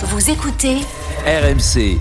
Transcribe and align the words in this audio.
Vous 0.00 0.30
écoutez 0.30 0.76
RMC. 1.26 1.98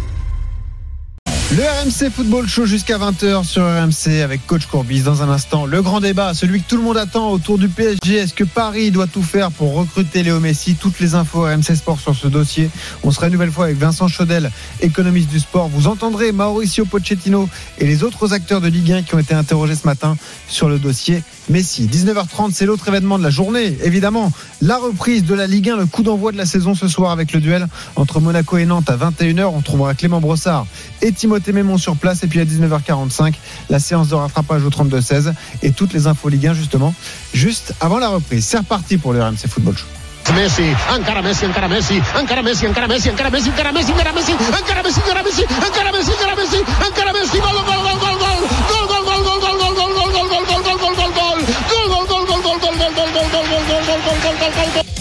Le 1.50 1.64
RMC 1.64 2.12
Football 2.12 2.48
Show 2.48 2.68
jusqu'à 2.68 3.00
20h 3.00 3.44
sur 3.44 3.64
RMC 3.64 4.22
avec 4.22 4.46
Coach 4.46 4.68
Courbis. 4.68 5.02
Dans 5.02 5.24
un 5.24 5.30
instant, 5.30 5.66
le 5.66 5.82
grand 5.82 6.00
débat, 6.00 6.36
celui 6.36 6.62
que 6.62 6.70
tout 6.70 6.78
le 6.78 6.84
monde 6.84 6.98
attend 6.98 7.32
autour 7.32 7.58
du 7.58 7.70
PSG. 7.70 8.18
Est-ce 8.18 8.36
que 8.36 8.44
Paris 8.44 8.92
doit 8.92 9.08
tout 9.08 9.24
faire 9.24 9.50
pour 9.50 9.74
recruter 9.74 10.22
Léo 10.22 10.40
Messi? 10.40 10.76
Toutes 10.76 11.00
les 11.00 11.16
infos 11.16 11.42
RMC 11.42 11.76
Sport 11.76 12.00
sur 12.00 12.14
ce 12.14 12.28
dossier. 12.28 12.70
On 13.02 13.10
sera 13.10 13.28
une 13.28 13.34
nouvelle 13.34 13.52
fois 13.52 13.66
avec 13.66 13.78
Vincent 13.78 14.08
Chaudel, 14.08 14.52
économiste 14.82 15.30
du 15.30 15.40
sport. 15.40 15.68
Vous 15.68 15.88
entendrez 15.88 16.32
Mauricio 16.32 16.86
Pochettino 16.86 17.50
et 17.80 17.88
les 17.88 18.04
autres 18.04 18.32
acteurs 18.32 18.62
de 18.62 18.68
Ligue 18.68 18.92
1 18.92 19.02
qui 19.02 19.16
ont 19.16 19.20
été 19.20 19.34
interrogés 19.34 19.76
ce 19.76 19.88
matin 19.88 20.18
sur 20.48 20.70
le 20.70 20.78
dossier 20.78 21.24
Messi. 21.50 21.88
19h30, 21.88 22.52
c'est 22.54 22.66
l'autre 22.66 22.88
événement 22.88 23.18
de 23.18 23.24
la 23.24 23.30
journée, 23.30 23.78
évidemment. 23.84 24.32
La 24.62 24.78
reprise 24.78 25.24
de 25.24 25.34
la 25.34 25.48
Ligue 25.48 25.70
1, 25.70 25.78
le 25.78 25.86
coup 25.86 26.04
d'envoi 26.04 26.32
de 26.32 26.38
la 26.38 26.46
saison 26.46 26.76
ce 26.76 26.88
soir 26.88 27.12
avec 27.12 27.32
le 27.32 27.40
duel 27.40 27.68
entre 27.96 28.20
Monaco 28.20 28.58
et 28.58 28.66
Nantes 28.66 28.90
à 28.90 28.98
21h. 28.98 29.46
On 29.46 29.62
trouvera 29.62 29.94
Clément 29.94 30.20
Brossard 30.20 30.66
et 31.02 31.12
Timothée 31.12 31.54
Mémon 31.54 31.78
sur 31.78 31.96
place. 31.96 32.24
Et 32.24 32.28
puis 32.28 32.40
à 32.40 32.46
19h45, 32.46 33.34
la 33.70 33.80
séance 33.80 34.10
de 34.10 34.16
rattrapage 34.16 34.64
au 34.66 34.70
32-16 34.70 35.34
et 35.64 35.72
toutes 35.72 35.94
les 35.94 36.08
infos 36.08 36.30
Ligue 36.30 36.48
1, 36.48 36.54
justement, 36.54 36.94
juste 37.34 37.74
avant 37.80 38.00
la 38.00 38.10
reprise. 38.10 38.46
C'est 38.46 38.58
reparti 38.58 38.98
pour 38.98 39.14
le 39.14 39.24
RMC 39.24 39.48
Football 39.48 39.78
Show. 39.78 39.86
Messi, 40.36 40.62
Messi, 41.24 41.46
Messi, 41.48 41.48
Messi, 41.70 42.02
Messi, 42.44 42.68
Messi, 42.68 42.72
Messi, 42.82 43.12
Messi, 43.22 43.52
Messi, 43.54 43.94
Messi, 44.14 44.34
Messi, 44.34 44.64
Messi, 45.14 45.44
Messi, 47.24 47.48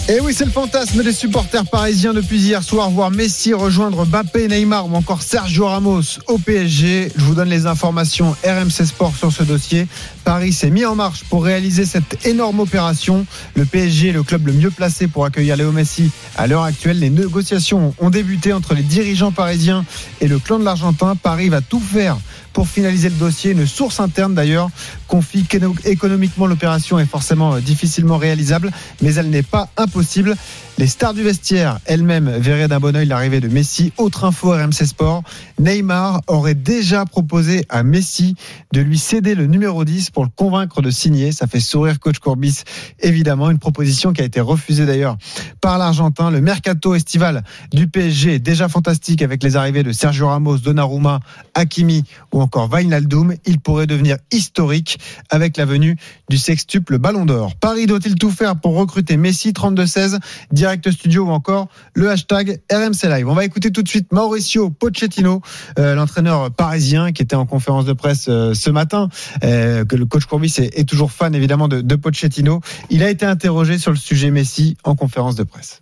Et 0.09 0.21
oui, 0.21 0.33
c'est 0.33 0.45
le 0.45 0.51
fantasme 0.51 1.03
des 1.03 1.11
supporters 1.11 1.65
parisiens 1.65 2.13
depuis 2.13 2.39
hier 2.39 2.63
soir, 2.63 2.89
voir 2.89 3.11
Messi 3.11 3.53
rejoindre 3.53 4.05
Mbappé, 4.05 4.47
Neymar 4.47 4.87
ou 4.87 4.95
encore 4.95 5.21
Sergio 5.21 5.67
Ramos 5.67 6.19
au 6.27 6.37
PSG. 6.37 7.11
Je 7.13 7.23
vous 7.23 7.35
donne 7.35 7.49
les 7.49 7.65
informations 7.65 8.33
RMC 8.45 8.85
Sport 8.85 9.13
sur 9.17 9.33
ce 9.33 9.43
dossier. 9.43 9.85
Paris 10.23 10.53
s'est 10.53 10.69
mis 10.69 10.85
en 10.85 10.95
marche 10.95 11.25
pour 11.25 11.43
réaliser 11.43 11.85
cette 11.85 12.25
énorme 12.25 12.61
opération. 12.61 13.25
Le 13.55 13.65
PSG 13.65 14.09
est 14.09 14.13
le 14.13 14.23
club 14.23 14.47
le 14.47 14.53
mieux 14.53 14.71
placé 14.71 15.07
pour 15.07 15.25
accueillir 15.25 15.57
Léo 15.57 15.73
Messi 15.73 16.09
à 16.37 16.47
l'heure 16.47 16.63
actuelle. 16.63 16.99
Les 16.99 17.09
négociations 17.09 17.93
ont 17.99 18.09
débuté 18.09 18.53
entre 18.53 18.75
les 18.75 18.83
dirigeants 18.83 19.33
parisiens 19.33 19.83
et 20.21 20.29
le 20.29 20.39
clan 20.39 20.57
de 20.57 20.63
l'Argentin. 20.63 21.17
Paris 21.17 21.49
va 21.49 21.59
tout 21.59 21.81
faire 21.81 22.17
pour 22.53 22.67
finaliser 22.67 23.09
le 23.09 23.15
dossier. 23.15 23.51
Une 23.51 23.67
source 23.67 23.99
interne 23.99 24.33
d'ailleurs 24.33 24.69
confie 25.07 25.45
qu'économiquement 25.45 26.45
l'opération 26.45 26.99
est 26.99 27.05
forcément 27.05 27.57
difficilement 27.59 28.17
réalisable, 28.17 28.71
mais 29.01 29.15
elle 29.15 29.29
n'est 29.29 29.43
pas 29.43 29.69
impossible. 29.77 30.35
Les 30.79 30.85
stars 30.85 31.15
du 31.15 31.23
vestiaire 31.23 31.79
elles-mêmes 31.85 32.29
verraient 32.37 32.67
d'un 32.67 32.79
bon 32.79 32.95
oeil 32.95 33.07
l'arrivée 33.07 33.39
de 33.39 33.47
Messi. 33.47 33.93
Autre 33.97 34.25
info 34.25 34.51
RMC 34.51 34.85
Sport, 34.85 35.23
Neymar 35.59 36.21
aurait 36.27 36.53
déjà 36.53 37.03
proposé 37.05 37.65
à 37.69 37.81
Messi 37.81 38.35
de 38.73 38.81
lui 38.81 38.99
céder 38.99 39.33
le 39.33 39.47
numéro 39.47 39.83
10 39.85 40.11
pour 40.11 40.23
le 40.23 40.29
convaincre 40.35 40.83
de 40.83 40.91
signer. 40.91 41.31
Ça 41.31 41.47
fait 41.47 41.59
sourire 41.59 41.99
coach 41.99 42.19
Courbis, 42.19 42.61
évidemment. 42.99 43.49
Une 43.49 43.57
proposition 43.57 44.13
qui 44.13 44.21
a 44.21 44.25
été 44.25 44.39
refusée 44.39 44.85
d'ailleurs 44.85 45.17
par 45.61 45.79
l'Argentin. 45.79 46.29
Le 46.29 46.41
mercato 46.41 46.93
estival 46.93 47.43
du 47.71 47.87
PSG 47.87 48.35
est 48.35 48.39
déjà 48.39 48.69
fantastique 48.69 49.23
avec 49.23 49.41
les 49.41 49.55
arrivées 49.55 49.81
de 49.81 49.91
Sergio 49.91 50.27
Ramos, 50.27 50.59
Donnarumma, 50.59 51.21
Hakimi 51.55 52.03
ou 52.31 52.39
encore 52.39 52.71
Wijnaldum. 52.71 53.33
Il 53.47 53.59
pourrait 53.59 53.87
devenir 53.87 54.17
historique 54.31 54.96
avec 55.29 55.57
la 55.57 55.65
venue 55.65 55.97
du 56.29 56.37
sextuple 56.37 56.97
Ballon 56.97 57.25
d'Or. 57.25 57.55
Paris 57.55 57.85
doit-il 57.85 58.15
tout 58.15 58.31
faire 58.31 58.55
pour 58.55 58.75
recruter 58.75 59.17
Messi 59.17 59.51
32-16 59.51 60.19
Direct 60.51 60.89
Studio 60.91 61.25
ou 61.25 61.29
encore 61.29 61.67
le 61.93 62.09
hashtag 62.09 62.59
RMC 62.71 63.09
Live? 63.09 63.27
On 63.27 63.33
va 63.33 63.45
écouter 63.45 63.71
tout 63.71 63.83
de 63.83 63.87
suite 63.87 64.11
Mauricio 64.11 64.69
Pochettino, 64.69 65.41
euh, 65.79 65.95
l'entraîneur 65.95 66.51
parisien 66.51 67.11
qui 67.11 67.23
était 67.23 67.35
en 67.35 67.45
conférence 67.45 67.85
de 67.85 67.93
presse 67.93 68.27
euh, 68.29 68.53
ce 68.53 68.69
matin, 68.69 69.09
euh, 69.43 69.85
que 69.85 69.95
le 69.95 70.05
coach 70.05 70.25
Courbis 70.25 70.55
est, 70.57 70.77
est, 70.77 70.87
toujours 70.87 71.11
fan 71.11 71.35
évidemment 71.35 71.67
de, 71.67 71.81
de 71.81 71.95
Pochettino. 71.95 72.61
Il 72.89 73.03
a 73.03 73.09
été 73.09 73.25
interrogé 73.25 73.77
sur 73.77 73.91
le 73.91 73.97
sujet 73.97 74.31
Messi 74.31 74.77
en 74.83 74.95
conférence 74.95 75.35
de 75.35 75.43
presse. 75.43 75.81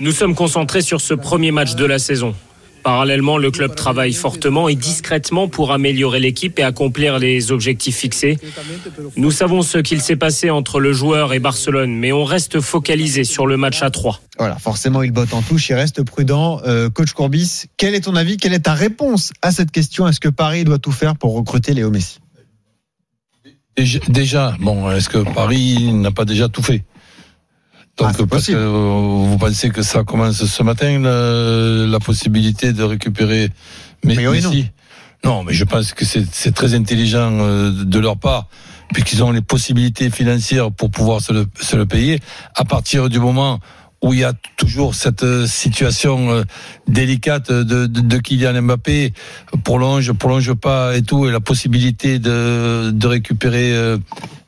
Nous 0.00 0.12
sommes 0.12 0.34
concentrés 0.34 0.82
sur 0.82 1.00
ce 1.00 1.14
premier 1.14 1.50
match 1.50 1.74
de 1.74 1.84
la 1.84 1.98
saison. 1.98 2.34
Parallèlement, 2.84 3.38
le 3.38 3.50
club 3.50 3.74
travaille 3.74 4.12
fortement 4.12 4.68
et 4.68 4.74
discrètement 4.74 5.48
pour 5.48 5.72
améliorer 5.72 6.20
l'équipe 6.20 6.58
et 6.58 6.62
accomplir 6.62 7.18
les 7.18 7.50
objectifs 7.50 7.96
fixés. 7.96 8.38
Nous 9.16 9.30
savons 9.30 9.62
ce 9.62 9.78
qu'il 9.78 10.02
s'est 10.02 10.16
passé 10.16 10.50
entre 10.50 10.80
le 10.80 10.92
joueur 10.92 11.32
et 11.32 11.38
Barcelone, 11.38 11.94
mais 11.94 12.12
on 12.12 12.24
reste 12.24 12.60
focalisé 12.60 13.24
sur 13.24 13.46
le 13.46 13.56
match 13.56 13.82
à 13.82 13.88
3. 13.90 14.20
Voilà, 14.38 14.58
forcément, 14.58 15.02
il 15.02 15.12
botte 15.12 15.32
en 15.32 15.40
touche, 15.40 15.70
il 15.70 15.74
reste 15.74 16.02
prudent. 16.02 16.60
Euh, 16.66 16.90
Coach 16.90 17.12
Courbis, 17.14 17.64
quel 17.78 17.94
est 17.94 18.02
ton 18.02 18.16
avis? 18.16 18.36
Quelle 18.36 18.52
est 18.52 18.66
ta 18.66 18.74
réponse 18.74 19.32
à 19.40 19.50
cette 19.50 19.70
question? 19.70 20.06
Est-ce 20.06 20.20
que 20.20 20.28
Paris 20.28 20.64
doit 20.64 20.78
tout 20.78 20.92
faire 20.92 21.16
pour 21.16 21.34
recruter 21.34 21.72
Léo 21.72 21.90
Messi? 21.90 22.18
Déjà, 24.08 24.56
bon, 24.60 24.90
est-ce 24.90 25.08
que 25.08 25.18
Paris 25.18 25.90
n'a 25.90 26.10
pas 26.10 26.26
déjà 26.26 26.50
tout 26.50 26.62
fait? 26.62 26.84
Donc, 27.96 28.10
ah, 28.18 28.24
parce 28.28 28.46
que 28.46 28.54
vous 28.54 29.38
pensez 29.38 29.70
que 29.70 29.82
ça 29.82 30.02
commence 30.02 30.44
ce 30.44 30.62
matin, 30.64 30.98
la, 30.98 31.86
la 31.86 32.00
possibilité 32.00 32.72
de 32.72 32.82
récupérer 32.82 33.50
mais 34.04 34.16
Messi 34.16 34.70
non. 35.22 35.36
non. 35.36 35.44
mais 35.44 35.52
je 35.54 35.64
pense 35.64 35.94
que 35.94 36.04
c'est 36.04 36.54
très 36.54 36.74
intelligent 36.74 37.30
de 37.30 37.98
leur 37.98 38.18
part, 38.18 38.48
puisqu'ils 38.92 39.22
ont 39.22 39.30
les 39.30 39.40
possibilités 39.40 40.10
financières 40.10 40.70
pour 40.72 40.90
pouvoir 40.90 41.20
se 41.20 41.32
le, 41.32 41.46
se 41.60 41.76
le 41.76 41.86
payer. 41.86 42.20
À 42.54 42.64
partir 42.64 43.08
du 43.08 43.18
moment 43.20 43.60
où 44.02 44.12
il 44.12 44.20
y 44.20 44.24
a 44.24 44.34
toujours 44.56 44.94
cette 44.94 45.24
situation 45.46 46.44
délicate 46.86 47.50
de, 47.50 47.86
de, 47.86 48.00
de 48.00 48.18
Kylian 48.18 48.60
Mbappé, 48.60 49.14
prolonge, 49.62 50.12
prolonge 50.12 50.52
pas 50.52 50.96
et 50.96 51.02
tout, 51.02 51.26
et 51.26 51.30
la 51.30 51.40
possibilité 51.40 52.18
de, 52.18 52.90
de 52.90 53.06
récupérer 53.06 53.96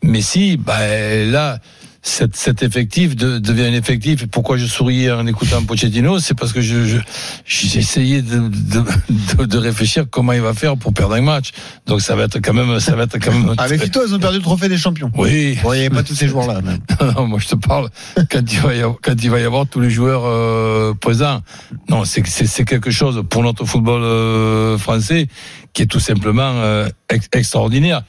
Messi, 0.02 0.58
ben 0.58 1.30
là, 1.30 1.58
cet, 2.06 2.36
cet 2.36 2.62
effectif 2.62 3.16
de, 3.16 3.38
devient 3.38 3.64
un 3.64 3.72
effectif. 3.72 4.22
Et 4.22 4.26
pourquoi 4.26 4.56
je 4.56 4.66
souriais 4.66 5.10
en 5.10 5.26
écoutant 5.26 5.62
Pochettino, 5.64 6.18
c'est 6.18 6.34
parce 6.34 6.52
que 6.52 6.60
je, 6.60 6.98
j'essayais 7.44 8.22
de, 8.22 8.48
de, 8.48 9.44
de, 9.44 9.58
réfléchir 9.58 10.04
comment 10.08 10.32
il 10.32 10.40
va 10.40 10.54
faire 10.54 10.76
pour 10.76 10.92
perdre 10.92 11.14
un 11.14 11.20
match. 11.20 11.50
Donc 11.86 12.00
ça 12.00 12.14
va 12.14 12.24
être 12.24 12.38
quand 12.38 12.54
même, 12.54 12.78
ça 12.80 12.94
va 12.94 13.04
être 13.04 13.18
quand 13.18 13.32
même. 13.32 13.54
Avec 13.58 13.90
toi, 13.90 14.04
ils 14.06 14.14
ont 14.14 14.18
perdu 14.18 14.36
le 14.36 14.42
trophée 14.42 14.68
des 14.68 14.78
champions. 14.78 15.10
Oui. 15.16 15.58
Bon, 15.62 15.72
il 15.72 15.80
n'y 15.80 15.86
avait 15.86 15.94
pas 15.94 16.02
tous 16.02 16.14
ces 16.14 16.28
joueurs-là. 16.28 16.60
non, 17.16 17.26
moi 17.26 17.38
je 17.40 17.48
te 17.48 17.56
parle 17.56 17.90
quand 18.30 18.52
il 18.52 18.60
va 18.60 18.74
y 18.74 18.80
avoir, 18.80 18.98
quand 19.02 19.22
il 19.22 19.30
va 19.30 19.40
y 19.40 19.44
avoir 19.44 19.66
tous 19.66 19.80
les 19.80 19.90
joueurs 19.90 20.22
euh, 20.24 20.94
présents. 20.94 21.42
Non, 21.88 22.04
c'est, 22.04 22.24
c'est, 22.26 22.46
c'est 22.46 22.64
quelque 22.64 22.90
chose 22.90 23.24
pour 23.28 23.42
notre 23.42 23.64
football 23.64 24.02
euh, 24.02 24.78
français 24.78 25.26
qui 25.72 25.82
est 25.82 25.86
tout 25.86 26.00
simplement 26.00 26.52
euh, 26.56 26.88
extraordinaire. 27.32 28.02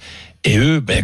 Et 0.44 0.58
eux, 0.60 0.80
ben, 0.80 1.04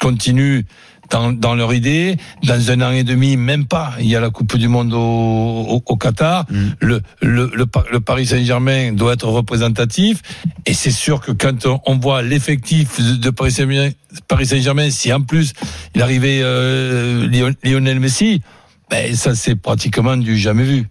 continuent 0.00 0.62
dans, 1.12 1.32
dans, 1.32 1.54
leur 1.54 1.72
idée. 1.74 2.16
Dans 2.42 2.70
un 2.70 2.80
an 2.80 2.90
et 2.90 3.04
demi, 3.04 3.36
même 3.36 3.66
pas. 3.66 3.92
Il 4.00 4.06
y 4.06 4.16
a 4.16 4.20
la 4.20 4.30
Coupe 4.30 4.56
du 4.56 4.68
Monde 4.68 4.92
au, 4.92 4.98
au, 4.98 5.82
au 5.84 5.96
Qatar. 5.96 6.46
Mm. 6.50 6.56
Le, 6.80 7.02
le, 7.20 7.50
le, 7.54 7.66
le, 7.92 8.00
Paris 8.00 8.26
Saint-Germain 8.26 8.92
doit 8.92 9.12
être 9.12 9.28
représentatif. 9.28 10.22
Et 10.66 10.74
c'est 10.74 10.90
sûr 10.90 11.20
que 11.20 11.32
quand 11.32 11.66
on 11.86 11.98
voit 11.98 12.22
l'effectif 12.22 13.00
de 13.00 13.30
Paris 13.30 13.52
Saint-Germain, 13.52 13.90
Paris 14.26 14.46
Saint-Germain, 14.46 14.90
si 14.90 15.12
en 15.12 15.20
plus 15.20 15.52
il 15.94 16.02
arrivait 16.02 16.40
euh, 16.42 17.28
Lionel 17.62 18.00
Messi, 18.00 18.42
ben 18.90 19.14
ça 19.14 19.34
c'est 19.34 19.54
pratiquement 19.54 20.16
du 20.16 20.36
jamais 20.36 20.64
vu. 20.64 20.88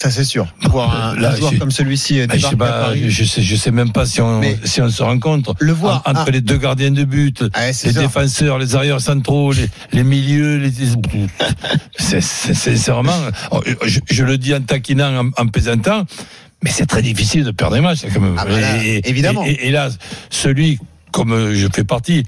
Ça 0.00 0.12
c'est 0.12 0.22
sûr. 0.22 0.46
Voir 0.70 0.94
un, 0.94 1.16
Là, 1.16 1.30
un 1.30 1.36
joueur 1.36 1.58
comme 1.58 1.72
celui-ci 1.72 2.24
bah, 2.28 2.34
je 2.36 2.46
sais 2.46 2.54
pas, 2.54 2.94
je 2.94 3.24
sais, 3.24 3.42
je 3.42 3.56
sais 3.56 3.72
même 3.72 3.90
pas 3.90 4.06
si 4.06 4.20
on, 4.20 4.40
si 4.62 4.80
on 4.80 4.88
se 4.90 5.02
rencontre. 5.02 5.56
Le 5.58 5.72
voir 5.72 6.02
entre 6.06 6.24
ah. 6.28 6.30
les 6.30 6.40
deux 6.40 6.56
gardiens 6.56 6.92
de 6.92 7.02
but, 7.02 7.42
ah, 7.52 7.70
les 7.84 7.92
défenseurs, 7.92 8.60
les 8.60 8.76
arrières 8.76 9.00
centraux, 9.00 9.52
les, 9.52 9.68
les 9.92 10.04
milieux, 10.04 10.58
les... 10.58 10.70
c'est 11.98 12.86
vraiment. 12.88 13.18
Oh, 13.50 13.60
je, 13.84 13.98
je, 14.08 14.22
le 14.22 14.38
dis 14.38 14.54
en 14.54 14.60
taquinant, 14.60 15.26
en, 15.26 15.30
en 15.36 15.46
plaisantant, 15.48 16.04
mais 16.62 16.70
c'est 16.70 16.86
très 16.86 17.02
difficile 17.02 17.42
de 17.42 17.50
perdre 17.50 17.74
des 17.74 17.82
matchs 17.82 18.02
quand 18.14 18.20
même. 18.20 18.36
Ah, 18.38 18.44
bah 18.44 18.60
là, 18.60 18.84
et, 18.84 19.00
évidemment. 19.04 19.44
Et, 19.44 19.66
et, 19.66 19.70
là, 19.72 19.88
celui 20.30 20.78
comme 21.10 21.52
je 21.52 21.66
fais 21.74 21.82
partie, 21.82 22.22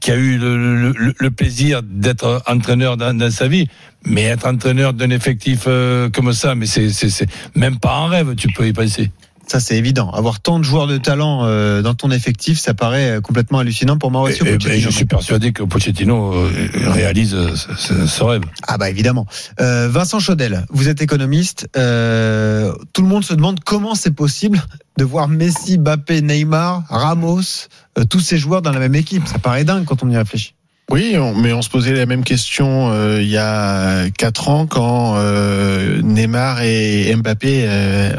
qui 0.00 0.10
a 0.10 0.16
eu 0.16 0.38
le, 0.38 0.92
le, 0.92 1.14
le 1.18 1.30
plaisir 1.30 1.82
d'être 1.82 2.42
entraîneur 2.46 2.96
dans, 2.96 3.16
dans, 3.16 3.30
sa 3.30 3.48
vie, 3.48 3.66
mais 4.04 4.24
être 4.24 4.46
entraîneur 4.46 4.92
d'un 4.92 5.10
effectif 5.10 5.64
euh, 5.66 6.10
comme 6.10 6.32
ça, 6.32 6.54
mais 6.54 6.66
c'est 6.66 7.26
même 7.54 7.78
pas 7.78 7.94
un 7.96 8.08
rêve, 8.08 8.34
tu 8.36 8.48
peux 8.48 8.66
y 8.66 8.72
penser. 8.72 9.10
Ça, 9.46 9.60
c'est 9.60 9.76
évident. 9.76 10.10
Avoir 10.10 10.40
tant 10.40 10.58
de 10.58 10.64
joueurs 10.64 10.88
de 10.88 10.98
talent 10.98 11.44
euh, 11.44 11.80
dans 11.80 11.94
ton 11.94 12.10
effectif, 12.10 12.58
ça 12.58 12.74
paraît 12.74 13.10
euh, 13.10 13.20
complètement 13.20 13.60
hallucinant 13.60 13.96
pour 13.96 14.10
Mauricio 14.10 14.44
et, 14.44 14.54
Pochettino. 14.54 14.74
Et 14.74 14.80
je 14.80 14.90
suis 14.90 15.04
persuadé 15.04 15.52
que 15.52 15.62
Pochettino 15.62 16.34
euh, 16.34 16.50
réalise 16.74 17.34
euh, 17.34 17.54
ce, 17.54 18.06
ce, 18.06 18.24
rêve. 18.24 18.42
Ah 18.66 18.76
bah 18.76 18.90
évidemment. 18.90 19.26
Euh, 19.60 19.88
Vincent 19.88 20.18
Chaudel, 20.18 20.66
vous 20.70 20.88
êtes 20.88 21.00
économiste. 21.00 21.68
tout 21.72 21.78
le 21.78 23.08
monde 23.08 23.24
se 23.24 23.34
demande 23.34 23.60
comment 23.64 23.94
c'est 23.94 24.10
possible 24.14 24.60
de 24.98 25.04
voir 25.04 25.28
Messi, 25.28 25.78
Mbappé, 25.78 26.22
Neymar, 26.22 26.82
Ramos, 26.88 27.68
tous 28.10 28.20
ces 28.20 28.38
joueurs 28.38 28.62
dans 28.62 28.72
la 28.72 28.80
même 28.80 28.96
équipe. 28.96 29.28
Ça 29.28 29.38
paraît 29.38 29.64
dingue 29.64 29.84
quand 29.84 30.02
on 30.02 30.10
y 30.10 30.16
réfléchit. 30.16 30.55
Oui, 30.90 31.16
mais 31.34 31.52
on 31.52 31.62
se 31.62 31.68
posait 31.68 31.94
la 31.94 32.06
même 32.06 32.22
question 32.22 32.92
euh, 32.92 33.20
il 33.20 33.28
y 33.28 33.36
a 33.36 34.08
quatre 34.10 34.48
ans 34.48 34.66
quand 34.66 35.14
euh, 35.16 36.00
Neymar 36.00 36.62
et 36.62 37.12
Mbappé 37.16 37.64
euh, 37.66 38.12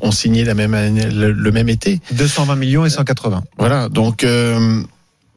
ont, 0.00 0.10
signé 0.10 0.44
la 0.44 0.54
même 0.54 0.72
année, 0.72 1.06
le, 1.10 1.52
même 1.52 1.68
été. 1.68 2.00
220 2.12 2.56
millions 2.56 2.86
et 2.86 2.90
180. 2.90 3.42
Voilà, 3.58 3.90
donc 3.90 4.24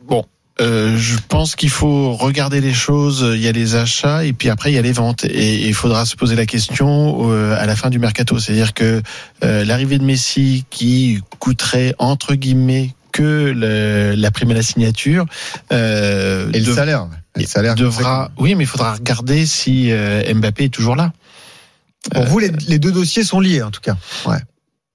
bon, 0.07 0.23
je 0.59 1.17
pense 1.27 1.55
qu'il 1.55 1.71
faut 1.71 2.13
regarder 2.13 2.61
les 2.61 2.73
choses. 2.73 3.25
Il 3.33 3.41
y 3.41 3.47
a 3.49 3.51
les 3.51 3.75
achats 3.75 4.23
et 4.23 4.31
puis 4.31 4.49
après 4.49 4.71
il 4.71 4.75
y 4.75 4.77
a 4.77 4.81
les 4.81 4.93
ventes 4.93 5.25
et 5.25 5.67
il 5.67 5.73
faudra 5.73 6.05
se 6.05 6.15
poser 6.15 6.35
la 6.35 6.45
question 6.45 7.31
à 7.53 7.65
la 7.65 7.75
fin 7.75 7.89
du 7.89 7.99
mercato. 7.99 8.39
C'est-à-dire 8.39 8.73
que 8.73 9.01
l'arrivée 9.41 9.97
de 9.97 10.05
Messi 10.05 10.63
qui 10.69 11.21
coûterait 11.39 11.95
entre 11.97 12.35
guillemets 12.35 12.93
que 13.17 14.13
la 14.15 14.31
prime 14.31 14.51
à 14.51 14.53
la 14.53 14.61
signature 14.61 15.25
euh, 15.73 16.51
et 16.53 16.59
le 16.59 16.73
salaire. 16.73 17.07
le 17.35 17.45
salaire 17.45 17.75
devra. 17.75 18.31
Oui, 18.37 18.53
mais 18.55 18.65
il 18.65 18.67
faudra 18.67 18.93
regarder 18.93 19.45
si 19.45 19.91
euh, 19.91 20.33
Mbappé 20.33 20.65
est 20.65 20.69
toujours 20.69 20.95
là. 20.95 21.13
Pour 22.11 22.23
vous, 22.25 22.39
les, 22.39 22.51
les, 22.67 22.79
deux 22.79 22.91
dossiers 22.91 23.23
sont 23.23 23.39
liés 23.39 23.63
en 23.63 23.71
tout 23.71 23.81
cas. 23.81 23.97
Ouais. 24.25 24.37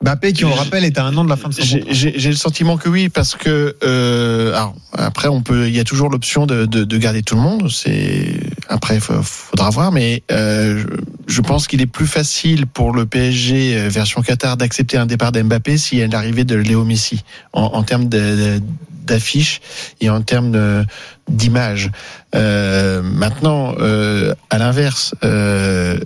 Mbappé, 0.02 0.32
qui 0.32 0.44
on 0.44 0.52
rappelle, 0.52 0.84
est 0.84 0.98
à 0.98 1.04
un 1.04 1.16
an 1.16 1.24
de 1.24 1.28
la 1.28 1.36
fin 1.36 1.48
de 1.48 1.54
son 1.54 1.62
J'ai 1.62 2.28
le 2.28 2.36
sentiment 2.36 2.76
que 2.76 2.88
oui, 2.88 3.08
parce 3.08 3.34
que 3.34 3.76
euh, 3.82 4.54
alors, 4.54 4.74
après, 4.92 5.28
on 5.28 5.42
peut, 5.42 5.68
il 5.68 5.76
y 5.76 5.80
a 5.80 5.84
toujours 5.84 6.10
l'option 6.10 6.46
de, 6.46 6.66
de, 6.66 6.84
de, 6.84 6.98
garder 6.98 7.22
tout 7.22 7.36
le 7.36 7.40
monde. 7.40 7.70
C'est 7.70 8.40
après, 8.68 8.96
il 8.96 9.00
faudra 9.00 9.70
voir, 9.70 9.92
mais 9.92 10.22
euh, 10.32 10.84
je 11.26 11.40
pense 11.40 11.66
qu'il 11.66 11.80
est 11.80 11.86
plus 11.86 12.06
facile 12.06 12.66
pour 12.66 12.92
le 12.92 13.06
PSG 13.06 13.76
euh, 13.76 13.88
version 13.88 14.22
Qatar 14.22 14.56
d'accepter 14.56 14.98
un 14.98 15.06
départ 15.06 15.32
d'Mbappé 15.32 15.78
s'il 15.78 15.98
y 15.98 16.02
a 16.02 16.06
l'arrivée 16.06 16.44
de 16.44 16.56
Léo 16.56 16.84
Messi 16.84 17.22
en, 17.52 17.62
en 17.62 17.82
termes 17.82 18.08
d'affiches 18.08 19.60
et 20.00 20.10
en 20.10 20.20
termes 20.22 20.84
d'image. 21.28 21.90
Euh, 22.34 23.02
maintenant, 23.02 23.74
euh, 23.78 24.34
à 24.50 24.58
l'inverse, 24.58 25.14
euh, 25.24 25.98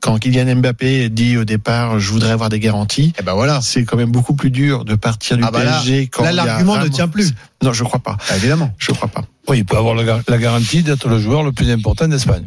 quand 0.00 0.18
Kylian 0.18 0.56
Mbappé 0.56 1.08
dit 1.10 1.36
au 1.36 1.44
départ 1.44 2.00
je 2.00 2.10
voudrais 2.10 2.32
avoir 2.32 2.48
des 2.48 2.60
garanties, 2.60 3.12
et 3.16 3.20
eh 3.20 3.22
ben 3.22 3.34
voilà, 3.34 3.60
c'est 3.62 3.84
quand 3.84 3.96
même 3.96 4.10
beaucoup 4.10 4.34
plus 4.34 4.50
dur 4.50 4.84
de 4.84 4.94
partir 4.94 5.36
du 5.36 5.44
ah 5.46 5.50
bah 5.50 5.60
PSG 5.60 6.00
là, 6.00 6.06
quand 6.10 6.24
là 6.24 6.32
l'argument 6.32 6.78
ne 6.78 6.88
tient 6.88 7.08
plus. 7.08 7.32
Non, 7.62 7.72
je 7.72 7.84
crois 7.84 8.00
pas. 8.00 8.16
Ah, 8.30 8.36
évidemment, 8.36 8.72
je 8.78 8.92
crois 8.92 9.08
pas. 9.08 9.24
Oui, 9.48 9.58
il 9.58 9.64
peut 9.64 9.76
avoir 9.76 9.94
la, 9.94 10.38
garantie 10.38 10.82
d'être 10.82 11.08
le 11.08 11.18
joueur 11.18 11.42
le 11.42 11.52
plus 11.52 11.70
important 11.70 12.08
d'Espagne. 12.08 12.44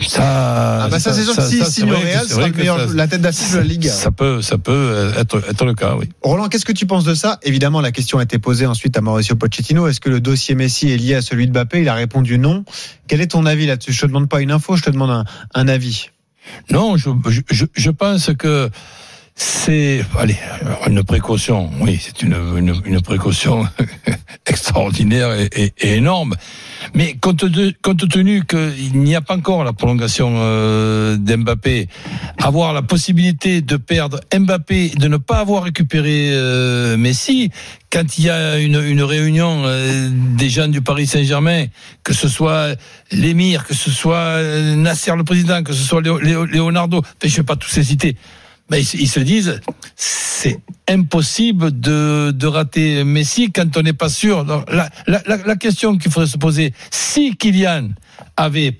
Ça, 0.00 0.84
ah 0.84 0.88
bah 0.88 0.98
ça, 0.98 1.12
c'est 1.12 1.24
sûr 1.24 1.36
que 1.36 1.42
si 1.42 1.62
signe 1.64 1.90
le 1.90 1.96
Real 1.96 2.26
sera 2.26 2.48
le 2.48 2.54
meilleur, 2.54 2.94
la 2.94 3.06
tête 3.06 3.20
d'affiche 3.20 3.52
de 3.52 3.58
la 3.58 3.64
Ligue. 3.64 3.88
Ça 3.88 4.10
peut, 4.10 4.40
ça 4.40 4.56
peut 4.56 5.12
être, 5.18 5.42
être 5.50 5.64
le 5.66 5.74
cas, 5.74 5.96
oui. 5.98 6.08
Roland, 6.22 6.48
qu'est-ce 6.48 6.64
que 6.64 6.72
tu 6.72 6.86
penses 6.86 7.04
de 7.04 7.14
ça? 7.14 7.38
Évidemment, 7.42 7.82
la 7.82 7.92
question 7.92 8.18
a 8.18 8.22
été 8.22 8.38
posée 8.38 8.64
ensuite 8.64 8.96
à 8.96 9.02
Mauricio 9.02 9.36
Pochettino. 9.36 9.86
Est-ce 9.86 10.00
que 10.00 10.08
le 10.08 10.20
dossier 10.20 10.54
Messi 10.54 10.90
est 10.90 10.96
lié 10.96 11.16
à 11.16 11.20
celui 11.20 11.46
de 11.46 11.52
Mbappé? 11.52 11.82
Il 11.82 11.88
a 11.90 11.94
répondu 11.94 12.38
non. 12.38 12.64
Quel 13.06 13.20
est 13.20 13.28
ton 13.28 13.44
avis 13.44 13.66
là-dessus? 13.66 13.92
Je 13.92 14.00
te 14.00 14.06
demande 14.06 14.30
pas 14.30 14.40
une 14.40 14.50
info, 14.50 14.76
je 14.76 14.82
te 14.82 14.90
demande 14.90 15.10
un, 15.10 15.24
un 15.54 15.68
avis. 15.68 16.10
Non, 16.70 16.96
je, 16.96 17.10
je, 17.50 17.64
je 17.74 17.90
pense 17.90 18.30
que 18.38 18.70
c'est 19.38 20.02
allez 20.18 20.36
une 20.86 21.02
précaution. 21.04 21.68
Oui, 21.80 22.00
c'est 22.00 22.22
une, 22.22 23.02
précaution 23.02 23.68
extraordinaire 24.46 25.30
et, 25.54 25.74
énorme. 25.78 26.34
Mais 26.94 27.16
compte 27.20 27.38
tenu 28.08 28.44
qu'il 28.46 28.98
n'y 28.98 29.14
a 29.14 29.20
pas 29.20 29.36
encore 29.36 29.62
la 29.62 29.74
prolongation 29.74 30.32
euh, 30.36 31.18
d'Mbappé, 31.18 31.88
avoir 32.42 32.72
la 32.72 32.80
possibilité 32.80 33.60
de 33.60 33.76
perdre 33.76 34.20
Mbappé, 34.34 34.92
de 34.96 35.06
ne 35.06 35.18
pas 35.18 35.40
avoir 35.40 35.64
récupéré 35.64 36.30
euh, 36.32 36.96
Messi, 36.96 37.50
quand 37.92 38.18
il 38.18 38.24
y 38.24 38.30
a 38.30 38.58
une, 38.58 38.80
une 38.82 39.02
réunion 39.02 39.64
euh, 39.64 40.08
des 40.10 40.48
jeunes 40.48 40.70
du 40.70 40.80
Paris 40.80 41.06
Saint-Germain, 41.06 41.66
que 42.04 42.14
ce 42.14 42.28
soit 42.28 42.74
l'émir, 43.12 43.66
que 43.66 43.74
ce 43.74 43.90
soit 43.90 44.16
euh, 44.16 44.76
Nasser 44.76 45.14
le 45.16 45.24
président, 45.24 45.62
que 45.62 45.72
ce 45.72 45.82
soit 45.82 46.00
Leonardo, 46.00 47.02
je 47.22 47.28
ne 47.28 47.32
vais 47.32 47.42
pas 47.42 47.56
tous 47.56 47.74
les 47.76 47.84
citer 47.84 48.16
mais 48.70 48.82
ils 48.82 49.08
se 49.08 49.20
disent 49.20 49.60
c'est 49.94 50.58
impossible 50.88 51.78
de, 51.78 52.30
de 52.30 52.46
rater 52.46 53.04
Messi 53.04 53.50
quand 53.50 53.76
on 53.76 53.82
n'est 53.82 53.92
pas 53.92 54.08
sûr. 54.08 54.44
la, 54.44 54.90
la, 55.06 55.22
la, 55.26 55.56
question 55.56 55.96
qu'il 55.96 56.10
faudrait 56.10 56.28
se 56.28 56.36
poser, 56.36 56.72
si 56.90 57.34
Kylian 57.36 57.88
avait 58.36 58.72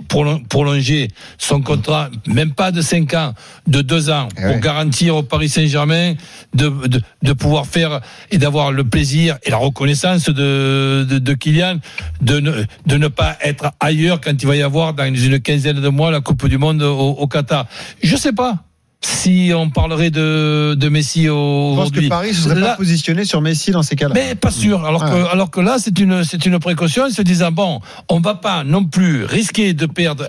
prolongé 0.48 1.08
son 1.38 1.62
contrat, 1.62 2.10
même 2.26 2.52
pas 2.52 2.70
de 2.72 2.82
5 2.82 3.14
ans, 3.14 3.34
de 3.66 3.80
2 3.80 4.10
ans, 4.10 4.28
eh 4.36 4.42
pour 4.42 4.58
garantir 4.58 5.16
au 5.16 5.22
Paris 5.22 5.48
Saint-Germain 5.48 6.14
de, 6.54 6.68
de, 6.86 7.00
de, 7.22 7.32
pouvoir 7.32 7.66
faire 7.66 8.00
et 8.30 8.38
d'avoir 8.38 8.72
le 8.72 8.84
plaisir 8.84 9.38
et 9.42 9.50
la 9.50 9.56
reconnaissance 9.56 10.28
de, 10.28 11.06
de, 11.08 11.18
de 11.18 11.34
Kylian, 11.34 11.78
de 12.20 12.40
ne, 12.40 12.52
de 12.86 12.96
ne 12.96 13.08
pas 13.08 13.36
être 13.42 13.72
ailleurs 13.80 14.20
quand 14.20 14.32
il 14.40 14.46
va 14.46 14.56
y 14.56 14.62
avoir 14.62 14.94
dans 14.94 15.14
une 15.14 15.40
quinzaine 15.40 15.80
de 15.80 15.88
mois 15.88 16.10
la 16.10 16.20
Coupe 16.20 16.46
du 16.46 16.58
Monde 16.58 16.82
au, 16.82 17.10
au 17.10 17.26
Qatar. 17.26 17.66
Je 18.02 18.16
sais 18.16 18.32
pas 18.32 18.62
si 19.06 19.52
on 19.54 19.70
parlerait 19.70 20.10
de, 20.10 20.74
de 20.74 20.88
Messi 20.88 21.28
aujourd'hui. 21.28 22.04
Je 22.04 22.08
pense 22.08 22.24
que 22.24 22.26
Paris 22.26 22.28
ne 22.30 22.34
serait 22.34 22.60
pas 22.60 22.76
positionné 22.76 23.24
sur 23.24 23.40
Messi 23.40 23.70
dans 23.70 23.82
ces 23.82 23.94
cas-là. 23.94 24.14
Mais 24.14 24.34
pas 24.34 24.50
sûr. 24.50 24.84
Alors 24.84 25.04
que, 25.04 25.32
alors 25.32 25.50
que 25.50 25.60
là, 25.60 25.76
c'est 25.78 25.98
une, 26.00 26.24
c'est 26.24 26.44
une 26.44 26.58
précaution, 26.58 27.08
se 27.08 27.22
disant 27.22 27.52
bon, 27.52 27.80
on 28.08 28.18
va 28.18 28.34
pas 28.34 28.64
non 28.64 28.84
plus 28.84 29.24
risquer 29.24 29.74
de 29.74 29.86
perdre 29.86 30.26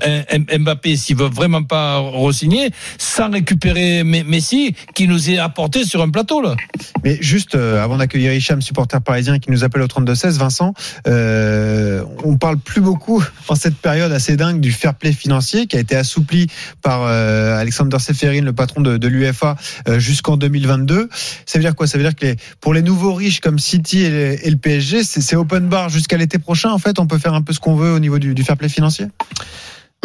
Mbappé 0.59 0.95
s'il 0.95 1.18
veut 1.18 1.29
vraiment 1.29 1.63
pas 1.63 1.97
re-signer, 1.97 2.69
sans 3.00 3.31
récupérer 3.31 4.03
Messi 4.03 4.75
qui 4.94 5.07
nous 5.07 5.31
est 5.31 5.39
apporté 5.39 5.83
sur 5.83 6.03
un 6.03 6.09
plateau 6.09 6.41
là. 6.41 6.56
Mais 7.03 7.18
juste 7.19 7.56
euh, 7.56 7.83
avant 7.83 7.97
d'accueillir 7.97 8.31
Hicham, 8.33 8.62
supporter 8.62 9.01
parisien 9.01 9.39
qui 9.39 9.50
nous 9.50 9.63
appelle 9.63 9.81
au 9.81 9.88
32 9.88 10.13
16, 10.13 10.38
Vincent, 10.38 10.74
euh, 11.07 12.03
on 12.24 12.38
parle 12.38 12.57
plus 12.57 12.81
beaucoup 12.81 13.24
en 13.47 13.56
cette 13.56 13.77
période 13.77 14.12
assez 14.12 14.38
dingue 14.38 14.59
du 14.59 14.71
fair 14.71 14.94
play 14.94 15.13
financier 15.13 15.65
qui 15.65 15.77
a 15.77 15.79
été 15.79 15.95
assoupli 15.95 16.47
par 16.83 17.01
euh, 17.03 17.57
Alexander 17.57 17.97
Seferin, 17.97 18.41
le 18.41 18.53
patron 18.53 18.66
de, 18.75 18.97
de 18.97 19.07
l'UFA 19.07 19.55
euh, 19.87 19.99
jusqu'en 19.99 20.37
2022. 20.37 21.09
Ça 21.45 21.57
veut 21.57 21.63
dire 21.63 21.75
quoi? 21.75 21.87
Ça 21.87 21.97
veut 21.97 22.03
dire 22.03 22.15
que 22.15 22.35
pour 22.61 22.73
les 22.73 22.81
nouveaux 22.81 23.13
riches 23.13 23.39
comme 23.39 23.59
City 23.59 24.01
et, 24.01 24.49
le 24.49 24.57
PSG, 24.57 25.03
c'est 25.03 25.35
open 25.35 25.67
bar 25.67 25.89
jusqu'à 25.89 26.17
l'été 26.17 26.39
prochain. 26.39 26.71
En 26.71 26.79
fait, 26.79 26.99
on 26.99 27.07
peut 27.07 27.17
faire 27.17 27.33
un 27.33 27.41
peu 27.41 27.53
ce 27.53 27.59
qu'on 27.59 27.75
veut 27.75 27.91
au 27.91 27.99
niveau 27.99 28.19
du, 28.19 28.43
fair 28.43 28.57
play 28.57 28.69
financier? 28.69 29.07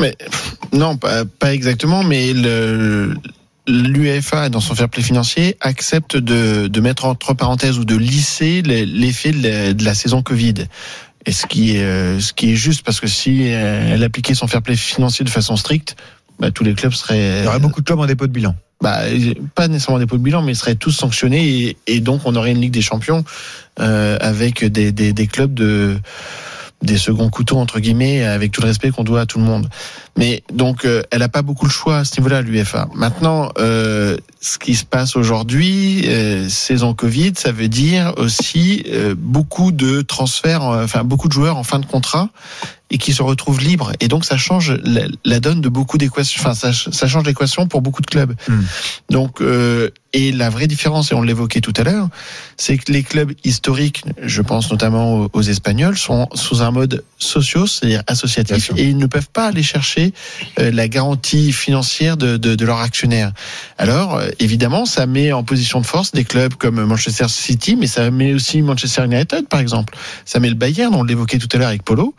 Mais 0.00 0.16
non, 0.72 0.96
pas, 0.96 1.54
exactement. 1.54 2.02
Mais 2.02 2.32
le 2.32 3.14
l'UEFA, 3.68 4.48
dans 4.48 4.60
son 4.60 4.74
fair 4.74 4.88
play 4.88 5.02
financier, 5.02 5.56
accepte 5.60 6.16
de, 6.16 6.80
mettre 6.80 7.04
entre 7.04 7.34
parenthèses 7.34 7.78
ou 7.78 7.84
de 7.84 7.96
lisser 7.96 8.62
l'effet 8.62 9.30
de, 9.30 9.84
la 9.84 9.94
saison 9.94 10.22
Covid. 10.22 10.54
Et 11.24 11.30
ce 11.30 11.46
qui 11.46 11.76
est, 11.76 11.84
euh, 11.84 12.18
ce 12.18 12.32
qui 12.32 12.52
est 12.52 12.56
juste, 12.56 12.82
parce 12.82 12.98
que 12.98 13.06
si 13.06 13.42
elle 13.42 14.02
appliquait 14.02 14.34
son 14.34 14.48
fair 14.48 14.60
play 14.60 14.74
financier 14.74 15.24
de 15.24 15.30
façon 15.30 15.54
stricte, 15.54 15.96
bah, 16.38 16.50
tous 16.50 16.64
les 16.64 16.74
clubs 16.74 16.92
seraient. 16.92 17.40
Il 17.40 17.44
y 17.44 17.48
aurait 17.48 17.60
beaucoup 17.60 17.80
de 17.80 17.86
clubs 17.86 17.98
en 17.98 18.06
dépôt 18.06 18.26
de 18.26 18.32
bilan. 18.32 18.54
Bah, 18.82 18.98
pas 19.54 19.68
nécessairement 19.68 19.96
en 19.96 20.00
dépôt 20.00 20.16
de 20.16 20.22
bilan, 20.22 20.42
mais 20.42 20.52
ils 20.52 20.56
seraient 20.56 20.74
tous 20.74 20.90
sanctionnés 20.90 21.46
et, 21.46 21.76
et 21.86 22.00
donc 22.00 22.22
on 22.24 22.34
aurait 22.34 22.50
une 22.50 22.60
Ligue 22.60 22.72
des 22.72 22.82
Champions 22.82 23.24
euh, 23.80 24.18
avec 24.20 24.64
des, 24.64 24.90
des, 24.90 25.12
des 25.12 25.26
clubs 25.26 25.54
de 25.54 25.96
des 26.82 26.98
seconds 26.98 27.30
couteaux 27.30 27.58
entre 27.58 27.80
guillemets 27.80 28.24
avec 28.24 28.52
tout 28.52 28.60
le 28.60 28.66
respect 28.66 28.90
qu'on 28.90 29.04
doit 29.04 29.20
à 29.20 29.26
tout 29.26 29.38
le 29.38 29.44
monde. 29.44 29.68
Mais 30.16 30.42
donc 30.52 30.84
euh, 30.84 31.02
elle 31.10 31.22
a 31.22 31.28
pas 31.28 31.42
beaucoup 31.42 31.64
le 31.64 31.70
choix 31.70 31.98
à 31.98 32.04
ce 32.04 32.20
niveau-là 32.20 32.42
l'UFA. 32.42 32.88
Maintenant 32.94 33.50
euh, 33.58 34.16
ce 34.40 34.58
qui 34.58 34.74
se 34.74 34.84
passe 34.84 35.16
aujourd'hui 35.16 36.02
euh, 36.06 36.48
saison 36.48 36.92
Covid, 36.92 37.32
ça 37.36 37.52
veut 37.52 37.68
dire 37.68 38.14
aussi 38.16 38.82
euh, 38.88 39.14
beaucoup 39.16 39.72
de 39.72 40.02
transferts 40.02 40.62
enfin 40.62 41.04
beaucoup 41.04 41.28
de 41.28 41.32
joueurs 41.32 41.56
en 41.56 41.64
fin 41.64 41.78
de 41.78 41.86
contrat 41.86 42.30
et 42.92 42.98
qui 42.98 43.12
se 43.12 43.22
retrouvent 43.22 43.60
libres. 43.60 43.92
Et 43.98 44.06
donc 44.06 44.24
ça 44.24 44.36
change 44.36 44.76
la, 45.24 45.40
donne 45.40 45.60
de 45.60 45.68
beaucoup 45.68 45.98
d'équations. 45.98 46.40
Enfin, 46.40 46.54
ça, 46.54 46.72
ça 46.72 47.08
change 47.08 47.24
l'équation 47.24 47.66
pour 47.66 47.80
beaucoup 47.80 48.02
de 48.02 48.06
clubs. 48.06 48.34
Hmm. 48.46 48.60
Donc 49.10 49.40
euh, 49.40 49.90
et 50.14 50.30
la 50.30 50.50
vraie 50.50 50.66
différence, 50.66 51.10
et 51.10 51.14
on 51.14 51.22
l'évoquait 51.22 51.62
tout 51.62 51.72
à 51.76 51.84
l'heure, 51.84 52.08
c'est 52.58 52.76
que 52.76 52.92
les 52.92 53.02
clubs 53.02 53.32
historiques, 53.44 54.04
je 54.22 54.42
pense 54.42 54.70
notamment 54.70 55.26
aux, 55.32 55.42
Espagnols, 55.42 55.96
sont 55.96 56.28
sous 56.34 56.60
un 56.62 56.70
mode 56.70 57.02
socio, 57.18 57.66
c'est-à-dire 57.66 58.02
associatif, 58.06 58.70
et 58.76 58.84
ils 58.84 58.98
ne 58.98 59.06
peuvent 59.06 59.30
pas 59.32 59.46
aller 59.46 59.62
chercher 59.62 60.12
euh, 60.58 60.70
la 60.70 60.86
garantie 60.88 61.50
financière 61.52 62.18
de, 62.18 62.36
de, 62.36 62.54
de 62.54 62.64
leurs 62.66 62.80
actionnaires. 62.80 63.32
Alors, 63.78 64.16
euh, 64.16 64.28
évidemment, 64.38 64.84
ça 64.84 65.06
met 65.06 65.32
en 65.32 65.44
position 65.44 65.80
de 65.80 65.86
force 65.86 66.12
des 66.12 66.24
clubs 66.24 66.54
comme 66.54 66.84
Manchester 66.84 67.28
City, 67.28 67.76
mais 67.76 67.86
ça 67.86 68.10
met 68.10 68.34
aussi 68.34 68.60
Manchester 68.60 69.04
United, 69.04 69.48
par 69.48 69.60
exemple. 69.60 69.96
Ça 70.26 70.40
met 70.40 70.50
le 70.50 70.56
Bayern, 70.56 70.94
on 70.94 71.04
l'évoquait 71.04 71.38
tout 71.38 71.48
à 71.54 71.56
l'heure 71.56 71.68
avec 71.68 71.84
Polo. 71.84 72.14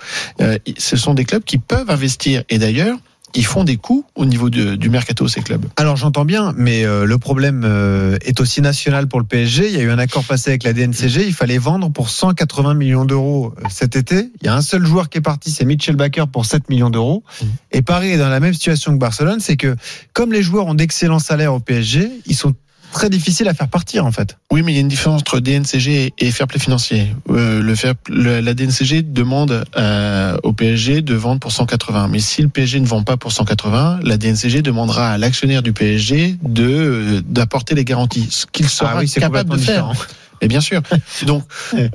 Ce 0.78 0.98
sont 0.98 1.14
des 1.14 1.26
clubs 1.26 1.44
qui 1.44 1.58
peuvent 1.58 1.90
investir. 1.90 2.44
Et 2.50 2.58
d'ailleurs, 2.58 2.98
ils 3.36 3.46
font 3.46 3.64
des 3.64 3.78
coûts 3.78 4.06
au 4.16 4.26
niveau 4.26 4.50
du 4.50 4.90
mercato 4.90 5.28
ces 5.28 5.42
clubs. 5.42 5.66
Alors 5.76 5.96
j'entends 5.96 6.26
bien, 6.26 6.54
mais 6.56 6.86
euh, 6.86 7.06
le 7.06 7.18
problème 7.18 7.64
euh, 7.66 8.18
est 8.22 8.40
aussi 8.40 8.62
national 8.62 9.08
pour 9.08 9.20
le 9.20 9.26
PSG. 9.26 9.68
Il 9.68 9.74
y 9.74 9.80
a 9.80 9.82
eu 9.82 9.90
un 9.90 9.98
accord 9.98 10.24
passé 10.24 10.52
avec 10.52 10.64
la 10.64 10.74
DNCG. 10.74 11.26
Il 11.26 11.34
fallait 11.34 11.58
vendre 11.58 11.90
pour 11.90 12.10
180 12.10 12.76
millions 12.76 13.06
d'euros 13.06 13.54
euh, 13.58 13.68
cet 13.70 13.96
été. 13.96 14.30
Il 14.42 14.46
y 14.46 14.50
a 14.50 14.56
un 14.56 14.62
seul 14.62 14.86
joueur 14.86 15.10
qui 15.10 15.18
est 15.18 15.22
parti, 15.22 15.50
c'est 15.50 15.66
Mitchell 15.66 15.96
Baker 15.96 16.26
pour 16.32 16.46
7 16.46 16.70
millions 16.70 16.90
d'euros. 16.90 17.24
Mmh. 17.42 17.46
Et 17.72 17.82
Paris 17.82 18.12
est 18.12 18.18
dans 18.18 18.30
la 18.30 18.40
même 18.40 18.54
situation 18.54 18.94
que 18.94 19.00
Barcelone, 19.00 19.40
c'est 19.40 19.58
que 19.58 19.76
comme 20.14 20.32
les 20.32 20.44
joueurs 20.44 20.68
ont 20.68 20.76
d'excellents 20.76 21.20
salaires 21.20 21.54
au 21.54 21.60
PSG, 21.60 22.12
ils 22.26 22.36
sont 22.36 22.54
très 22.94 23.10
difficile 23.10 23.48
à 23.50 23.54
faire 23.54 23.68
partir 23.68 24.06
en 24.06 24.12
fait. 24.12 24.38
Oui, 24.52 24.64
mais 24.64 24.72
il 24.72 24.76
y 24.76 24.78
a 24.78 24.82
une 24.82 24.88
différence 24.88 25.22
entre 25.22 25.40
DNCG 25.40 26.14
et 26.18 26.32
fair 26.32 26.48
play 26.48 26.60
financier. 26.60 27.14
Euh, 27.30 27.62
le 27.62 27.76
fair, 27.76 27.94
le, 28.08 28.40
la 28.40 28.54
DNCG 28.54 29.02
demande 29.02 29.66
euh, 29.76 30.38
au 30.44 30.54
PSG 30.54 31.02
de 31.02 31.14
vendre 31.16 31.40
pour 31.40 31.52
180. 31.52 32.08
Mais 32.08 32.20
si 32.20 32.42
le 32.42 32.48
PSG 32.50 32.80
ne 32.80 32.86
vend 32.86 33.04
pas 33.04 33.18
pour 33.18 33.32
180, 33.32 34.00
la 34.04 34.18
DNCG 34.18 34.62
demandera 34.62 35.12
à 35.12 35.18
l'actionnaire 35.18 35.62
du 35.62 35.74
PSG 35.74 36.38
de 36.44 37.24
d'apporter 37.28 37.76
les 37.76 37.86
garanties, 37.86 38.28
ce 38.30 38.46
qu'il 38.52 38.70
sera 38.70 38.92
Ah 38.94 39.00
oui, 39.00 39.08
c'est 39.08 39.20
capable 39.20 39.50
de 39.50 39.58
faire. 39.58 39.88
différent. 39.88 39.94
Et 40.44 40.48
bien 40.48 40.62
sûr. 40.62 40.82
Donc, 41.26 41.44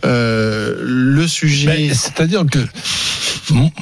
euh, 0.04 0.76
le 0.80 1.26
sujet. 1.28 1.66
Ben, 1.66 1.94
C'est-à-dire 1.94 2.44
que 2.50 2.58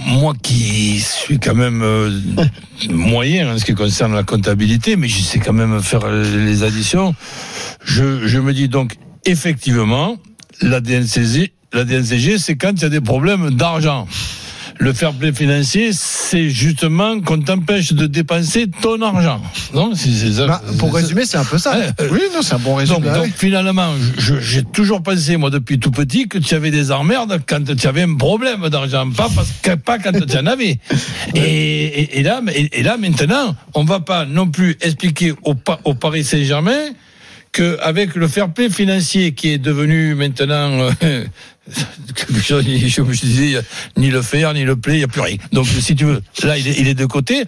moi 0.06 0.35
qui 0.42 1.00
suis 1.00 1.38
quand 1.38 1.54
même 1.54 1.82
euh, 1.82 2.11
moyen 2.90 3.54
en 3.54 3.58
ce 3.58 3.64
qui 3.64 3.75
concerne 3.75 4.14
la 4.14 4.23
comptabilité, 4.23 4.96
mais 4.96 5.08
je 5.08 5.20
sais 5.20 5.38
quand 5.38 5.52
même 5.52 5.82
faire 5.82 6.08
les 6.11 6.62
additions, 6.62 7.14
je, 7.85 8.26
je 8.26 8.38
me 8.38 8.52
dis 8.52 8.68
donc 8.68 8.96
effectivement, 9.25 10.16
la 10.62 10.80
DNCG, 10.80 11.52
la 11.73 11.85
DNCG 11.85 12.38
c'est 12.38 12.56
quand 12.56 12.73
il 12.73 12.82
y 12.82 12.85
a 12.85 12.88
des 12.88 13.00
problèmes 13.00 13.50
d'argent. 13.50 14.06
Le 14.78 14.92
fair 14.92 15.12
play 15.14 15.33
financier, 15.33 15.90
c'est 15.92 16.50
justement 16.50 17.21
qu'on 17.21 17.40
t'empêche 17.40 17.95
de 17.95 18.06
dépenser 18.06 18.66
ton 18.83 19.00
argent. 19.00 19.40
Non, 19.73 19.95
c'est 19.95 20.11
c'est 20.11 20.33
ça. 20.35 20.47
Bah, 20.47 20.62
pour 20.78 20.90
c'est- 20.90 20.97
résumer, 21.02 21.25
c'est 21.25 21.38
un 21.38 21.45
peu 21.45 21.56
ça. 21.56 21.75
Euh, 21.76 22.09
oui, 22.12 22.21
non, 22.35 22.42
c'est 22.42 22.54
un 22.54 22.59
bon 22.59 22.75
résumé. 22.75 23.00
donc, 23.00 23.12
donc, 23.14 23.33
finalement, 23.37 23.88
je- 24.18 24.38
j'ai 24.38 24.62
toujours 24.64 25.02
pensé, 25.02 25.38
moi, 25.38 25.49
depuis 25.49 25.78
tout 25.78 25.90
petit, 25.90 26.28
que 26.28 26.37
tu 26.37 26.54
avais 26.54 26.71
des 26.71 26.92
emmerdes 26.92 27.40
quand 27.49 27.64
tu 27.75 27.87
avais 27.87 28.02
un 28.02 28.14
problème 28.16 28.68
d'argent, 28.68 29.09
pas, 29.11 29.28
parce 29.35 29.49
que, 29.62 29.76
pas 29.76 29.99
quand 29.99 30.12
tu 30.12 30.37
en 30.38 30.47
avais. 30.47 30.78
Et, 31.35 31.40
et, 31.40 32.18
et 32.18 32.23
là, 32.23 32.42
et, 32.54 32.80
et 32.80 32.83
là, 32.83 32.97
maintenant, 32.99 33.56
on 33.75 33.85
va 33.85 34.00
pas 34.00 34.26
non 34.26 34.49
plus 34.49 34.76
expliquer 34.83 35.33
au 35.42 35.95
Paris 35.95 36.23
Saint-Germain 36.25 36.90
qu'avec 37.56 38.14
le 38.14 38.28
fair 38.28 38.52
play 38.52 38.68
financier 38.68 39.32
qui 39.32 39.50
est 39.50 39.58
devenu 39.58 40.14
maintenant 40.14 40.90
euh, 41.02 41.25
je 42.46 43.02
me 43.02 43.12
disais, 43.12 43.60
ni 43.96 44.10
le 44.10 44.22
faire, 44.22 44.54
ni 44.54 44.64
le 44.64 44.76
play, 44.76 44.94
il 44.94 44.98
n'y 44.98 45.04
a 45.04 45.08
plus 45.08 45.20
rien. 45.20 45.36
Donc, 45.52 45.66
si 45.66 45.96
tu 45.96 46.04
veux, 46.04 46.22
là, 46.44 46.58
il 46.58 46.86
est 46.86 46.94
de 46.94 47.06
côté. 47.06 47.44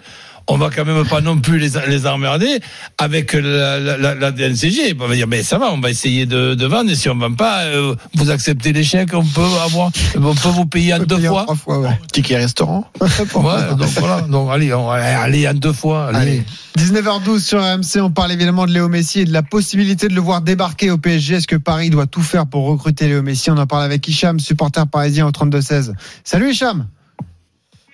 On 0.51 0.57
va 0.57 0.69
quand 0.75 0.83
même 0.83 1.05
pas 1.05 1.21
non 1.21 1.37
plus 1.39 1.59
les, 1.59 1.69
les 1.87 2.07
emmerder 2.07 2.59
avec 2.97 3.33
la, 3.33 3.79
la, 3.79 3.97
la, 3.97 4.15
la 4.15 4.31
DNCG. 4.31 4.95
On 4.99 5.07
va 5.07 5.13
dire, 5.15 5.27
mais 5.27 5.43
ça 5.43 5.57
va, 5.59 5.71
on 5.71 5.79
va 5.79 5.89
essayer 5.91 6.25
de, 6.25 6.55
de 6.55 6.65
vendre. 6.65 6.89
Et 6.89 6.95
si 6.95 7.07
on 7.07 7.15
ne 7.15 7.21
vend 7.21 7.33
pas, 7.33 7.63
euh, 7.65 7.95
vous 8.15 8.31
acceptez 8.31 8.73
l'échec, 8.73 9.09
on 9.13 9.23
peut 9.23 9.41
avoir, 9.63 9.91
on 10.15 10.33
peut 10.35 10.49
vous 10.49 10.65
payer 10.65 10.93
en 10.93 10.97
On 10.97 10.99
peut 11.01 11.05
deux 11.05 11.15
payer 11.17 11.27
en 11.29 11.33
fois. 11.33 11.43
trois 11.43 11.55
fois, 11.55 11.79
ouais. 11.79 11.99
Ticket 12.11 12.37
restaurant. 12.37 12.85
Ouais, 12.99 13.75
donc 13.77 13.87
voilà. 13.99 14.21
Donc 14.21 14.49
allez, 14.51 14.73
on, 14.73 14.89
allez, 14.89 15.47
en 15.47 15.53
deux 15.53 15.71
fois. 15.73 16.07
Allez. 16.07 16.17
Allez. 16.17 16.43
19h12 16.77 17.39
sur 17.39 17.61
RMC, 17.61 18.01
on 18.01 18.11
parle 18.11 18.31
évidemment 18.31 18.65
de 18.65 18.71
Léo 18.71 18.87
Messi 18.89 19.21
et 19.21 19.25
de 19.25 19.33
la 19.33 19.43
possibilité 19.43 20.07
de 20.07 20.13
le 20.15 20.21
voir 20.21 20.41
débarquer 20.41 20.91
au 20.91 20.97
PSG. 20.97 21.35
Est-ce 21.35 21.47
que 21.47 21.55
Paris 21.55 21.89
doit 21.89 22.07
tout 22.07 22.21
faire 22.21 22.47
pour 22.47 22.65
recruter 22.67 23.07
Léo 23.07 23.21
Messi? 23.21 23.51
On 23.51 23.57
en 23.57 23.67
parle 23.67 23.83
avec 23.83 24.07
Hicham, 24.07 24.39
supporter 24.39 24.85
parisien 24.87 25.27
au 25.27 25.31
32-16. 25.31 25.93
Salut 26.23 26.51
Hicham 26.51 26.87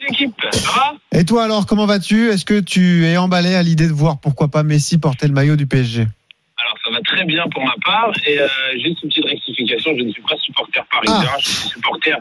L'équipe, 0.10 0.34
ça 0.52 0.72
va? 0.72 1.20
Et 1.20 1.24
toi 1.26 1.44
alors, 1.44 1.66
comment 1.66 1.86
vas-tu? 1.86 2.30
Est-ce 2.30 2.46
que 2.46 2.60
tu 2.60 3.06
es 3.06 3.18
emballé 3.18 3.56
à 3.56 3.64
l'idée 3.64 3.88
de 3.88 3.94
voir 3.94 4.20
pourquoi 4.20 4.48
pas 4.50 4.64
Messi 4.64 4.98
porter 5.00 5.28
le 5.28 5.34
maillot 5.34 5.56
du 5.56 5.66
PSG 5.68 6.02
Alors, 6.02 6.78
ça 6.84 6.92
va 6.92 7.00
très 7.02 7.26
bien 7.26 7.44
pour 7.52 7.64
ma 7.64 7.76
part. 7.84 8.12
Et 8.28 8.40
euh, 8.40 8.48
juste 8.74 9.02
une 9.04 9.10
petite 9.10 9.26
rectification, 9.26 9.92
je 9.98 10.04
ne 10.04 10.12
suis 10.12 10.22
pas 10.22 10.36
supporter 10.38 10.84
parisien, 10.92 11.30
je 11.40 11.46
suis 11.46 11.70
supporter 11.70 12.16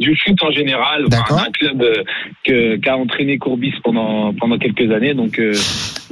du 0.00 0.16
foot 0.16 0.40
en 0.42 0.50
général, 0.52 1.06
enfin, 1.12 1.44
un 1.48 1.50
club 1.50 1.82
euh, 1.82 2.04
que- 2.44 2.76
qui 2.76 2.88
a 2.88 2.96
entraîné 2.96 3.36
Courbis 3.38 3.74
pendant, 3.82 4.32
pendant 4.32 4.56
quelques 4.58 4.92
années. 4.92 5.12
Donc, 5.14 5.38
euh, 5.40 5.52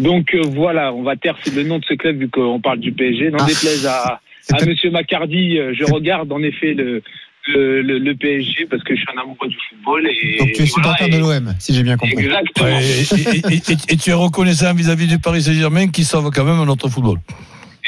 donc 0.00 0.34
euh, 0.34 0.42
voilà, 0.44 0.92
on 0.92 1.02
va 1.02 1.14
taire 1.16 1.36
le 1.54 1.62
nom 1.62 1.78
de 1.78 1.84
ce 1.84 1.94
club 1.94 2.18
vu 2.18 2.28
qu'on 2.28 2.60
parle 2.60 2.80
du 2.80 2.90
PSG. 2.92 3.30
N'en 3.30 3.38
Ah. 3.40 3.46
déplaise 3.46 3.86
à, 3.86 4.20
à 4.52 4.64
Monsieur 4.64 4.90
Macardy, 4.90 5.58
je 5.72 5.84
regarde 5.92 6.32
en 6.32 6.42
effet 6.42 6.74
le, 6.74 7.02
le, 7.48 7.82
le- 7.82 7.98
le 7.98 8.14
PSG 8.14 8.66
parce 8.66 8.82
que 8.82 8.94
je 8.94 9.00
suis 9.00 9.08
un 9.16 9.20
amoureux 9.20 9.48
du 9.48 9.56
football. 9.68 10.06
Et, 10.08 10.36
Donc 10.38 10.52
tu 10.52 10.62
es 10.62 10.64
voilà, 10.64 10.66
supporter 10.96 11.08
de 11.08 11.18
l'OM, 11.18 11.54
si 11.60 11.74
j'ai 11.74 11.82
bien 11.82 11.96
compris. 11.96 12.24
Exactement. 12.24 12.66
Ouais, 12.66 12.82
et, 12.84 13.00
et- 13.00 13.54
et- 13.54 13.72
et- 13.72 13.92
et 13.92 13.96
tu 13.96 14.10
es 14.10 14.12
reconnaissant 14.14 14.74
vis-à-vis 14.74 15.06
du 15.06 15.18
Paris 15.18 15.42
Saint-Germain 15.42 15.88
qui 15.88 16.04
sauve 16.04 16.30
quand 16.34 16.44
même 16.44 16.64
notre 16.64 16.88
football. 16.88 17.18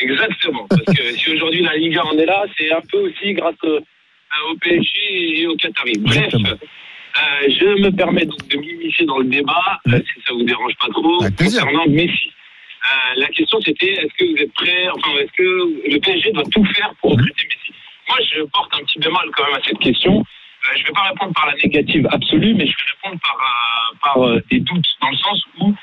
Exactement. 0.01 0.67
Parce 0.69 0.83
que 0.97 1.03
si 1.17 1.31
aujourd'hui 1.31 1.63
la 1.63 1.77
Liga 1.77 2.05
en 2.05 2.17
est 2.19 2.27
là, 2.27 2.45
c'est 2.57 2.71
un 2.73 2.81
peu 2.91 2.99
aussi 2.99 3.33
grâce 3.35 3.57
euh, 3.65 3.81
au 4.51 4.57
PSG 4.57 5.41
et 5.41 5.47
au 5.49 5.57
Qatari. 5.57 5.95
Bref, 5.99 6.33
euh, 6.35 7.49
je 7.49 7.83
me 7.83 7.91
permets 7.91 8.25
donc 8.27 8.47
de 8.49 8.57
m'immiscer 8.59 9.05
dans 9.07 9.19
le 9.19 9.25
débat, 9.25 9.81
euh, 9.89 9.99
si 9.99 10.23
ça 10.27 10.35
vous 10.35 10.45
dérange 10.45 10.73
pas 10.81 10.87
trop, 10.93 11.19
concernant 11.37 11.87
Messi. 11.89 12.31
Euh, 12.31 13.21
la 13.21 13.27
question 13.29 13.59
c'était 13.65 13.93
est-ce 13.93 14.15
que 14.17 14.25
vous 14.31 14.37
êtes 14.43 14.53
prêts, 14.55 14.87
enfin 14.95 15.11
est-ce 15.21 15.33
que 15.37 15.91
le 15.93 15.99
PSG 15.99 16.31
doit 16.33 16.45
tout 16.53 16.65
faire 16.67 16.93
pour 17.01 17.11
recruter 17.13 17.43
Messi? 17.45 17.75
Moi 18.09 18.19
je 18.33 18.43
porte 18.45 18.73
un 18.75 18.85
petit 18.85 18.99
bémol 18.99 19.31
quand 19.37 19.45
même 19.45 19.55
à 19.55 19.63
cette 19.65 19.79
question. 19.79 20.19
Euh, 20.21 20.77
je 20.77 20.83
ne 20.83 20.87
vais 20.87 20.93
pas 20.93 21.03
répondre 21.03 21.33
par 21.35 21.47
la 21.47 21.55
négative 21.55 22.09
absolue, 22.11 22.55
mais 22.55 22.67
je 22.67 22.73
vais 22.73 22.93
répondre 22.97 23.21
par, 23.23 23.37
euh, 23.37 23.97
par 24.03 24.27
euh, 24.27 24.43
des 24.51 24.61
doutes, 24.61 24.87
dans 25.01 25.11
le 25.11 25.17
sens 25.17 25.43
où 25.61 25.75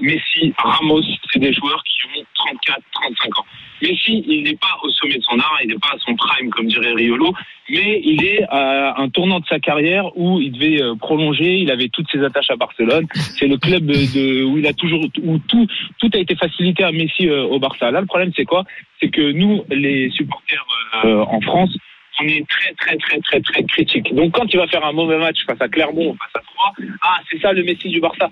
Messi, 0.00 0.52
Ramos, 0.58 1.02
c'est 1.32 1.38
des 1.38 1.52
joueurs 1.52 1.82
qui 1.84 2.18
ont 2.18 2.24
34, 2.34 2.80
35 2.92 3.38
ans. 3.38 3.46
Messi, 3.82 4.24
il 4.26 4.42
n'est 4.44 4.56
pas 4.56 4.78
au 4.82 4.90
sommet 4.90 5.18
de 5.18 5.22
son 5.22 5.38
art, 5.38 5.58
il 5.62 5.68
n'est 5.68 5.78
pas 5.78 5.94
à 5.94 5.98
son 5.98 6.14
prime, 6.16 6.50
comme 6.50 6.66
dirait 6.66 6.92
Riolo, 6.92 7.32
mais 7.70 8.00
il 8.04 8.24
est 8.24 8.44
à 8.48 9.00
un 9.00 9.08
tournant 9.08 9.40
de 9.40 9.46
sa 9.46 9.58
carrière 9.58 10.16
où 10.16 10.40
il 10.40 10.52
devait 10.52 10.82
euh, 10.82 10.94
prolonger, 10.96 11.58
il 11.58 11.70
avait 11.70 11.88
toutes 11.88 12.10
ses 12.10 12.24
attaches 12.24 12.50
à 12.50 12.56
Barcelone. 12.56 13.06
C'est 13.14 13.46
le 13.46 13.56
club 13.56 13.84
de, 13.86 14.44
où 14.44 14.58
il 14.58 14.66
a 14.66 14.72
toujours, 14.72 15.04
où 15.22 15.38
tout, 15.38 15.66
a 16.12 16.18
été 16.18 16.34
facilité 16.34 16.84
à 16.84 16.92
Messi 16.92 17.28
euh, 17.28 17.44
au 17.44 17.58
Barça. 17.58 17.90
Là, 17.90 18.00
le 18.00 18.06
problème, 18.06 18.32
c'est 18.34 18.44
quoi? 18.44 18.64
C'est 19.00 19.10
que 19.10 19.32
nous, 19.32 19.64
les 19.70 20.10
supporters 20.10 20.64
euh, 21.04 21.24
en 21.28 21.40
France, 21.40 21.76
on 22.20 22.24
est 22.24 22.44
très, 22.48 22.74
très, 22.74 22.96
très, 22.96 23.20
très, 23.20 23.40
très 23.40 23.64
critique. 23.64 24.14
Donc, 24.14 24.32
quand 24.32 24.52
il 24.52 24.56
va 24.56 24.66
faire 24.66 24.84
un 24.84 24.92
mauvais 24.92 25.18
match 25.18 25.38
face 25.46 25.60
à 25.60 25.68
Clermont, 25.68 26.16
face 26.16 26.42
à 26.42 26.44
Troyes, 26.52 26.88
ah, 27.02 27.20
c'est 27.30 27.40
ça 27.40 27.52
le 27.52 27.62
Messi 27.62 27.88
du 27.88 28.00
Barça. 28.00 28.30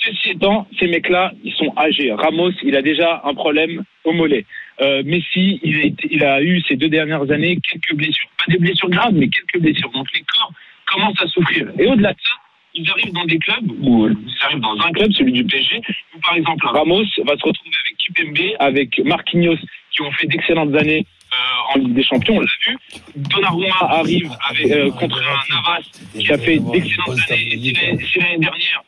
Ceci 0.00 0.30
étant, 0.30 0.66
ces 0.78 0.86
mecs-là, 0.86 1.32
ils 1.44 1.52
sont 1.54 1.72
âgés. 1.76 2.12
Ramos, 2.12 2.52
il 2.62 2.76
a 2.76 2.82
déjà 2.82 3.20
un 3.24 3.34
problème 3.34 3.82
au 4.04 4.12
mollet. 4.12 4.44
Euh, 4.80 5.02
Messi, 5.04 5.60
il 5.62 6.22
a, 6.22 6.40
eu 6.40 6.60
ces 6.68 6.76
deux 6.76 6.88
dernières 6.88 7.28
années 7.30 7.58
quelques 7.68 7.94
blessures. 7.94 8.28
Pas 8.38 8.52
des 8.52 8.58
blessures 8.58 8.90
graves, 8.90 9.14
mais 9.14 9.28
quelques 9.28 9.60
blessures. 9.60 9.90
Donc 9.90 10.06
les 10.14 10.20
corps 10.20 10.52
commencent 10.86 11.20
à 11.20 11.26
souffrir. 11.26 11.68
Et 11.78 11.86
au-delà 11.86 12.12
de 12.12 12.20
ça, 12.20 12.32
ils 12.74 12.88
arrivent 12.90 13.12
dans 13.12 13.24
des 13.24 13.38
clubs, 13.38 13.72
ou 13.80 14.04
euh, 14.04 14.14
ils 14.24 14.44
arrivent 14.44 14.60
dans 14.60 14.78
un 14.80 14.92
club, 14.92 15.12
celui 15.12 15.32
du 15.32 15.44
PSG, 15.44 15.80
où 16.14 16.20
par 16.20 16.36
exemple 16.36 16.66
Ramos 16.66 17.04
va 17.24 17.36
se 17.36 17.44
retrouver 17.44 17.76
avec 17.84 17.96
Kipembe, 17.96 18.56
avec 18.60 18.98
Marquinhos, 19.04 19.58
qui 19.90 20.02
ont 20.02 20.12
fait 20.12 20.28
d'excellentes 20.28 20.74
années 20.76 21.04
euh, 21.32 21.74
en 21.74 21.78
Ligue 21.78 21.94
des 21.94 22.04
Champions, 22.04 22.36
on 22.36 22.40
l'a 22.40 22.46
vu. 22.66 22.78
Donnarumma 23.16 23.74
arrive 23.80 24.30
avec, 24.48 24.70
euh, 24.70 24.90
contre 24.92 25.18
un 25.18 25.54
Navas 25.54 25.82
qui 26.14 26.32
a 26.32 26.38
fait 26.38 26.58
d'excellentes 26.58 27.30
années. 27.30 27.48
Et 27.52 28.06
si 28.06 28.18
l'année 28.18 28.38
dernière, 28.38 28.82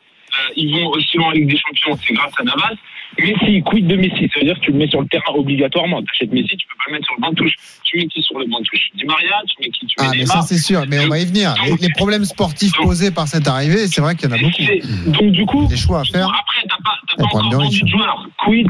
ils 0.55 0.71
vont 0.73 0.87
aussi 0.89 1.17
loin 1.17 1.27
en 1.27 1.31
Ligue 1.31 1.49
des 1.49 1.57
Champions, 1.57 1.97
c'est 2.05 2.13
grâce 2.13 2.33
à 2.37 2.43
Navas. 2.43 2.73
Messi, 3.19 3.61
quid 3.63 3.87
de 3.87 3.95
Messi? 3.97 4.29
Ça 4.33 4.39
veut 4.39 4.45
dire 4.45 4.55
que 4.55 4.61
tu 4.65 4.71
le 4.71 4.77
mets 4.77 4.87
sur 4.87 5.01
le 5.01 5.07
terrain 5.07 5.33
obligatoirement. 5.33 6.01
Tu 6.01 6.09
achètes 6.13 6.31
Messi, 6.31 6.55
tu 6.55 6.65
peux 6.67 6.75
pas 6.77 6.83
le 6.87 6.93
mettre 6.93 7.05
sur 7.05 7.15
le 7.15 7.21
banc 7.21 7.29
de 7.31 7.35
touche. 7.35 7.53
Tu 7.83 7.97
mets 7.97 8.05
qui 8.07 8.21
sur 8.23 8.39
le 8.39 8.45
banc 8.45 8.59
de 8.59 8.65
touche? 8.65 8.89
Di 8.95 9.03
Maria, 9.03 9.41
tu 9.47 9.55
mets 9.61 9.69
qui? 9.69 9.85
Tu 9.85 9.95
mets 9.99 10.07
Ah, 10.07 10.11
mais 10.15 10.25
ça 10.25 10.41
c'est 10.41 10.57
sûr, 10.57 10.83
mais 10.87 10.99
on 10.99 11.09
va 11.09 11.19
y 11.19 11.25
venir. 11.25 11.53
Les, 11.65 11.75
les 11.75 11.89
problèmes 11.93 12.23
sportifs 12.23 12.71
posés 12.81 13.11
par 13.11 13.27
cette 13.27 13.47
arrivée, 13.47 13.87
c'est 13.87 13.99
vrai 14.01 14.15
qu'il 14.15 14.29
y 14.29 14.33
en 14.33 14.35
a 14.35 14.39
beaucoup. 14.39 15.11
Donc 15.11 15.31
du 15.31 15.45
coup, 15.45 15.67
Des 15.67 15.75
choix 15.77 15.99
à 16.01 16.03
faire. 16.05 16.27
après, 16.29 16.61
t'as 16.69 16.77
pas, 16.83 16.97
t'as 17.09 17.15
pas 17.17 17.23
encore 17.25 17.51
vendu 17.51 17.81
de 17.81 17.87
joueurs. 17.87 18.27
Quid 18.45 18.67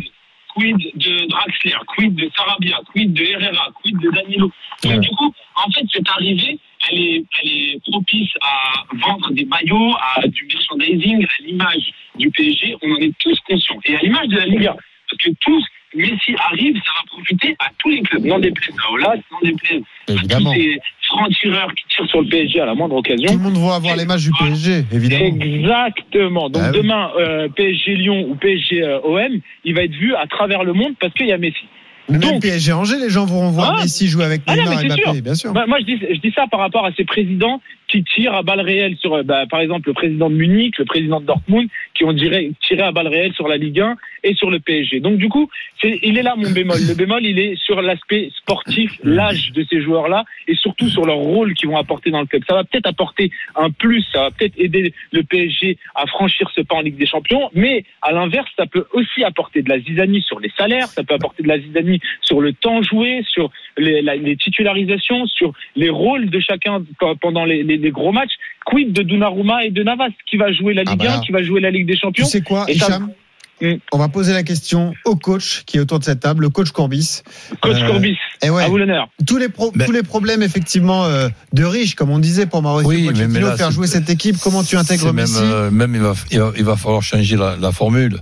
Quid 0.56 0.76
de 0.96 1.30
Draxler, 1.30 1.76
quid 1.96 2.14
de 2.16 2.30
Sarabia, 2.36 2.78
quid 2.92 3.14
de 3.14 3.24
Herrera, 3.24 3.70
quid 3.82 3.98
de 4.00 4.10
Danilo? 4.10 4.52
Donc, 4.84 4.92
Ouais. 4.94 5.00
du 5.00 5.08
coup, 5.10 5.34
en 5.56 5.72
fait, 5.72 5.86
cette 5.94 6.10
arrivée, 6.10 6.60
elle 6.90 7.00
est, 7.00 7.24
elle 7.42 7.50
est 7.50 7.80
propice 7.90 8.30
à 8.42 8.84
vendre 8.94 9.32
des 9.32 9.46
maillots, 9.46 9.94
à 10.16 10.28
du 10.28 10.48
merchandising, 10.48 11.26
à 11.26 11.44
l'image 11.44 11.94
du 12.18 12.30
PSG. 12.32 12.76
On 12.82 12.92
en 12.94 12.98
est 12.98 13.14
tous 13.20 13.40
conscients. 13.48 13.80
Et 13.86 13.96
à 13.96 14.00
l'image 14.00 14.28
de 14.28 14.38
la 14.38 14.46
Liga. 14.46 14.76
Parce 15.10 15.24
que 15.24 15.30
tous, 15.42 15.66
Messi 15.94 16.36
arrive, 16.50 16.76
ça 16.78 16.92
va 16.98 17.08
profiter 17.08 17.56
à 17.60 17.70
tous 17.80 17.90
les 17.90 18.02
clubs. 18.02 18.24
N'en 18.24 18.40
déplaise 18.40 18.76
à 18.88 18.92
Olas, 18.92 19.18
n'en 19.32 19.40
déplaise 19.44 19.82
à 20.08 20.14
tous 20.14 20.54
ces 20.54 20.80
francs-tireurs 21.02 21.74
qui 21.76 21.84
tirent 21.90 22.10
sur 22.10 22.22
le 22.22 22.30
PSG 22.30 22.62
à 22.62 22.66
la 22.66 22.76
moindre 22.76 22.96
occasion. 22.96 23.28
Tout 23.28 23.38
le 23.38 23.44
monde 23.44 23.58
va 23.58 23.76
avoir 23.76 23.98
les 23.98 24.06
matchs 24.06 24.24
du 24.24 24.32
PSG, 24.32 24.86
évidemment. 24.92 25.26
Exactement. 25.26 26.50
Donc 26.50 26.64
Ah 26.66 26.72
demain, 26.72 27.12
euh, 27.18 27.50
PSG 27.50 27.96
Lyon 27.96 28.26
ou 28.30 28.36
PSG 28.36 28.84
euh, 28.84 29.02
OM, 29.04 29.40
il 29.66 29.76
va 29.76 29.84
être 29.84 29.92
vu 29.92 30.16
à 30.16 30.28
travers 30.28 30.64
le 30.64 30.74
monde 30.74 30.94
parce 31.00 31.14
qu'il 31.14 31.28
y 31.28 31.34
a 31.34 31.38
Messi. 31.38 31.66
Même 32.12 32.22
Donc- 32.22 32.42
PSG 32.42 32.74
Angers, 32.74 32.98
les 33.00 33.10
gens 33.10 33.26
vont 33.26 33.50
voir 33.50 33.76
Ah. 33.78 33.84
Messi 33.84 34.08
jouer 34.08 34.26
avec 34.26 34.42
Ah 34.48 34.56
non, 34.56 34.64
Neymar 34.64 34.76
mais 34.78 34.84
et 34.84 34.88
Mbappé, 34.90 35.02
sûr. 35.04 35.22
bien 35.22 35.36
sûr. 35.36 35.54
Bah, 35.54 35.66
moi, 35.68 35.78
je 35.80 35.86
dis, 35.86 35.98
je 36.00 36.20
dis 36.20 36.32
ça 36.36 36.46
par 36.50 36.60
rapport 36.60 36.86
à 36.86 36.92
ces 36.96 37.06
présidents 37.06 37.62
qui 37.92 38.04
tirent 38.04 38.34
à 38.34 38.42
balles 38.42 38.62
réelles 38.62 38.96
sur, 38.98 39.24
bah, 39.24 39.46
par 39.50 39.60
exemple, 39.60 39.90
le 39.90 39.94
président 39.94 40.30
de 40.30 40.36
Munich, 40.36 40.78
le 40.80 40.86
président 40.86 41.20
de 41.20 41.26
Dortmund, 41.26 41.68
qui 41.94 42.06
ont 42.06 42.14
tiré, 42.14 42.52
tiré 42.62 42.82
à 42.82 42.92
balles 42.92 43.10
réelles 43.10 43.34
sur 43.34 43.48
la 43.48 43.58
Ligue 43.58 43.82
1 43.82 43.98
et 44.24 44.34
sur 44.34 44.50
le 44.50 44.60
PSG. 44.60 45.00
Donc 45.00 45.18
du 45.18 45.30
coup, 45.30 45.50
il 45.84 46.18
est 46.18 46.24
là 46.24 46.36
mon 46.38 46.50
bémol. 46.50 46.78
Le 46.88 46.96
bémol, 46.96 47.26
il 47.26 47.40
est 47.40 47.56
sur 47.62 47.82
l'aspect 47.82 48.32
sportif, 48.38 48.92
l'âge 49.04 49.52
de 49.52 49.66
ces 49.70 49.82
joueurs-là, 49.82 50.26
et 50.48 50.56
surtout 50.56 50.88
sur 50.88 51.06
leur 51.06 51.18
rôle 51.18 51.54
qu'ils 51.54 51.70
vont 51.70 51.78
apporter 51.78 52.12
dans 52.12 52.22
le 52.22 52.28
club. 52.28 52.44
Ça 52.48 52.54
va 52.54 52.64
peut-être 52.64 52.88
apporter 52.88 53.32
un 53.56 53.72
plus, 53.72 54.04
ça 54.12 54.22
va 54.22 54.32
peut-être 54.32 54.54
aider 54.58 54.94
le 55.12 55.24
PSG 55.24 55.78
à 55.96 56.06
franchir 56.08 56.50
ce 56.56 56.62
pas 56.62 56.76
en 56.76 56.82
Ligue 56.82 56.98
des 56.98 57.06
Champions, 57.06 57.50
mais 57.54 57.84
à 58.02 58.12
l'inverse, 58.12 58.50
ça 58.56 58.66
peut 58.68 58.86
aussi 58.94 59.24
apporter 59.24 59.62
de 59.62 59.70
la 59.70 59.80
zizanie 59.80 60.22
sur 60.22 60.40
les 60.40 60.52
salaires, 60.58 60.88
ça 60.88 61.04
peut 61.04 61.16
apporter 61.16 61.44
de 61.44 61.48
la 61.48 61.60
zizanie 61.60 62.00
sur 62.22 62.40
le 62.42 62.54
temps 62.54 62.82
joué, 62.82 63.24
sur 63.28 63.52
les, 63.78 64.02
les 64.02 64.38
titularisations, 64.38 65.26
sur 65.28 65.54
les 65.76 65.90
rôles 65.90 66.30
de 66.30 66.40
chacun 66.40 66.84
pendant 67.20 67.46
les, 67.46 67.64
les, 67.64 67.81
les 67.82 67.92
gros 67.92 68.12
matchs. 68.12 68.32
Quid 68.66 68.94
de 68.94 69.02
Donnarumma 69.04 69.64
et 69.66 69.72
de 69.72 69.84
Navas 69.84 70.10
Qui 70.30 70.38
va 70.38 70.52
jouer 70.54 70.74
la 70.74 70.84
Ah 70.86 70.92
Ligue 70.92 71.00
bah 71.00 71.12
1 71.14 71.16
là. 71.18 71.22
Qui 71.26 71.32
va 71.32 71.42
jouer 71.44 71.60
la 71.62 71.72
Ligue 71.72 71.88
des 71.88 71.98
Champions 71.98 72.26
Tu 72.26 72.32
sais 72.32 72.42
quoi, 72.42 72.66
Hicham 72.70 73.10
Mm. 73.64 73.76
On 73.92 74.00
va 74.00 74.08
poser 74.10 74.34
la 74.34 74.42
question 74.42 74.92
au 75.06 75.16
coach 75.16 75.62
qui 75.68 75.78
est 75.78 75.80
autour 75.80 76.00
de 76.00 76.04
cette 76.04 76.20
table, 76.22 76.42
le 76.42 76.50
coach 76.50 76.72
Courbis. 76.72 77.22
Coach 77.62 77.78
Euh, 77.80 77.88
Courbis, 77.92 78.18
Et 78.42 78.50
ouais, 78.50 78.64
à 78.64 78.68
vous 78.68 78.80
l'honneur. 78.80 79.08
tous 79.28 79.38
les, 79.38 79.50
pro- 79.50 79.72
Mais- 79.76 79.86
tous 79.86 79.92
les 79.92 80.02
problèmes 80.02 80.42
effectivement 80.42 81.06
euh, 81.06 81.30
de 81.54 81.64
riches, 81.64 81.94
comme 81.94 82.10
on 82.10 82.18
disait 82.18 82.48
pour 82.48 82.64
Mauricio 82.64 82.90
Oui, 82.90 83.02
mais- 83.04 83.08
Pochettino, 83.10 83.34
mais 83.36 83.40
là, 83.42 83.56
faire 83.58 83.68
c'est- 83.68 83.74
jouer 83.74 83.86
cette 83.86 84.10
équipe. 84.10 84.38
Comment 84.42 84.64
tu 84.64 84.78
intègres 84.78 85.02
C'est 85.02 85.06
même, 85.14 85.16
Messi 85.28 85.38
euh, 85.44 85.70
même 85.70 85.94
il 85.94 86.02
va, 86.02 86.14
il 86.32 86.40
va, 86.40 86.52
il 86.58 86.64
va 86.64 86.76
falloir 86.76 87.04
changer 87.04 87.38
la, 87.38 87.56
la 87.56 87.72
formule. 87.72 88.18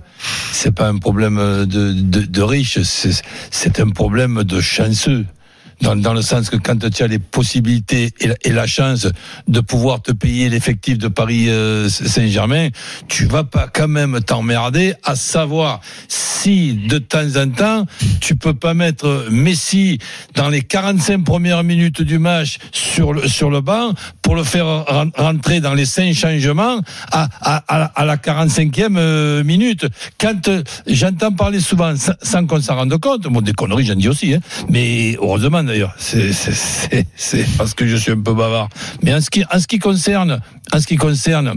C'est 0.52 0.74
pas 0.74 0.88
un 0.88 0.98
problème 0.98 1.36
de, 1.38 1.64
de, 1.94 2.20
de 2.26 2.42
riche, 2.42 2.78
c'est 2.82 3.22
c'est 3.50 3.80
un 3.80 3.88
problème 3.88 4.44
de 4.44 4.60
chanceux. 4.60 5.24
Dans, 5.80 6.12
le 6.12 6.22
sens 6.22 6.50
que 6.50 6.56
quand 6.56 6.78
tu 6.90 7.02
as 7.02 7.06
les 7.06 7.18
possibilités 7.18 8.10
et 8.42 8.52
la, 8.52 8.66
chance 8.66 9.08
de 9.48 9.60
pouvoir 9.60 10.02
te 10.02 10.12
payer 10.12 10.48
l'effectif 10.50 10.98
de 10.98 11.08
Paris 11.08 11.48
euh, 11.48 11.88
Saint-Germain, 11.88 12.68
tu 13.08 13.24
vas 13.24 13.44
pas 13.44 13.66
quand 13.66 13.88
même 13.88 14.20
t'emmerder 14.20 14.94
à 15.04 15.16
savoir 15.16 15.80
si 16.08 16.74
de 16.74 16.98
temps 16.98 17.36
en 17.36 17.48
temps 17.48 17.86
tu 18.20 18.36
peux 18.36 18.54
pas 18.54 18.74
mettre 18.74 19.26
Messi 19.30 19.98
dans 20.34 20.48
les 20.48 20.62
45 20.62 21.24
premières 21.24 21.64
minutes 21.64 22.02
du 22.02 22.18
match 22.18 22.58
sur 22.72 23.12
le, 23.12 23.60
banc 23.60 23.94
pour 24.22 24.36
le 24.36 24.44
faire 24.44 24.84
ren- 24.86 25.10
rentrer 25.16 25.60
dans 25.60 25.74
les 25.74 25.86
cinq 25.86 26.12
changements 26.14 26.80
à, 27.10 27.28
la- 27.68 27.84
à 27.94 28.04
la 28.04 28.16
45e 28.16 28.96
euh, 28.96 29.44
minute. 29.44 29.86
Quand 30.18 30.48
euh, 30.48 30.62
j'entends 30.86 31.32
parler 31.32 31.60
souvent 31.60 31.94
sans, 31.96 32.46
qu'on 32.46 32.60
s'en 32.60 32.76
rende 32.76 32.98
compte, 32.98 33.26
des 33.42 33.52
conneries 33.52 33.86
j'en 33.86 33.94
dis 33.94 34.08
aussi, 34.08 34.34
hein, 34.34 34.40
mais 34.68 35.16
heureusement 35.20 35.62
d'ailleurs, 35.70 35.94
c'est 35.98 37.46
parce 37.56 37.74
que 37.74 37.86
je 37.86 37.96
suis 37.96 38.12
un 38.12 38.20
peu 38.20 38.34
bavard. 38.34 38.68
Mais 39.02 39.14
en 39.14 39.20
ce 39.20 39.30
qui 39.30 39.44
en 39.50 39.58
ce 39.58 39.66
qui 39.66 39.78
concerne 39.78 40.40
en 40.72 40.80
ce 40.80 40.86
qui 40.86 40.96
concerne 40.96 41.54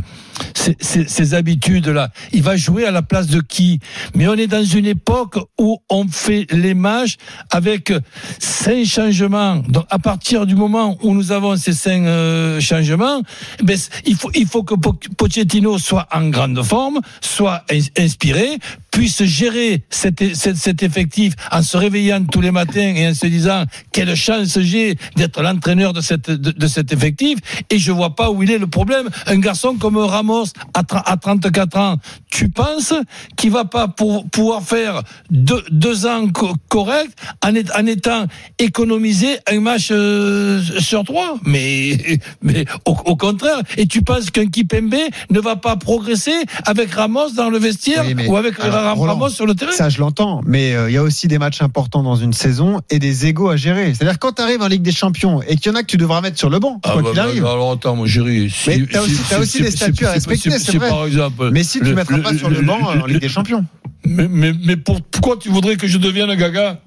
ces, 0.54 1.34
habitudes-là. 1.34 2.10
Il 2.32 2.44
va 2.44 2.56
jouer 2.56 2.86
à 2.86 2.92
la 2.92 3.02
place 3.02 3.28
de 3.28 3.42
qui? 3.42 3.80
Mais 4.16 4.28
on 4.28 4.34
est 4.36 4.48
dans 4.48 4.64
une 4.64 4.86
époque 4.86 5.38
où 5.60 5.78
on 5.90 6.08
fait 6.08 6.48
les 6.52 6.74
matchs 6.74 7.18
avec 7.50 7.92
cinq 8.40 8.86
changements. 8.86 9.58
Donc 9.68 9.86
à 9.90 10.00
partir 10.00 10.46
du 10.46 10.56
moment 10.56 10.98
où 11.02 11.14
nous 11.14 11.32
avons 11.32 11.56
ces 11.56 11.74
cinq 11.74 12.04
euh, 12.06 12.60
changements, 12.60 13.22
ben, 13.64 13.78
c- 13.78 13.90
il 14.06 14.16
faut 14.16 14.30
il 14.36 14.48
faut 14.48 14.64
que 14.64 14.76
Po- 14.76 15.00
Pochettino 15.18 15.78
soit 15.78 16.08
en 16.14 16.30
grande 16.30 16.62
forme, 16.64 17.00
soit 17.22 17.64
ins- 17.70 17.92
inspiré, 18.04 18.58
puisse 18.92 19.24
gérer 19.24 19.84
cet, 19.90 20.36
cet, 20.36 20.84
effectif 20.84 21.34
en 21.52 21.62
se 21.64 21.78
réveillant 21.78 22.24
tous 22.26 22.42
les 22.42 22.52
matins 22.52 22.94
et 22.96 23.08
en 23.08 23.14
se 23.14 23.26
disant 23.28 23.64
quelle 23.92 24.16
chance 24.16 24.60
j'ai 24.60 24.96
d'être 25.16 25.42
l'entraîneur 25.42 25.94
de, 25.94 26.36
de, 26.36 26.68
cet 26.68 26.94
effectif 26.94 27.40
et 27.70 27.80
je 27.80 27.92
vois 27.92 28.16
pas 28.16 28.30
où 28.30 28.44
il 28.44 28.52
est 28.52 28.58
le 28.60 28.68
problème. 28.68 29.10
Un 29.26 29.38
garçon 29.40 29.76
comme 29.76 29.98
Ramos 30.24 30.46
à, 30.74 30.84
tra- 30.84 31.04
à 31.06 31.18
34 31.18 31.78
ans, 31.78 31.98
tu 32.32 32.50
penses 32.50 32.94
qu'il 33.36 33.52
va 33.52 33.66
pas 33.66 33.88
pour, 33.90 34.28
pouvoir 34.30 34.64
faire 34.64 35.02
deux, 35.30 35.62
deux 35.70 36.06
ans 36.06 36.28
co- 36.30 36.54
corrects 36.70 37.12
en, 37.44 37.54
est- 37.56 37.70
en 37.76 37.86
étant 37.86 38.26
économisé 38.58 39.38
un 39.52 39.60
match 39.60 39.90
euh, 39.92 40.62
sur 40.80 41.04
trois? 41.04 41.36
Mais, 41.46 42.20
mais 42.42 42.66
au, 42.86 42.96
au 43.06 43.16
contraire, 43.18 43.62
et 43.78 43.86
tu 43.86 44.02
penses 44.02 44.32
qu'un 44.32 44.48
Kipembe 44.48 44.96
ne 45.30 45.40
va 45.40 45.56
pas 45.58 45.76
progresser 45.76 46.34
avec 46.66 46.92
Ramos 46.94 47.32
dans 47.36 47.50
le 47.50 47.58
vestiaire 47.58 48.04
Oui, 48.06 48.14
mais- 48.16 48.28
ou 48.28 48.38
avec 48.38 48.60
alors, 48.62 48.96
Roland, 48.96 49.14
Ramos 49.14 49.30
sur 49.30 49.46
le 49.46 49.56
terrain? 49.56 49.72
Ça, 49.74 49.90
je 49.90 50.00
l'entends, 50.00 50.42
mais 50.46 50.74
euh, 50.74 50.90
il 50.90 50.94
y 50.94 50.98
a 50.98 51.04
aussi 51.04 51.28
des 51.28 51.38
matchs 51.38 51.62
importants 51.62 52.04
dans 52.04 52.16
une 52.16 52.34
saison 52.34 52.80
et 52.90 53.00
des 53.00 53.26
égaux 53.28 53.50
à 53.50 53.58
gérer. 53.58 53.94
C'est-à-dire 53.94 54.20
quand 54.20 54.34
tu 54.34 54.42
arrives 54.42 54.62
en 54.62 54.68
Ligue 54.68 54.82
des 54.84 54.92
Champions 54.94 55.42
et 55.42 55.58
qu'il 55.58 55.72
y 55.72 55.76
en 55.76 55.78
a 55.78 55.82
que 55.82 55.88
tu 55.88 55.98
devras 55.98 56.22
mettre 56.22 56.38
sur 56.40 56.50
le 56.50 56.60
banc, 56.60 56.80
Ah 56.84 56.92
quoi 56.94 57.02
bah, 57.02 57.10
qu'il 57.10 57.18
bah, 57.18 57.24
arrive. 57.24 57.46
alors 57.46 57.72
attends, 57.74 57.96
mon 57.98 58.06
chéri. 58.08 58.50
si- 58.50 58.70
Mais 58.70 58.86
t'as 58.92 59.00
si- 59.02 59.06
aussi- 59.12 59.24
si- 59.24 59.36
aussi 59.36 59.52
si- 59.58 59.62
des 59.64 59.72
statuts 59.72 60.06
à 60.06 60.13
respecter, 60.14 60.52
si- 60.52 60.60
c'est 60.60 60.72
si 60.72 60.78
vrai. 60.78 60.90
Par 60.90 61.06
exemple. 61.06 61.50
Mais 61.52 61.64
si 61.64 61.80
tu 61.80 61.86
ne 61.86 61.94
mettras 61.94 62.20
pas 62.20 62.34
sur 62.38 62.50
le 62.50 62.62
banc 62.62 62.80
en 62.82 63.06
Ligue 63.06 63.20
des 63.20 63.30
Champions. 63.30 63.66
Mais, 64.06 64.28
mais, 64.30 64.54
mais 64.66 64.76
pour- 64.76 65.02
pourquoi 65.02 65.38
tu 65.38 65.50
voudrais 65.50 65.78
que 65.78 65.88
je 65.88 65.98
devienne 65.98 66.34
gaga? 66.36 66.82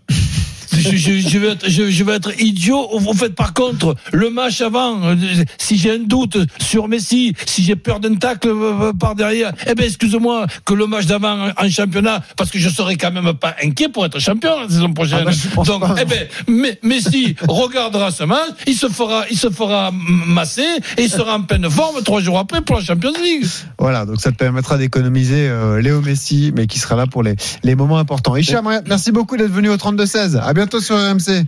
Je, 0.80 0.96
je- 0.96 1.28
je 1.28 1.38
vais 1.38 1.48
être, 1.48 1.68
je, 1.68 2.04
vais 2.04 2.14
être 2.14 2.40
idiot. 2.40 2.88
En 2.92 3.14
fait, 3.14 3.34
par 3.34 3.52
contre, 3.54 3.94
le 4.12 4.30
match 4.30 4.60
avant, 4.60 5.02
euh, 5.04 5.14
si 5.58 5.76
j'ai 5.78 5.92
un 5.92 5.98
doute 5.98 6.36
sur 6.60 6.88
Messi, 6.88 7.34
si 7.46 7.62
j'ai 7.62 7.76
peur 7.76 8.00
d'un 8.00 8.14
tacle 8.16 8.48
euh, 8.48 8.92
par 8.92 9.14
derrière, 9.14 9.52
eh 9.68 9.74
ben, 9.74 9.84
excuse-moi, 9.86 10.46
que 10.64 10.74
le 10.74 10.86
match 10.86 11.06
d'avant 11.06 11.48
en 11.56 11.68
championnat, 11.70 12.22
parce 12.36 12.50
que 12.50 12.58
je 12.58 12.68
serai 12.68 12.96
quand 12.96 13.10
même 13.12 13.32
pas 13.34 13.54
inquiet 13.62 13.88
pour 13.88 14.04
être 14.06 14.18
champion 14.18 14.60
la 14.60 14.68
saison 14.68 14.92
prochaine. 14.92 15.24
Ah 15.26 15.30
pense 15.54 15.66
Donc, 15.66 15.82
eh 16.00 16.04
ben, 16.04 16.26
mais- 16.48 16.78
Messi 16.82 17.34
regardera 17.48 18.10
ce 18.10 18.24
match, 18.24 18.50
il 18.66 18.74
se 18.76 18.88
fera, 18.88 19.24
il 19.30 19.38
se 19.38 19.50
fera 19.50 19.90
masser 19.92 20.62
et 20.98 21.02
il 21.02 21.10
sera 21.10 21.36
en 21.36 21.42
pleine 21.42 21.68
forme 21.70 22.02
trois 22.02 22.20
jours 22.20 22.38
après 22.38 22.60
pour 22.60 22.76
la 22.76 22.82
Champions 22.84 23.12
League. 23.22 23.46
Voilà, 23.78 24.04
donc 24.06 24.20
ça 24.20 24.30
te 24.30 24.36
permettra 24.36 24.78
d'économiser 24.78 25.48
euh, 25.48 25.80
Léo 25.80 26.00
Messi, 26.00 26.52
mais 26.54 26.66
qui 26.66 26.78
sera 26.78 26.96
là 26.96 27.06
pour 27.06 27.22
les, 27.22 27.34
les 27.62 27.74
moments 27.74 27.98
importants. 27.98 28.36
Hicham, 28.36 28.68
merci 28.88 29.12
beaucoup 29.12 29.36
d'être 29.36 29.50
venu 29.52 29.68
au 29.68 29.76
32-16. 29.76 30.38
À 30.40 30.52
bientôt 30.54 30.65
sur 30.80 30.96
RMC. 30.96 31.44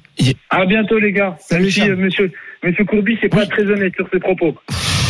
À 0.51 0.65
bientôt, 0.67 0.99
les 0.99 1.13
gars. 1.13 1.37
Salut, 1.41 1.71
si, 1.71 1.83
euh, 1.83 1.97
monsieur, 1.97 2.31
monsieur 2.63 2.85
Courbis, 2.85 3.19
c'est 3.21 3.29
pas 3.29 3.47
très 3.47 3.65
honnête 3.67 3.95
sur 3.97 4.09
ses 4.13 4.19
propos. 4.21 4.55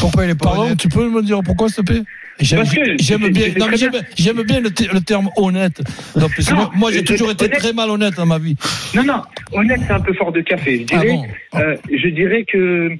Pourquoi 0.00 0.24
il 0.24 0.30
est 0.30 0.34
pas 0.38 0.46
Pardon, 0.46 0.62
honnête 0.66 0.78
tu 0.78 0.88
peux 0.88 1.08
me 1.08 1.22
dire 1.22 1.40
pourquoi, 1.44 1.68
s'il 1.68 1.84
te 1.84 1.92
plaît? 1.92 2.02
J'aime 2.40 2.60
Parce 2.60 2.72
que 2.74 2.80
j'aime 3.00 3.22
c'est- 3.24 3.30
bien, 3.30 3.42
c'est 3.52 3.58
non, 3.58 3.66
mais 3.66 3.72
très 3.72 3.76
j'aime, 3.78 3.90
bien. 3.90 4.00
j'aime 4.16 4.42
bien 4.42 4.60
le, 4.60 4.70
te- 4.70 4.94
le 4.94 5.00
terme 5.00 5.28
honnête. 5.36 5.80
Non, 6.14 6.28
moi, 6.54 6.70
moi, 6.76 6.92
j'ai 6.92 7.02
toujours 7.02 7.30
été 7.32 7.46
honnête. 7.46 7.58
très 7.58 7.72
malhonnête 7.72 8.14
dans 8.14 8.26
ma 8.26 8.38
vie. 8.38 8.56
Non, 8.94 9.02
non, 9.02 9.22
honnête, 9.52 9.80
c'est 9.86 9.92
un 9.92 10.00
peu 10.00 10.12
fort 10.14 10.30
de 10.30 10.40
café. 10.42 10.86
Je 10.88 10.94
Ah 10.94 11.00
dirais, 11.00 11.14
bon 11.14 11.58
euh, 11.58 11.76
je 11.90 12.08
dirais 12.10 12.44
que, 12.44 12.90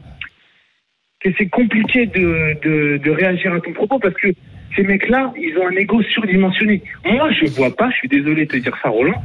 que 1.20 1.28
c'est 1.38 1.48
compliqué 1.48 2.06
de, 2.06 2.58
de, 2.64 2.96
de 2.98 3.10
réagir 3.10 3.52
à 3.54 3.60
ton 3.60 3.72
propos 3.72 4.00
parce 4.00 4.14
que 4.14 4.28
ces 4.76 4.82
mecs-là, 4.82 5.32
ils 5.36 5.56
ont 5.58 5.68
un 5.68 5.76
ego 5.76 6.02
surdimensionné. 6.02 6.82
Moi, 7.04 7.30
je 7.32 7.48
vois 7.50 7.74
pas, 7.74 7.90
je 7.90 7.96
suis 7.96 8.08
désolé 8.08 8.44
de 8.46 8.50
te 8.50 8.56
dire 8.56 8.76
ça, 8.82 8.88
Roland, 8.88 9.22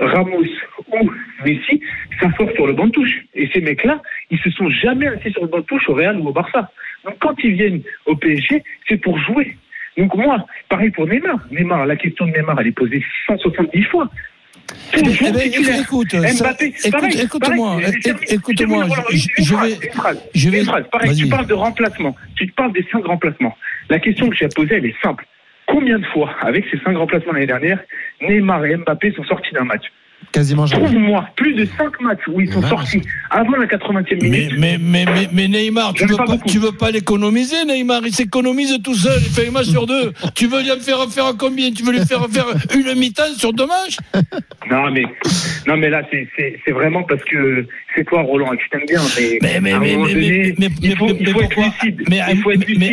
Ramos 0.00 0.42
ou 0.92 1.10
Messi 1.44 1.80
s'asseoir 2.20 2.48
sur 2.54 2.66
le 2.66 2.72
banc 2.72 2.86
de 2.86 2.92
touche. 2.92 3.20
Et 3.34 3.48
ces 3.52 3.60
mecs-là, 3.60 4.02
ils 4.30 4.38
se 4.38 4.50
sont 4.50 4.68
jamais 4.68 5.06
assis 5.06 5.30
sur 5.32 5.42
le 5.42 5.48
banc 5.48 5.58
de 5.58 5.64
touche 5.64 5.88
au 5.88 5.94
Real 5.94 6.18
ou 6.18 6.28
au 6.28 6.32
Barça. 6.32 6.70
Donc 7.04 7.14
quand 7.20 7.34
ils 7.42 7.54
viennent 7.54 7.82
au 8.06 8.16
PSG, 8.16 8.62
c'est 8.88 8.98
pour 8.98 9.18
jouer. 9.18 9.56
Donc 9.96 10.14
moi, 10.14 10.46
pareil 10.68 10.90
pour 10.90 11.06
Neymar. 11.06 11.38
Neymar, 11.50 11.86
la 11.86 11.96
question 11.96 12.26
de 12.26 12.32
Neymar, 12.32 12.60
elle 12.60 12.68
est 12.68 12.72
posée 12.72 13.04
170 13.26 13.82
fois. 13.84 14.08
Eh 14.96 15.02
ben, 15.02 15.10
eh 15.20 15.64
ben, 15.64 15.80
écoute, 15.80 16.14
Mbappé, 16.14 16.72
ça- 16.76 16.90
pareil, 16.90 17.12
écoute, 17.20 17.42
écoute-moi, 17.42 17.70
pareil. 17.80 18.00
écoute-moi, 18.28 18.86
je, 19.38 19.54
vais, 19.56 19.72
une 19.72 19.92
phrase, 19.92 20.22
je 20.34 20.50
vais, 20.50 20.60
une 20.60 20.64
phrase. 20.66 20.84
Pareil, 20.92 21.16
tu 21.16 21.28
parles 21.28 21.46
de 21.46 21.54
remplacement. 21.54 22.14
Tu 22.36 22.46
te 22.46 22.54
parles 22.54 22.72
des 22.72 22.86
cinq 22.90 23.04
remplacements. 23.04 23.56
La 23.88 23.98
question 23.98 24.28
que 24.28 24.36
j'ai 24.36 24.44
à 24.44 24.48
poser, 24.48 24.76
elle 24.76 24.86
est 24.86 24.94
simple. 25.02 25.26
Combien 25.70 25.98
de 25.98 26.06
fois, 26.06 26.30
avec 26.42 26.64
ces 26.70 26.78
cinq 26.80 26.96
remplacements 26.96 27.32
l'année 27.32 27.46
dernière, 27.46 27.78
Neymar 28.20 28.64
et 28.66 28.76
Mbappé 28.76 29.12
sont 29.12 29.24
sortis 29.24 29.52
d'un 29.54 29.64
match 29.64 29.84
Quasiment 30.32 30.66
jamais. 30.66 30.84
Trouve-moi 30.84 31.26
plus 31.34 31.54
de 31.54 31.64
cinq 31.64 31.98
matchs 32.00 32.20
où 32.28 32.40
ils 32.40 32.52
sont 32.52 32.62
sortis 32.62 33.00
avant 33.30 33.56
la 33.56 33.66
80e 33.66 34.18
Mais, 34.20 34.28
minute. 34.28 34.52
mais, 34.58 34.76
mais, 34.78 35.04
mais, 35.06 35.28
mais 35.32 35.48
Neymar, 35.48 35.94
tu 35.94 36.04
veux 36.04 36.16
pas 36.16 36.24
pas, 36.24 36.32
beaucoup. 36.36 36.48
tu 36.48 36.58
veux 36.58 36.72
pas 36.72 36.90
l'économiser, 36.90 37.64
Neymar? 37.66 38.02
Il 38.04 38.12
s'économise 38.12 38.78
tout 38.84 38.94
seul, 38.94 39.18
il 39.18 39.30
fait 39.30 39.48
un 39.48 39.50
match 39.50 39.66
sur 39.68 39.86
deux. 39.86 40.12
Tu 40.34 40.46
veux 40.46 40.60
lui 40.60 40.68
faire 40.80 41.04
faire 41.10 41.32
combien? 41.38 41.72
Tu 41.72 41.82
veux 41.82 41.92
lui 41.92 42.04
faire 42.04 42.26
faire 42.30 42.46
une 42.76 42.98
mi-temps 42.98 43.34
sur 43.36 43.52
deux 43.52 43.66
matchs? 43.66 43.96
Non, 44.70 44.90
mais, 44.92 45.04
non, 45.66 45.76
mais 45.78 45.88
là, 45.88 46.02
c'est 46.10 46.70
vraiment 46.70 47.02
parce 47.02 47.24
que 47.24 47.66
c'est 47.94 48.04
toi, 48.04 48.22
Roland, 48.22 48.52
je 48.52 48.68
t'aime 48.70 48.86
bien. 48.86 49.00
Mais, 49.42 49.60
Mais, 49.60 49.72
à 49.72 49.76
un 49.76 49.80
moment 49.80 50.06
donné, 50.06 50.54
mais, 50.58 50.68
il 50.82 50.96
faut, 50.96 51.08
être 51.08 51.56
lucide. 51.82 52.02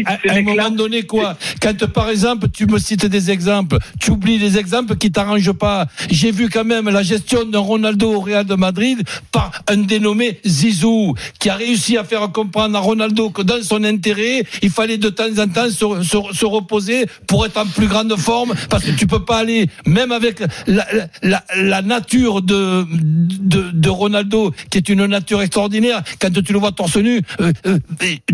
À- 0.05 0.17
un 0.33 0.41
moment 0.41 0.69
donné, 0.71 1.03
quoi 1.03 1.37
Quand, 1.61 1.85
par 1.91 2.09
exemple, 2.09 2.47
tu 2.51 2.65
me 2.65 2.77
cites 2.79 3.05
des 3.05 3.31
exemples, 3.31 3.77
tu 3.99 4.11
oublies 4.11 4.37
les 4.37 4.57
exemples 4.57 4.95
qui 4.97 5.11
t'arrangent 5.11 5.51
pas. 5.53 5.87
J'ai 6.09 6.31
vu 6.31 6.49
quand 6.49 6.65
même 6.65 6.89
la 6.89 7.03
gestion 7.03 7.45
d'un 7.45 7.59
Ronaldo 7.59 8.13
au 8.15 8.19
Real 8.19 8.45
de 8.45 8.55
Madrid 8.55 8.99
par 9.31 9.51
un 9.67 9.77
dénommé 9.77 10.39
Zizou, 10.45 11.13
qui 11.39 11.49
a 11.49 11.55
réussi 11.55 11.97
à 11.97 12.03
faire 12.03 12.31
comprendre 12.31 12.75
à 12.75 12.79
Ronaldo 12.79 13.29
que 13.29 13.41
dans 13.41 13.61
son 13.61 13.83
intérêt, 13.83 14.43
il 14.61 14.69
fallait 14.69 14.97
de 14.97 15.09
temps 15.09 15.37
en 15.37 15.47
temps 15.47 15.69
se, 15.69 16.03
se- 16.03 16.33
se 16.35 16.45
reposer 16.45 17.05
pour 17.27 17.45
être 17.45 17.57
en 17.57 17.65
plus 17.65 17.87
grande 17.87 18.15
forme, 18.17 18.53
parce 18.69 18.83
que 18.83 18.91
tu 18.91 19.05
peux 19.07 19.23
pas 19.23 19.37
aller, 19.37 19.67
même 19.85 20.11
avec 20.11 20.39
la, 20.67 20.85
la, 21.21 21.43
la 21.55 21.81
nature 21.81 22.41
de, 22.41 22.85
de, 22.91 23.71
de 23.71 23.89
Ronaldo, 23.89 24.53
qui 24.69 24.79
est 24.79 24.86
une 24.89 25.05
nature 25.05 25.41
extraordinaire, 25.41 26.01
quand 26.19 26.31
tu 26.31 26.53
le 26.53 26.59
vois 26.59 26.71
torse 26.71 26.97
nu, 26.97 27.21
euh, 27.41 27.51
euh, 27.65 27.77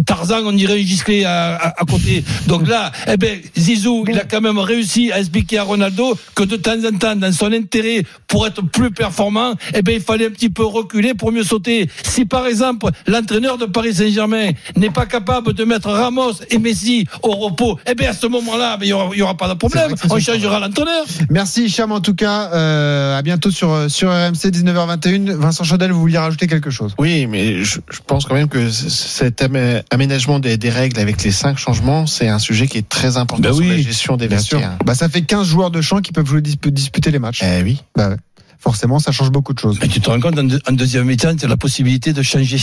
Tarzan, 0.05 0.41
on 0.45 0.51
dirait 0.51 0.73
un 0.73 1.23
à, 1.25 1.55
à, 1.55 1.81
à 1.81 1.85
côté. 1.85 2.23
Donc 2.47 2.67
là, 2.67 2.91
eh 3.07 3.17
ben, 3.17 3.39
Zizou, 3.57 4.05
il 4.07 4.17
a 4.17 4.23
quand 4.23 4.41
même 4.41 4.59
réussi 4.59 5.11
à 5.11 5.19
expliquer 5.19 5.59
à 5.59 5.63
Ronaldo 5.63 6.17
que 6.35 6.43
de 6.43 6.55
temps 6.55 6.77
en 6.85 6.97
temps, 6.97 7.15
dans 7.15 7.31
son 7.31 7.51
intérêt, 7.51 8.03
pour 8.27 8.47
être 8.47 8.61
plus 8.61 8.91
performant, 8.91 9.55
eh 9.73 9.81
ben, 9.81 9.95
il 9.95 10.01
fallait 10.01 10.27
un 10.27 10.31
petit 10.31 10.49
peu 10.49 10.65
reculer 10.65 11.13
pour 11.13 11.31
mieux 11.31 11.43
sauter. 11.43 11.89
Si 12.03 12.25
par 12.25 12.47
exemple, 12.47 12.87
l'entraîneur 13.07 13.57
de 13.57 13.65
Paris 13.65 13.95
Saint-Germain 13.95 14.51
n'est 14.75 14.89
pas 14.89 15.05
capable 15.05 15.53
de 15.53 15.63
mettre 15.63 15.89
Ramos 15.89 16.33
et 16.49 16.57
Messi 16.57 17.07
au 17.21 17.31
repos, 17.31 17.79
eh 17.87 17.95
ben, 17.95 18.09
à 18.09 18.13
ce 18.13 18.27
moment-là, 18.27 18.77
ben, 18.77 18.85
il 18.85 19.17
y 19.17 19.21
aura, 19.21 19.37
pas 19.37 19.47
de 19.47 19.53
problème. 19.53 19.93
On 20.09 20.19
changera 20.19 20.59
l'entraîneur. 20.59 21.05
Merci 21.29 21.69
Cham 21.69 21.91
en 21.91 22.01
tout 22.01 22.15
cas. 22.15 22.49
Euh, 22.53 23.17
à 23.17 23.21
bientôt 23.21 23.51
sur, 23.51 23.89
sur 23.89 24.09
RMC 24.09 24.49
19h21. 24.51 25.31
Vincent 25.35 25.63
Chaudel, 25.63 25.91
vous 25.91 25.99
vouliez 25.99 26.17
rajouter 26.17 26.42
quelque 26.47 26.69
chose 26.69 26.93
Oui, 26.99 27.27
mais 27.27 27.63
je, 27.63 27.79
je 27.91 27.99
pense 28.06 28.25
quand 28.25 28.36
même 28.36 28.47
que 28.49 28.69
cet 28.69 29.41
amé- 29.41 29.82
aménagement 29.91 30.39
des, 30.39 30.58
des 30.58 30.69
règles 30.69 30.99
avec 30.99 31.23
les 31.23 31.32
cinq 31.32 31.58
changements, 31.58 32.06
c'est 32.08 32.27
un 32.29 32.39
sujet 32.39 32.67
qui 32.67 32.77
est 32.77 32.88
très 32.88 33.17
important 33.17 33.41
Ben 33.43 33.53
sur 33.53 33.62
oui, 33.63 33.69
la 33.69 33.77
gestion 33.82 34.17
des 34.17 34.27
vestiaires. 34.27 34.77
Bah, 34.86 34.95
ça 34.95 35.10
fait 35.10 35.21
15 35.21 35.47
joueurs 35.47 35.71
de 35.71 35.82
champ 35.82 36.01
qui 36.01 36.12
peuvent 36.12 36.25
jouer, 36.27 36.41
disp- 36.41 36.69
disputer 36.69 37.12
les 37.12 37.19
matchs. 37.19 37.41
Eh 37.43 37.63
oui. 37.63 37.82
Bah, 37.95 38.10
ouais. 38.10 38.17
Forcément, 38.60 38.97
ça 38.99 39.12
change 39.12 39.29
beaucoup 39.29 39.53
de 39.53 39.60
choses. 39.60 39.77
Mais 39.82 39.89
tu 39.89 39.99
te 39.99 40.10
rends 40.10 40.21
compte, 40.21 40.39
en, 40.39 40.43
deux- 40.45 40.62
en 40.69 40.71
deuxième 40.71 41.03
mi-temps, 41.06 41.36
tu 41.36 41.43
as 41.43 41.49
la 41.49 41.58
possibilité 41.58 42.13
de 42.13 42.21
changer 42.21 42.58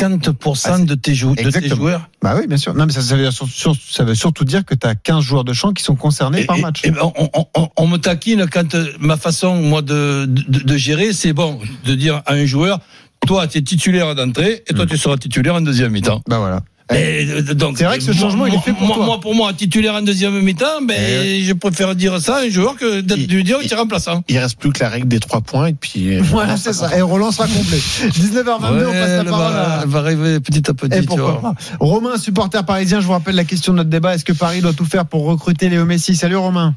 50% 0.00 0.84
de 0.86 0.94
tes, 0.96 1.14
jou- 1.14 1.34
de 1.36 1.50
tes 1.50 1.68
joueurs. 1.68 2.08
Bah 2.22 2.34
oui, 2.36 2.46
bien 2.48 2.56
sûr. 2.56 2.74
Non, 2.74 2.86
mais 2.86 2.92
ça, 2.92 3.00
ça 3.02 3.14
veut, 3.14 3.22
dire 3.22 3.32
sur- 3.32 3.48
sur- 3.48 3.76
ça 3.88 4.02
veut 4.04 4.14
surtout 4.16 4.44
dire 4.44 4.64
que 4.64 4.74
tu 4.74 4.86
as 4.86 4.94
15 4.96 5.22
joueurs 5.22 5.44
de 5.44 5.52
champ 5.52 5.72
qui 5.72 5.84
sont 5.84 5.94
concernés 5.94 6.44
par 6.44 6.56
Et- 6.56 6.62
match. 6.62 6.84
et- 6.84 6.92
on, 7.00 7.12
on- 7.32 7.46
on- 7.54 7.68
on 7.76 7.86
me 7.86 7.96
taquine 7.98 8.46
quand 8.50 8.74
euh, 8.74 8.86
ma 8.98 9.16
façon, 9.16 9.54
moi, 9.56 9.82
de, 9.82 10.24
de, 10.26 10.60
de 10.64 10.76
gérer, 10.76 11.12
c'est 11.12 11.32
bon, 11.32 11.60
de 11.84 11.94
dire 11.94 12.22
à 12.26 12.32
un 12.32 12.46
joueur, 12.46 12.80
toi, 13.26 13.46
tu 13.46 13.58
es 13.58 13.62
titulaire 13.62 14.14
d'entrée, 14.14 14.62
et 14.66 14.74
toi, 14.74 14.84
Hmm. 14.84 14.88
tu 14.88 14.96
seras 14.96 15.16
titulaire 15.16 15.54
en 15.54 15.60
deuxième 15.60 15.92
mi-temps. 15.92 16.22
Bah 16.28 16.38
voilà. 16.38 16.62
Et, 16.94 17.26
euh, 17.28 17.42
donc, 17.54 17.78
C'est 17.78 17.84
vrai 17.84 17.98
que 17.98 18.04
ce 18.04 18.12
moi- 18.12 18.20
changement, 18.20 18.46
il 18.46 18.54
est 18.54 18.60
fait 18.60 18.72
pour 18.72 18.86
moi, 18.86 18.94
toi. 18.96 19.04
moi, 19.06 19.20
pour 19.20 19.34
moi, 19.34 19.52
titulaire 19.52 19.94
en 19.94 20.02
deuxième 20.02 20.40
mi-temps, 20.40 20.82
ben, 20.86 20.96
Eh 20.96 21.42
je 21.42 21.52
préfère 21.52 21.96
dire 21.96 22.20
ça 22.20 22.36
à 22.36 22.40
un 22.42 22.48
joueur 22.48 22.76
que 22.76 23.00
Il- 23.00 23.26
lui 23.26 23.42
dire 23.42 23.58
il- 23.60 23.72
est 23.72 23.74
remplaçant. 23.74 24.22
Il 24.28 24.38
reste 24.38 24.56
plus 24.60 24.70
que 24.70 24.78
la 24.84 24.88
règle 24.88 25.08
des 25.08 25.18
trois 25.18 25.40
points 25.40 25.66
et 25.66 25.72
puis. 25.74 26.14
euh, 26.14 26.20
Voilà, 26.22 26.56
c'est 26.56 26.72
ça. 26.72 26.96
Et 26.96 27.00
Roland 27.02 27.32
sera 27.32 27.48
complet. 27.48 27.78
19h22, 28.14 28.86
on 28.86 28.92
passe 28.92 29.10
la 29.10 29.24
parole 29.24 29.52
va, 29.52 29.78
à. 29.78 29.82
elle 29.82 29.88
va 29.88 29.98
arriver 29.98 30.38
petit 30.38 30.70
à 30.70 30.74
petit. 30.74 30.96
Et 30.96 31.00
tu 31.00 31.06
pourquoi 31.06 31.32
vois. 31.32 31.54
pas. 31.54 31.54
Romain, 31.80 32.16
supporter 32.18 32.64
parisien, 32.64 33.00
je 33.00 33.06
vous 33.06 33.12
rappelle 33.12 33.34
la 33.34 33.44
question 33.44 33.72
de 33.72 33.78
notre 33.78 33.90
débat. 33.90 34.14
Est-ce 34.14 34.24
que 34.24 34.32
Paris 34.32 34.60
doit 34.60 34.72
tout 34.72 34.84
faire 34.86 35.06
pour 35.06 35.24
recruter 35.24 35.68
Léo 35.68 35.86
Messi? 35.86 36.14
Salut 36.14 36.36
Romain. 36.36 36.76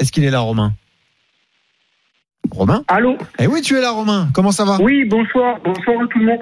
Est-ce 0.00 0.12
qu'il 0.12 0.22
est 0.24 0.30
là, 0.30 0.40
Romain? 0.40 0.74
Romain 2.50 2.84
Allô 2.88 3.16
Eh 3.38 3.46
oui, 3.46 3.60
tu 3.62 3.76
es 3.76 3.80
là, 3.80 3.90
Romain. 3.90 4.28
Comment 4.34 4.52
ça 4.52 4.64
va 4.64 4.78
Oui, 4.80 5.04
bonsoir. 5.04 5.58
Bonsoir 5.64 6.02
à 6.02 6.06
tout 6.08 6.18
le 6.18 6.26
monde. 6.26 6.40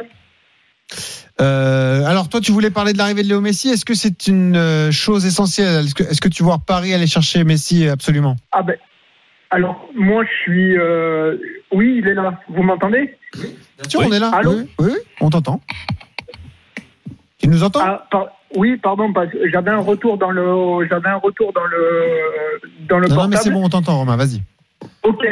Euh, 1.40 2.04
Alors, 2.04 2.28
toi, 2.28 2.40
tu 2.40 2.52
voulais 2.52 2.70
parler 2.70 2.92
de 2.92 2.98
l'arrivée 2.98 3.22
de 3.22 3.28
Léo 3.28 3.40
Messi. 3.40 3.68
Est-ce 3.70 3.84
que 3.84 3.94
c'est 3.94 4.26
une 4.26 4.56
euh, 4.56 4.90
chose 4.90 5.24
essentielle? 5.24 5.86
Est-ce 5.86 6.20
que, 6.20 6.28
tu 6.28 6.42
vois 6.42 6.58
Paris 6.58 6.92
aller 6.92 7.06
chercher 7.06 7.44
Messi 7.44 7.88
absolument? 7.88 8.36
Ah 8.52 8.62
ben, 8.62 8.76
alors, 9.50 9.88
moi, 9.94 10.24
je 10.24 10.42
suis... 10.42 10.78
euh, 10.78 11.36
Oui, 11.72 12.00
il 12.02 12.08
est 12.08 12.14
là. 12.14 12.38
Vous 12.48 12.62
m'entendez? 12.62 13.16
Bien 13.34 13.88
sûr, 13.88 14.00
Oui. 14.00 14.06
on 14.08 14.12
est 14.12 14.18
là. 14.18 14.30
Allô 14.34 14.52
oui, 14.52 14.66
oui, 14.80 14.92
on 15.20 15.30
t'entend. 15.30 15.60
Tu 17.38 17.48
nous 17.48 17.62
entends? 17.62 17.80
Ah, 17.82 18.06
par- 18.10 18.28
Oui, 18.56 18.76
pardon, 18.76 19.12
parce 19.12 19.30
que 19.32 19.48
j'avais 19.50 19.70
un 19.70 19.78
retour 19.80 20.18
dans 20.18 20.30
le... 20.30 20.86
J'avais 20.88 21.08
un 21.08 21.16
retour 21.16 21.52
dans 21.54 21.64
le... 21.64 22.86
Dans 22.88 22.98
le 22.98 23.08
Non, 23.08 23.14
non, 23.16 23.22
mais 23.28 23.36
portable. 23.36 23.42
c'est 23.42 23.50
bon, 23.50 23.64
on 23.64 23.68
t'entend, 23.68 23.96
Romain. 23.98 24.16
Vas-y. 24.16 24.42
Ok. 25.02 25.24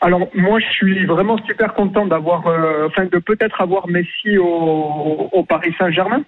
Alors 0.00 0.28
moi, 0.34 0.58
je 0.60 0.66
suis 0.66 1.06
vraiment 1.06 1.38
super 1.46 1.74
content 1.74 2.06
d'avoir, 2.06 2.46
euh, 2.46 2.86
enfin, 2.86 3.06
de 3.06 3.18
peut-être 3.18 3.60
avoir 3.60 3.88
Messi 3.88 4.36
au, 4.36 5.28
au 5.32 5.42
Paris 5.44 5.74
Saint-Germain. 5.78 6.22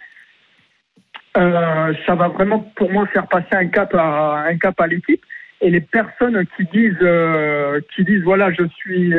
Euh, 1.36 1.94
ça 2.06 2.14
va 2.14 2.28
vraiment 2.28 2.60
pour 2.76 2.90
moi 2.90 3.06
faire 3.06 3.26
passer 3.26 3.54
un 3.54 3.66
cap 3.66 3.94
à 3.94 4.86
l'équipe. 4.86 5.22
Et 5.60 5.70
les 5.70 5.80
personnes 5.80 6.44
qui 6.56 6.64
disent, 6.72 6.96
euh, 7.02 7.80
qui 7.94 8.04
disent 8.04 8.22
voilà, 8.22 8.50
je 8.52 8.64
suis, 8.76 9.12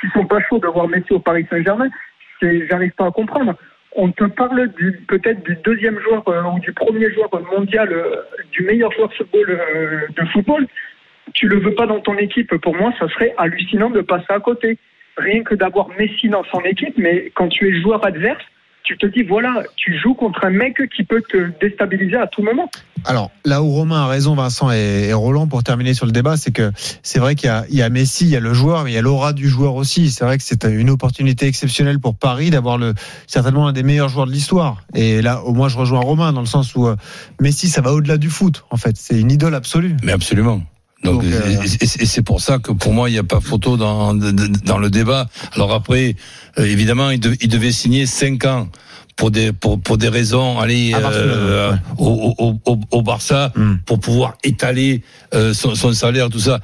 qui 0.00 0.08
sont 0.12 0.26
pas 0.26 0.40
chauds 0.48 0.58
de 0.58 0.66
voir 0.66 0.88
Messi 0.88 1.12
au 1.12 1.20
Paris 1.20 1.46
Saint-Germain, 1.50 1.88
j'arrive 2.42 2.92
pas 2.92 3.06
à 3.06 3.10
comprendre. 3.10 3.54
On 3.98 4.10
te 4.10 4.24
parle 4.24 4.68
du 4.74 4.92
peut-être 5.08 5.42
du 5.44 5.56
deuxième 5.64 5.98
joueur 6.00 6.24
ou 6.54 6.58
du 6.60 6.72
premier 6.72 7.10
joueur 7.12 7.30
mondial, 7.52 7.94
du 8.52 8.62
meilleur 8.64 8.92
joueur 8.92 9.08
de 9.08 9.14
football, 9.14 9.60
de 10.16 10.24
football 10.32 10.66
tu 11.34 11.48
le 11.48 11.60
veux 11.60 11.74
pas 11.74 11.86
dans 11.86 12.00
ton 12.00 12.16
équipe, 12.16 12.54
pour 12.56 12.74
moi, 12.74 12.92
ça 12.98 13.08
serait 13.08 13.34
hallucinant 13.38 13.90
de 13.90 14.00
passer 14.00 14.26
à 14.28 14.40
côté. 14.40 14.78
Rien 15.16 15.42
que 15.42 15.54
d'avoir 15.54 15.88
Messi 15.98 16.28
dans 16.28 16.44
son 16.44 16.60
équipe, 16.60 16.94
mais 16.98 17.32
quand 17.34 17.48
tu 17.48 17.68
es 17.68 17.80
joueur 17.80 18.04
adverse, 18.04 18.42
tu 18.86 18.96
te 18.96 19.06
dis, 19.06 19.24
voilà, 19.24 19.64
tu 19.74 19.98
joues 19.98 20.14
contre 20.14 20.44
un 20.44 20.50
mec 20.50 20.76
qui 20.94 21.02
peut 21.02 21.22
te 21.28 21.50
déstabiliser 21.60 22.16
à 22.16 22.28
tout 22.28 22.42
moment. 22.42 22.70
Alors, 23.04 23.32
là 23.44 23.60
où 23.60 23.70
Romain 23.70 24.04
a 24.04 24.06
raison, 24.06 24.36
Vincent 24.36 24.70
et, 24.70 25.12
Roland, 25.12 25.48
pour 25.48 25.64
terminer 25.64 25.92
sur 25.92 26.06
le 26.06 26.12
débat, 26.12 26.36
c'est 26.36 26.52
que 26.52 26.70
c'est 27.02 27.18
vrai 27.18 27.34
qu'il 27.34 27.48
y 27.48 27.50
a, 27.50 27.64
il 27.68 27.76
y 27.76 27.82
a 27.82 27.88
Messi, 27.90 28.24
il 28.24 28.30
y 28.30 28.36
a 28.36 28.40
le 28.40 28.54
joueur, 28.54 28.84
mais 28.84 28.92
il 28.92 28.94
y 28.94 28.98
a 28.98 29.02
l'aura 29.02 29.32
du 29.32 29.48
joueur 29.48 29.74
aussi. 29.74 30.10
C'est 30.10 30.24
vrai 30.24 30.38
que 30.38 30.44
c'est 30.44 30.64
une 30.64 30.90
opportunité 30.90 31.46
exceptionnelle 31.46 31.98
pour 31.98 32.14
Paris 32.14 32.50
d'avoir 32.50 32.78
le, 32.78 32.94
certainement 33.26 33.66
un 33.66 33.72
des 33.72 33.82
meilleurs 33.82 34.08
joueurs 34.08 34.26
de 34.26 34.32
l'histoire. 34.32 34.82
Et 34.94 35.20
là, 35.20 35.42
au 35.42 35.52
moins, 35.52 35.68
je 35.68 35.78
rejoins 35.78 36.00
Romain 36.00 36.32
dans 36.32 36.40
le 36.40 36.46
sens 36.46 36.76
où 36.76 36.86
euh, 36.86 36.94
Messi, 37.40 37.68
ça 37.68 37.80
va 37.80 37.92
au-delà 37.92 38.18
du 38.18 38.30
foot, 38.30 38.64
en 38.70 38.76
fait. 38.76 38.96
C'est 38.96 39.20
une 39.20 39.32
idole 39.32 39.56
absolue. 39.56 39.96
Mais 40.04 40.12
absolument. 40.12 40.62
Donc, 41.06 41.22
Donc, 41.22 41.32
euh, 41.32 41.62
et- 41.80 42.06
c'est 42.06 42.22
pour 42.22 42.40
ça 42.40 42.58
que 42.58 42.72
pour 42.72 42.92
moi, 42.92 43.08
il 43.08 43.12
n'y 43.12 43.18
a 43.18 43.24
pas 43.24 43.40
photo 43.40 43.76
dans, 43.76 44.12
dans 44.14 44.78
le 44.78 44.90
débat. 44.90 45.28
Alors 45.54 45.72
après, 45.72 46.16
euh, 46.58 46.64
évidemment, 46.64 47.10
il, 47.10 47.20
dev- 47.20 47.36
il 47.40 47.48
devait 47.48 47.72
signer 47.72 48.06
5 48.06 48.44
ans 48.44 48.68
pour 49.16 49.30
des, 49.30 49.52
pour, 49.52 49.80
pour 49.80 49.96
des 49.96 50.08
raisons, 50.10 50.58
aller 50.58 50.92
euh, 50.94 51.72
ouais. 51.72 51.78
au, 51.96 52.34
au, 52.38 52.60
au, 52.72 52.80
au 52.90 53.02
Barça, 53.02 53.52
Hmm. 53.56 53.76
pour 53.86 53.98
pouvoir 54.00 54.36
étaler 54.44 55.02
euh, 55.34 55.54
son, 55.54 55.74
son 55.74 55.92
salaire, 55.94 56.28
tout 56.28 56.40
ça. 56.40 56.60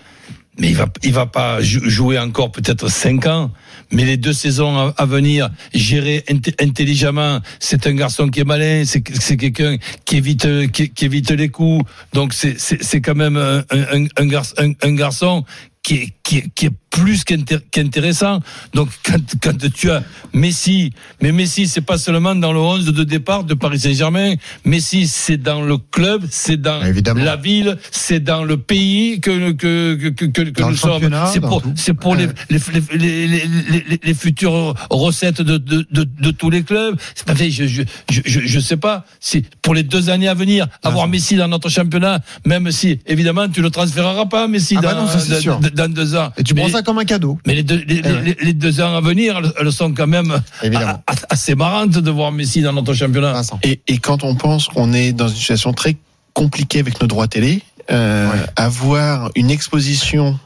Mais 0.59 0.69
il 0.69 0.77
va, 0.77 0.87
il 1.03 1.13
va 1.13 1.27
pas 1.27 1.63
jou- 1.63 1.89
jouer 1.89 2.19
encore 2.19 2.53
peut-être 2.53 2.89
5 2.91 3.27
ans. 3.27 3.51
Mais 3.91 4.05
les 4.05 4.17
deux 4.19 4.33
saisons 4.35 4.93
à, 4.97 5.07
venir, 5.07 5.51
gérer 5.75 6.25
int- 6.29 6.55
intelligemment. 6.63 7.41
C'est 7.59 7.87
un 7.87 7.95
garçon 7.95 8.29
qui 8.29 8.41
est 8.41 8.45
malin. 8.45 8.85
C'est 8.87 9.03
quelqu'un 9.37 9.77
qui 10.05 10.17
évite, 10.17 10.47
qui, 10.73 11.05
évite 11.05 11.31
les 11.31 11.49
coups. 11.49 11.85
Donc 12.13 12.35
c'est 12.35 13.01
quand 13.01 13.15
même 13.15 13.37
un, 13.37 13.65
un, 13.71 14.07
un, 14.17 14.27
garçon, 14.27 14.55
un, 14.59 14.73
un 14.83 14.93
garçon 14.95 15.45
qui 15.83 15.95
est, 15.95 16.13
qui 16.33 16.39
est, 16.39 16.49
qui 16.55 16.67
est 16.67 16.71
plus 16.89 17.25
qu'intér- 17.25 17.61
qu'intéressant. 17.71 18.41
Donc 18.75 18.89
quand, 19.05 19.17
quand 19.43 19.71
tu 19.75 19.91
as 19.91 20.03
Messi, 20.33 20.93
mais 21.21 21.31
Messi 21.33 21.67
c'est 21.69 21.81
pas 21.83 21.99
seulement 21.99 22.35
dans 22.35 22.53
le 22.55 22.59
11 22.59 22.87
de 22.87 23.05
départ 23.05 23.45
de 23.45 23.53
Paris 23.55 23.81
Saint-Germain. 23.81 24.35
Messi 24.65 25.09
c'est 25.09 25.37
dans 25.37 25.61
le 25.63 25.77
club, 25.79 26.25
c'est 26.31 26.57
dans 26.61 26.83
Évidemment. 26.83 27.23
la 27.23 27.37
ville, 27.37 27.77
c'est 27.91 28.21
dans 28.21 28.45
le 28.45 28.57
pays 28.57 29.21
que 29.21 29.53
que 29.53 29.95
que 29.97 30.09
que, 30.27 30.43
que 30.43 30.61
Dans 30.63 30.71
nous 30.71 30.77
sommes. 30.77 31.03
C'est 31.33 31.41
pour 31.41 31.63
c'est 31.77 31.93
les, 31.93 32.27
Ouais. 32.27 32.33
les, 32.51 32.59
les, 32.99 33.27
les, 33.27 33.27
les, 33.29 33.85
les, 33.91 34.01
les 34.03 34.15
futures 34.15 34.75
recettes 34.91 35.41
de, 35.43 35.57
de, 35.59 35.87
de, 35.91 36.05
de 36.05 36.31
tous 36.31 36.51
les 36.51 36.63
clubs. 36.63 36.97
C'est 37.15 37.51
je, 37.51 37.67
je, 37.67 37.83
je, 38.11 38.21
je, 38.25 38.41
je 38.45 38.61
sais 38.61 38.77
pas. 38.77 39.05
Si 39.21 39.45
pour 39.61 39.75
les 39.75 39.83
deux 39.83 40.09
années 40.11 40.29
à 40.29 40.35
venir, 40.35 40.67
avoir 40.83 41.09
Messi 41.09 41.37
dans 41.37 41.49
notre 41.49 41.69
championnat, 41.69 42.21
même 42.47 42.71
si 42.71 43.01
évidemment 43.07 43.49
tu 43.49 43.61
le 43.63 43.71
transféreras 43.71 44.27
pas, 44.27 44.47
Messi 44.49 44.77
Ah 44.79 44.83
bah 44.83 44.95
dans, 44.95 45.03
non, 45.03 45.09
c'est 45.19 45.75
dans 45.75 45.93
deux 45.93 46.15
ans. 46.15 46.22
Et 46.37 46.43
tu 46.45 46.55
mais, 46.55 46.63
prends 46.63 46.71
ça 46.71 46.83
comme 46.83 46.99
un 46.99 47.05
cadeau. 47.05 47.39
mais 47.47 47.55
les 47.55 47.63
deux, 47.63 47.83
les, 47.87 48.03
Eh 48.05 48.09
ouais. 48.09 48.23
les, 48.23 48.37
les 48.45 48.53
deux 48.53 48.81
ans 48.81 48.95
à 48.97 49.01
venir, 49.01 49.39
elles, 49.39 49.53
elles 49.61 49.73
sont 49.73 49.93
quand 49.93 50.07
même 50.07 50.41
Évidemment. 50.63 51.03
assez 51.31 51.55
marrantes 51.55 51.91
de 51.91 52.11
voir 52.11 52.33
Messi 52.33 52.63
dans 52.63 52.73
notre 52.73 52.95
championnat. 52.95 53.41
Et, 53.63 53.81
et 53.89 53.99
quand 53.99 54.25
on 54.25 54.35
pense 54.35 54.69
qu'on 54.69 54.93
est 54.93 55.13
dans 55.13 55.29
une 55.29 55.37
situation 55.37 55.73
très 55.73 55.97
compliquée 56.35 56.79
avec 56.81 57.01
nos 57.01 57.07
droits 57.07 57.29
télé, 57.29 57.63
euh, 57.91 58.31
Ouais. 58.31 58.39
avoir 58.57 59.31
une 59.35 59.51
exposition, 59.51 60.39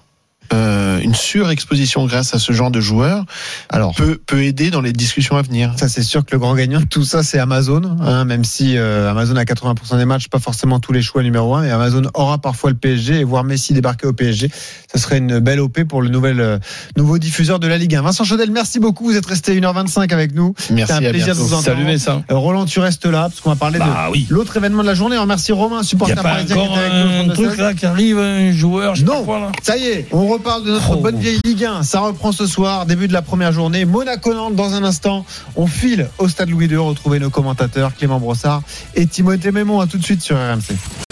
euh, 0.53 1.01
une 1.01 1.15
surexposition 1.15 2.07
grâce 2.07 2.33
à 2.35 2.39
ce 2.39 2.53
genre 2.53 2.71
de 2.71 2.81
joueurs, 2.81 3.25
Alors, 3.69 3.95
peut, 3.95 4.19
peut 4.27 4.43
aider 4.45 4.71
dans 4.71 4.81
les 4.81 4.93
discussions 4.93 5.37
à 5.37 5.43
venir. 5.43 5.75
Ça, 5.77 5.89
c'est 5.89 6.03
sûr 6.03 6.25
que 6.25 6.31
le 6.33 6.39
grand 6.39 6.55
gagnant 6.55 6.81
de 6.81 6.87
tout 6.87 7.05
ça, 7.05 7.23
c'est 7.23 7.39
Amazon. 7.39 7.83
hein, 8.01 8.25
même 8.25 8.45
si 8.45 8.77
euh, 8.79 9.11
Amazon 9.11 9.37
a 9.37 9.45
80% 9.45 9.99
des 9.99 10.05
matchs, 10.05 10.29
pas 10.29 10.39
forcément 10.39 10.79
tous 10.81 10.93
les 10.93 11.03
choix 11.03 11.23
numéro 11.23 11.55
un. 11.57 11.65
Et 11.65 11.71
Amazon 11.71 12.03
aura 12.15 12.39
parfois 12.39 12.71
le 12.71 12.77
PSG 12.77 13.21
et 13.21 13.25
voir 13.25 13.43
Messi 13.45 13.75
débarquer 13.75 14.07
au 14.07 14.13
PSG, 14.13 14.49
ce 14.97 15.03
serait 15.03 15.19
une 15.19 15.39
belle 15.39 15.61
OP 15.61 15.85
pour 15.85 16.03
le 16.03 16.09
nouvel, 16.09 16.41
euh, 16.41 16.59
nouveau 16.97 17.19
diffuseur 17.19 17.59
de 17.59 17.67
la 17.67 17.79
Ligue 17.79 17.95
1. 17.95 18.03
Vincent 18.03 18.25
Chaudel, 18.25 18.51
merci 18.51 18.79
beaucoup. 18.81 19.05
Vous 19.05 19.17
êtes 19.17 19.27
resté 19.27 19.55
1h25 19.61 20.13
avec 20.13 20.35
nous. 20.35 20.55
Merci, 20.71 20.93
C'était 20.95 21.05
un 21.07 21.09
à 21.09 21.11
plaisir 21.11 21.29
de 21.29 21.33
bientôt. 21.35 21.41
vous 21.49 21.55
entendre. 21.55 21.65
Salut 21.77 21.85
Vincent. 21.85 22.25
Euh, 22.31 22.37
Roland, 22.37 22.65
tu 22.65 22.81
restes 22.81 23.07
là 23.07 23.23
parce 23.29 23.41
qu'on 23.41 23.51
va 23.51 23.57
parler 23.57 23.79
Bah 23.79 24.07
de 24.09 24.13
oui. 24.13 24.27
l'autre 24.31 24.57
événement 24.57 24.83
de 24.83 24.89
la 24.89 24.95
journée. 24.95 25.17
On 25.19 25.23
remercie 25.23 25.53
Romain, 25.53 25.83
supporter 25.83 26.13
a 26.13 26.17
pas 26.17 26.23
parisien 26.23 26.57
qui 26.57 26.63
encore 26.63 26.79
était 26.79 26.87
avec 26.87 27.27
nous. 27.27 27.31
un 27.33 27.35
32-16. 27.35 27.47
truc 27.47 27.59
là 27.59 27.75
qui 27.75 27.87
arrive, 27.87 28.19
un 28.19 28.53
joueur, 28.53 28.95
je 28.95 29.05
Non. 29.05 29.25
quoi 29.25 29.39
là. 29.41 29.53
Ça 29.63 29.77
y 29.77 29.85
est, 29.85 30.07
on 30.13 30.27
reparle 30.27 30.65
de 30.65 30.71
notre 30.73 30.97
Oh. 30.97 31.01
bonne 31.01 31.19
vieille 31.19 31.41
Ligue 31.45 31.65
1. 31.65 31.83
Ça 31.83 32.01
reprend 32.01 32.33
ce 32.33 32.47
soir, 32.47 32.87
début 32.87 33.09
de 33.09 33.13
la 33.13 33.23
première 33.23 33.53
journée. 33.53 33.85
Monaco-Nantes 33.85 34.55
dans 34.57 34.75
un 34.75 34.85
instant. 34.85 35.25
On 35.57 35.67
file 35.67 36.09
au 36.19 36.29
stade 36.29 36.49
Louis 36.51 36.67
II 36.67 36.77
retrouver 36.77 37.19
nos 37.19 37.31
commentateurs 37.31 37.95
Clément 37.95 38.19
Brossard 38.21 38.63
et 38.95 39.07
Timothée 39.07 39.53
Mémon. 39.53 39.81
À 39.81 39.87
tout 39.87 39.99
de 39.99 40.05
suite 40.05 40.23
sur 40.23 40.37
RMC. 40.37 41.06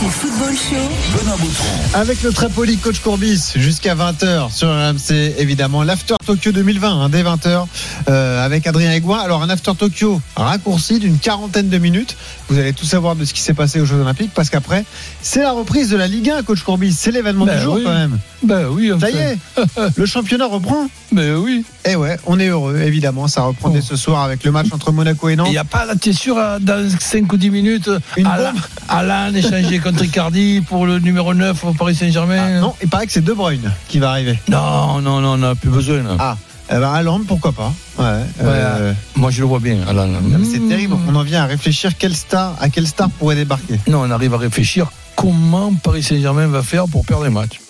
RMC 0.00 0.08
Football 0.10 0.54
Show. 0.54 1.98
Avec 1.98 2.22
le 2.22 2.32
très 2.32 2.48
poli 2.48 2.78
coach 2.78 3.00
Courbis 3.00 3.52
jusqu'à 3.56 3.94
20h 3.94 4.50
sur 4.50 4.68
RMC, 4.68 5.34
évidemment. 5.38 5.82
L'After 5.82 6.14
Tokyo 6.24 6.52
2020, 6.52 7.02
hein, 7.02 7.08
dès 7.10 7.22
20h, 7.22 7.66
euh, 8.08 8.44
avec 8.44 8.66
Adrien 8.66 8.92
Aigouin. 8.92 9.18
Alors, 9.18 9.42
un 9.42 9.50
After 9.50 9.72
Tokyo 9.78 10.20
raccourci 10.36 10.98
d'une 11.00 11.18
quarantaine 11.18 11.68
de 11.68 11.78
minutes. 11.78 12.16
Vous 12.48 12.58
allez 12.58 12.72
tout 12.72 12.86
savoir 12.86 13.14
de 13.16 13.24
ce 13.24 13.34
qui 13.34 13.40
s'est 13.40 13.54
passé 13.54 13.80
aux 13.80 13.84
Jeux 13.84 14.00
Olympiques 14.00 14.30
parce 14.34 14.48
qu'après, 14.48 14.84
c'est 15.22 15.42
la 15.42 15.52
reprise 15.52 15.90
de 15.90 15.96
la 15.96 16.06
Ligue 16.06 16.30
1, 16.30 16.42
coach 16.44 16.62
Courbis. 16.62 16.92
C'est 16.92 17.10
l'événement 17.12 17.44
Ben 17.44 17.56
du 17.58 17.62
jour 17.62 17.74
oui. 17.74 17.82
quand 17.84 17.92
même. 17.94 18.18
Ben 18.42 18.68
oui, 18.70 18.88
Ça 18.88 18.94
enfin. 18.96 19.08
y 19.08 19.16
est, 19.18 19.38
le 19.96 20.06
championnat 20.06 20.46
reprend. 20.46 20.88
Ben 21.12 21.34
oui. 21.36 21.64
Eh 21.84 21.96
ouais, 21.96 22.16
on 22.26 22.38
est 22.40 22.46
heureux, 22.48 22.78
évidemment. 22.80 23.28
Ça 23.28 23.42
reprend 23.42 23.68
dès 23.70 23.82
ce 23.82 23.96
soir 23.96 24.22
avec 24.22 24.44
le 24.44 24.52
match 24.52 24.66
entre 24.72 24.92
Monaco 24.92 25.28
et 25.28 25.32
Il 25.32 25.36
Nantes. 25.36 25.50
n'y 25.50 25.58
a 25.58 25.64
pas 25.64 25.86
t'es 26.00 26.12
sûr, 26.12 26.38
euh, 26.38 26.58
dans 26.58 26.88
5 26.98 27.30
ou 27.32 27.36
10 27.36 27.50
minutes, 27.50 27.90
Une 28.16 28.26
Alain, 28.26 28.52
Alain 28.88 29.34
échangé 29.34 29.78
contre 29.90 30.04
Icardi 30.04 30.60
pour 30.60 30.86
le 30.86 30.98
numéro 30.98 31.34
9 31.34 31.64
au 31.64 31.72
Paris 31.72 31.94
Ah, 31.96 32.00
Saint-Germain. 32.04 32.60
non, 32.60 32.74
il 32.82 32.88
paraît 32.88 33.06
que 33.06 33.12
c'est 33.12 33.24
De 33.24 33.32
Bruyne 33.32 33.72
qui 33.88 33.98
va 33.98 34.10
arriver. 34.10 34.38
non, 34.48 35.00
non, 35.00 35.20
non, 35.20 35.30
on 35.32 35.36
n'a 35.38 35.54
plus 35.54 35.70
besoin. 35.70 36.02
Là. 36.02 36.16
Ah, 36.18 36.36
eh 36.70 36.74
ben, 36.74 36.82
Haaland, 36.92 37.20
pourquoi 37.26 37.52
pas 37.52 37.72
Ouais. 37.98 38.20
euh, 38.42 38.92
Moi, 39.16 39.30
je 39.30 39.40
le 39.40 39.46
vois 39.46 39.58
bien, 39.58 39.76
mais 39.76 40.44
c'est 40.44 40.66
terrible. 40.68 40.94
On 41.08 41.14
en 41.14 41.22
vient 41.22 41.42
à 41.42 41.46
réfléchir 41.46 41.96
quelle 41.98 42.14
star, 42.14 42.54
à 42.60 42.68
quelle 42.68 42.86
star 42.86 43.10
pourrait 43.10 43.34
débarquer. 43.36 43.80
Non, 43.88 44.02
on 44.02 44.10
arrive 44.10 44.34
à 44.34 44.38
réfléchir 44.38 44.90
comment 45.16 45.72
Paris 45.74 46.02
Saint-Germain 46.02 46.46
va 46.46 46.62
faire 46.62 46.86
pour 46.86 47.04
perdre 47.04 47.24
les 47.24 47.30
matchs. 47.30 47.60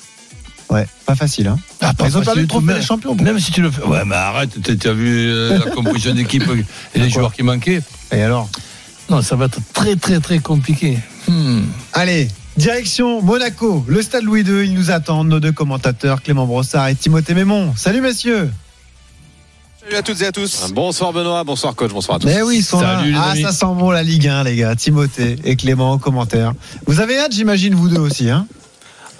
Ouais, 0.68 0.86
pas 1.06 1.16
facile. 1.16 1.48
Hein. 1.48 1.58
Ah, 1.80 1.92
pas 1.94 2.04
Ils 2.06 2.16
ont 2.16 2.20
perdu 2.20 2.24
facile 2.26 2.34
le 2.36 2.42
du 2.42 2.46
tout, 2.46 2.58
trophée 2.58 2.66
mais- 2.66 2.74
des 2.78 2.86
champions. 2.86 3.14
Même 3.16 3.40
si 3.40 3.50
tu 3.50 3.60
le 3.62 3.70
fais. 3.72 3.82
Ouais, 3.82 4.04
mais 4.06 4.14
arrête, 4.14 4.50
tu 4.78 4.88
as 4.88 4.92
vu 4.92 5.28
euh, 5.28 5.58
la 5.64 5.70
composition 5.72 6.14
d'équipe 6.14 6.44
et 6.94 6.98
les 6.98 7.10
joueurs 7.10 7.32
qui 7.34 7.42
manquaient. 7.42 7.80
Et 8.12 8.22
alors? 8.22 8.48
Non, 9.08 9.20
ça 9.22 9.34
va 9.34 9.46
être 9.46 9.58
très, 9.72 9.96
très, 9.96 10.20
très 10.20 10.38
compliqué. 10.38 10.98
Hmm. 11.30 11.62
Allez, 11.92 12.26
direction 12.56 13.22
Monaco, 13.22 13.84
le 13.86 14.02
stade 14.02 14.24
Louis 14.24 14.42
II. 14.42 14.64
Ils 14.64 14.74
nous 14.74 14.90
attendent, 14.90 15.28
nos 15.28 15.38
deux 15.38 15.52
commentateurs, 15.52 16.22
Clément 16.22 16.44
Brossard 16.44 16.88
et 16.88 16.96
Timothée 16.96 17.34
Mémon. 17.34 17.72
Salut 17.76 18.00
messieurs. 18.00 18.50
Salut 19.80 19.94
à 19.94 20.02
toutes 20.02 20.20
et 20.22 20.26
à 20.26 20.32
tous. 20.32 20.72
Bonsoir 20.72 21.12
Benoît, 21.12 21.44
bonsoir 21.44 21.76
coach, 21.76 21.92
bonsoir 21.92 22.16
à 22.16 22.18
tous. 22.18 22.26
Mais 22.26 22.42
oui, 22.42 22.56
ils 22.58 22.64
sont 22.64 22.80
Salut, 22.80 23.12
là. 23.12 23.28
Ah, 23.30 23.36
ça 23.36 23.52
sent 23.52 23.72
bon 23.78 23.92
la 23.92 24.02
Ligue 24.02 24.26
1, 24.26 24.42
les 24.42 24.56
gars. 24.56 24.74
Timothée 24.74 25.36
et 25.44 25.54
Clément 25.54 25.92
aux 25.92 25.98
commentaires. 25.98 26.52
Vous 26.86 27.00
avez 27.00 27.16
hâte, 27.18 27.32
j'imagine, 27.32 27.74
vous 27.74 27.88
deux 27.88 28.00
aussi. 28.00 28.28
Hein? 28.28 28.48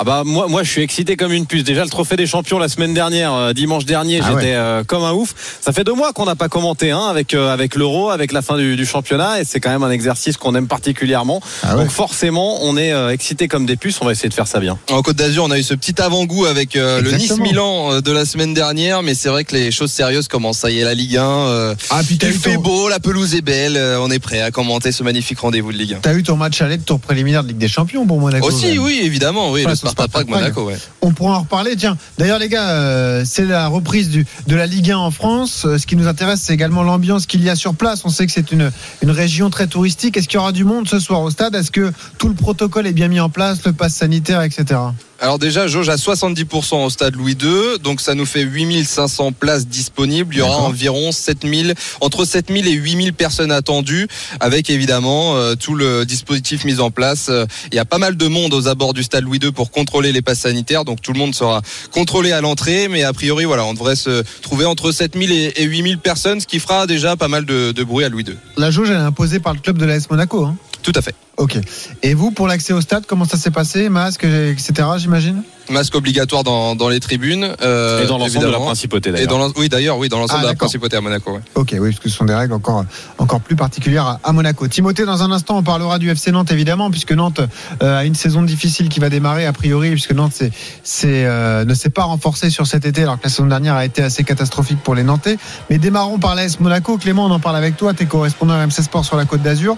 Ah 0.00 0.04
bah 0.04 0.22
moi, 0.24 0.46
moi 0.48 0.62
je 0.62 0.70
suis 0.70 0.80
excité 0.80 1.14
comme 1.14 1.30
une 1.30 1.44
puce. 1.44 1.62
Déjà 1.62 1.84
le 1.84 1.90
trophée 1.90 2.16
des 2.16 2.26
champions 2.26 2.58
la 2.58 2.70
semaine 2.70 2.94
dernière, 2.94 3.34
euh, 3.34 3.52
dimanche 3.52 3.84
dernier, 3.84 4.20
Ah 4.22 4.28
j'étais 4.30 4.52
ouais. 4.52 4.54
euh, 4.54 4.82
comme 4.82 5.04
un 5.04 5.12
ouf. 5.12 5.34
Ça 5.60 5.72
fait 5.72 5.84
deux 5.84 5.92
mois 5.92 6.14
qu'on 6.14 6.24
n'a 6.24 6.36
pas 6.36 6.48
commenté 6.48 6.90
hein, 6.90 7.02
avec 7.10 7.34
euh, 7.34 7.52
avec 7.52 7.74
l'euro, 7.74 8.08
avec 8.08 8.32
la 8.32 8.40
fin 8.40 8.56
du, 8.56 8.76
du 8.76 8.86
championnat, 8.86 9.42
et 9.42 9.44
c'est 9.44 9.60
quand 9.60 9.68
même 9.68 9.82
un 9.82 9.90
exercice 9.90 10.38
qu'on 10.38 10.54
aime 10.54 10.68
particulièrement. 10.68 11.42
Ah 11.62 11.76
ouais. 11.76 11.82
Donc 11.82 11.90
forcément, 11.92 12.62
on 12.62 12.78
est 12.78 12.92
euh, 12.92 13.10
excité 13.10 13.46
comme 13.46 13.66
des 13.66 13.76
puces. 13.76 13.98
On 14.00 14.06
va 14.06 14.12
essayer 14.12 14.30
de 14.30 14.34
faire 14.34 14.46
ça 14.46 14.58
bien. 14.58 14.78
En 14.90 15.02
Côte 15.02 15.16
d'Azur, 15.16 15.44
on 15.44 15.50
a 15.50 15.58
eu 15.58 15.62
ce 15.62 15.74
petit 15.74 16.00
avant-goût 16.00 16.46
avec 16.46 16.76
euh, 16.76 17.02
le. 17.02 17.10
Nice-Milan 17.12 17.92
euh, 17.92 18.00
de 18.00 18.10
la 18.12 18.24
semaine 18.24 18.54
dernière, 18.54 19.02
mais 19.02 19.12
c'est 19.12 19.28
vrai 19.28 19.44
que 19.44 19.54
les 19.54 19.70
choses 19.70 19.90
sérieuses 19.90 20.28
commencent. 20.28 20.60
Ça 20.60 20.70
y 20.70 20.80
est, 20.80 20.84
la 20.84 20.94
Ligue 20.94 21.18
1. 21.18 21.22
euh, 21.24 21.74
Ah, 21.90 22.00
puis 22.06 22.18
il 22.22 22.32
fait 22.32 22.54
ton, 22.54 22.62
beau, 22.62 22.88
la 22.88 23.00
pelouse 23.00 23.34
est 23.34 23.42
belle. 23.42 23.76
euh, 23.76 24.00
on 24.00 24.10
est 24.10 24.18
prêt 24.18 24.40
à 24.40 24.50
commenter 24.50 24.92
ce 24.92 25.02
magnifique 25.02 25.40
rendez-vous 25.40 25.72
de 25.72 25.76
Ligue 25.76 25.94
1. 25.94 25.98
t'as 26.00 26.14
eu 26.14 26.22
ton 26.22 26.36
match 26.36 26.62
aller 26.62 26.78
de 26.78 26.84
tour 26.84 27.00
préliminaire 27.00 27.42
de 27.42 27.48
Ligue 27.48 27.58
des 27.58 27.68
Champions 27.68 28.06
pour 28.06 28.18
Monaco. 28.18 28.46
Aussi, 28.46 28.78
oui, 28.78 29.00
évidemment, 29.02 29.50
oui, 29.50 29.64
le 29.68 29.89
Sparta 29.90 30.10
Sparta 30.10 30.12
Prague, 30.12 30.26
Prague. 30.28 30.42
Monaco, 30.42 30.66
ouais. 30.66 30.76
On 31.02 31.12
pourra 31.12 31.36
en 31.36 31.40
reparler. 31.40 31.76
Tiens, 31.76 31.96
d'ailleurs, 32.18 32.38
les 32.38 32.48
gars, 32.48 32.70
euh, 32.70 33.22
c'est 33.24 33.44
la 33.44 33.68
reprise 33.68 34.10
du, 34.10 34.26
de 34.46 34.56
la 34.56 34.66
Ligue 34.66 34.90
1 34.90 34.98
en 34.98 35.10
France. 35.10 35.64
Euh, 35.64 35.78
Ce 35.78 35.86
qui 35.86 35.96
nous 35.96 36.06
intéresse, 36.06 36.40
c'est 36.40 36.54
également 36.54 36.82
l'ambiance 36.82 37.26
qu'il 37.26 37.42
y 37.42 37.50
a 37.50 37.56
sur 37.56 37.74
place. 37.74 38.02
On 38.04 38.08
sait 38.08 38.26
que 38.26 38.32
c'est 38.32 38.52
une, 38.52 38.70
une 39.02 39.10
région 39.10 39.50
très 39.50 39.66
touristique. 39.66 40.16
Est-ce 40.16 40.28
qu'il 40.28 40.36
y 40.36 40.40
aura 40.40 40.52
du 40.52 40.64
monde 40.64 40.88
ce 40.88 40.98
soir 40.98 41.20
au 41.22 41.30
stade? 41.30 41.54
Est-ce 41.54 41.70
que 41.70 41.92
tout 42.18 42.28
le 42.28 42.34
protocole 42.34 42.86
est 42.86 42.92
bien 42.92 43.08
mis 43.08 43.20
en 43.20 43.30
place, 43.30 43.64
le 43.64 43.72
pass 43.72 43.94
sanitaire, 43.94 44.42
etc. 44.42 44.80
Alors 45.22 45.38
déjà, 45.38 45.66
jauge 45.66 45.90
à 45.90 45.96
70% 45.96 46.84
au 46.84 46.88
stade 46.88 47.14
Louis 47.14 47.36
II, 47.40 47.78
donc 47.82 48.00
ça 48.00 48.14
nous 48.14 48.24
fait 48.24 48.40
8500 48.40 49.32
places 49.32 49.66
disponibles. 49.66 50.34
Il 50.34 50.38
y 50.38 50.40
aura 50.40 50.62
environ 50.62 51.12
7000, 51.12 51.74
entre 52.00 52.24
7000 52.24 52.66
et 52.66 52.72
8000 52.72 53.12
personnes 53.12 53.52
attendues, 53.52 54.08
avec 54.40 54.70
évidemment 54.70 55.36
euh, 55.36 55.56
tout 55.56 55.74
le 55.74 56.06
dispositif 56.06 56.64
mis 56.64 56.80
en 56.80 56.90
place. 56.90 57.26
Euh, 57.28 57.44
Il 57.70 57.76
y 57.76 57.78
a 57.78 57.84
pas 57.84 57.98
mal 57.98 58.16
de 58.16 58.26
monde 58.28 58.54
aux 58.54 58.66
abords 58.66 58.94
du 58.94 59.02
stade 59.02 59.24
Louis 59.24 59.38
II 59.42 59.52
pour 59.52 59.70
contrôler 59.70 60.10
les 60.10 60.22
passes 60.22 60.40
sanitaires, 60.40 60.86
donc 60.86 61.02
tout 61.02 61.12
le 61.12 61.18
monde 61.18 61.34
sera 61.34 61.60
contrôlé 61.92 62.32
à 62.32 62.40
l'entrée, 62.40 62.88
mais 62.88 63.04
a 63.04 63.12
priori, 63.12 63.44
voilà, 63.44 63.66
on 63.66 63.74
devrait 63.74 63.96
se 63.96 64.22
trouver 64.40 64.64
entre 64.64 64.90
7000 64.90 65.32
et 65.32 65.50
et 65.56 65.64
8000 65.64 65.98
personnes, 65.98 66.40
ce 66.40 66.46
qui 66.46 66.60
fera 66.60 66.86
déjà 66.86 67.16
pas 67.16 67.28
mal 67.28 67.44
de, 67.44 67.72
de 67.72 67.84
bruit 67.84 68.04
à 68.04 68.08
Louis 68.08 68.24
II. 68.26 68.36
La 68.56 68.70
jauge, 68.70 68.88
elle 68.90 68.96
est 68.96 69.00
imposée 69.00 69.40
par 69.40 69.52
le 69.52 69.60
club 69.60 69.76
de 69.76 69.84
l'AS 69.84 70.08
Monaco. 70.08 70.44
Hein 70.44 70.56
Tout 70.82 70.92
à 70.94 71.02
fait. 71.02 71.14
ok. 71.36 71.58
Et 72.02 72.14
vous, 72.14 72.30
pour 72.30 72.48
l'accès 72.48 72.72
au 72.72 72.80
stade, 72.80 73.04
comment 73.06 73.24
ça 73.24 73.36
s'est 73.36 73.50
passé? 73.50 73.88
Masque, 73.88 74.24
etc., 74.24 74.72
j'imagine? 74.98 75.42
Masque 75.70 75.94
obligatoire 75.94 76.44
dans, 76.44 76.74
dans 76.74 76.88
les 76.88 77.00
tribunes. 77.00 77.54
euh, 77.62 78.02
et 78.04 78.06
dans 78.06 78.18
l'ensemble 78.18 78.46
de 78.46 78.50
la 78.50 78.58
principauté 78.58 79.10
Et 79.10 79.12
d'ailleurs. 79.12 79.52
oui 79.56 79.68
d'ailleurs 79.68 79.98
oui 79.98 80.08
dans 80.08 80.18
l'ensemble 80.18 80.40
Ah, 80.40 80.42
de 80.42 80.46
la 80.48 80.52
d'accord. 80.52 80.66
principauté 80.66 80.96
à 80.96 81.00
Monaco. 81.00 81.32
ouais. 81.32 81.40
Ok, 81.54 81.74
oui, 81.78 81.90
parce 81.90 82.00
que 82.02 82.08
ce 82.08 82.16
sont 82.16 82.24
des 82.24 82.34
règles 82.34 82.52
encore, 82.52 82.84
encore 83.18 83.40
plus 83.40 83.56
particulières 83.56 84.18
à, 84.22 84.32
Monaco. 84.32 84.66
Timothée, 84.68 85.04
dans 85.04 85.22
un 85.22 85.30
instant, 85.32 85.56
on 85.58 85.62
parlera 85.62 85.98
du 85.98 86.10
FC 86.10 86.32
Nantes, 86.32 86.50
évidemment, 86.52 86.90
puisque 86.90 87.12
Nantes 87.12 87.40
euh, 87.82 87.98
a 87.98 88.04
une 88.04 88.14
saison 88.14 88.42
difficile 88.42 88.88
qui 88.88 89.00
va 89.00 89.08
démarrer, 89.10 89.46
a 89.46 89.52
priori, 89.52 89.90
puisque 89.90 90.12
Nantes 90.12 90.32
c'est, 90.34 90.50
c'est, 90.82 91.24
euh, 91.26 91.64
ne 91.64 91.74
s'est 91.74 91.90
pas 91.90 92.04
renforcé 92.04 92.50
sur 92.50 92.66
cet 92.66 92.84
été, 92.84 93.02
alors 93.02 93.18
que 93.18 93.24
la 93.24 93.30
saison 93.30 93.46
dernière 93.46 93.74
a 93.74 93.84
été 93.84 94.02
assez 94.02 94.24
catastrophique 94.24 94.78
pour 94.82 94.94
les 94.94 95.02
Nantais. 95.04 95.38
Mais 95.70 95.78
démarrons 95.78 96.18
par 96.18 96.34
l'AS 96.34 96.58
Monaco. 96.60 96.98
Clément, 96.98 97.26
on 97.26 97.30
en 97.30 97.40
parle 97.40 97.56
avec 97.56 97.76
toi, 97.76 97.94
t'es 97.94 98.06
correspondant 98.06 98.54
à 98.54 98.66
MC 98.66 98.82
Sport 98.82 99.04
sur 99.04 99.16
la 99.16 99.24
Côte 99.24 99.42
d'Azur. 99.42 99.76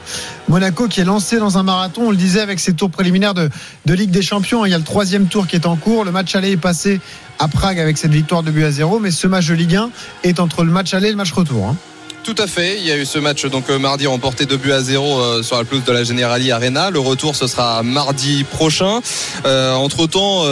Monaco 0.49 0.89
qui 0.89 1.01
est 1.01 1.05
lancé 1.05 1.39
dans 1.39 1.59
un 1.59 1.63
marathon, 1.63 2.03
on 2.07 2.11
le 2.11 2.17
disait, 2.17 2.41
avec 2.41 2.61
ses 2.61 2.73
tours 2.75 2.91
préliminaires 2.91 3.35
de, 3.35 3.51
de 3.87 3.95
Ligue 3.95 4.11
des 4.11 4.23
Champions. 4.23 4.65
Il 4.65 4.71
y 4.71 4.75
a 4.75 4.79
le 4.79 4.85
troisième 4.85 5.27
tour 5.27 5.47
qui 5.47 5.57
est 5.57 5.67
en 5.67 5.77
Le 5.87 6.11
match 6.11 6.35
aller 6.35 6.53
est 6.53 6.57
passé 6.57 7.01
à 7.39 7.49
Prague 7.49 7.79
avec 7.79 7.99
cette 7.99 8.13
victoire 8.13 8.43
de 8.43 8.51
but 8.51 8.65
à 8.65 8.71
zéro, 8.71 9.01
mais 9.01 9.11
ce 9.11 9.27
match 9.27 9.49
de 9.49 9.55
Ligue 9.55 9.77
1 9.77 9.91
est 10.23 10.41
entre 10.41 10.65
le 10.65 10.71
match 10.71 10.95
aller 10.95 11.09
et 11.09 11.11
le 11.11 11.17
match 11.17 11.33
retour. 11.33 11.67
hein. 11.69 11.77
Tout 12.25 12.37
à 12.39 12.47
fait. 12.47 12.79
Il 12.79 12.87
y 12.87 12.93
a 12.93 12.97
eu 12.97 13.05
ce 13.05 13.19
match 13.19 13.47
donc 13.47 13.69
euh, 13.69 13.79
mardi 13.79 14.07
remporté 14.07 14.47
2 14.47 14.57
buts 14.57 14.73
à 14.73 14.81
0 14.81 15.21
euh, 15.21 15.43
sur 15.43 15.57
la 15.57 15.65
pelouse 15.65 15.85
de 15.85 15.93
la 15.93 16.05
Generali 16.05 16.53
Arena. 16.53 16.91
Le 16.91 17.01
retour 17.01 17.35
ce 17.35 17.49
sera 17.49 17.83
mardi 17.83 18.45
prochain. 18.45 19.01
entre 19.45 20.07
temps, 20.07 20.45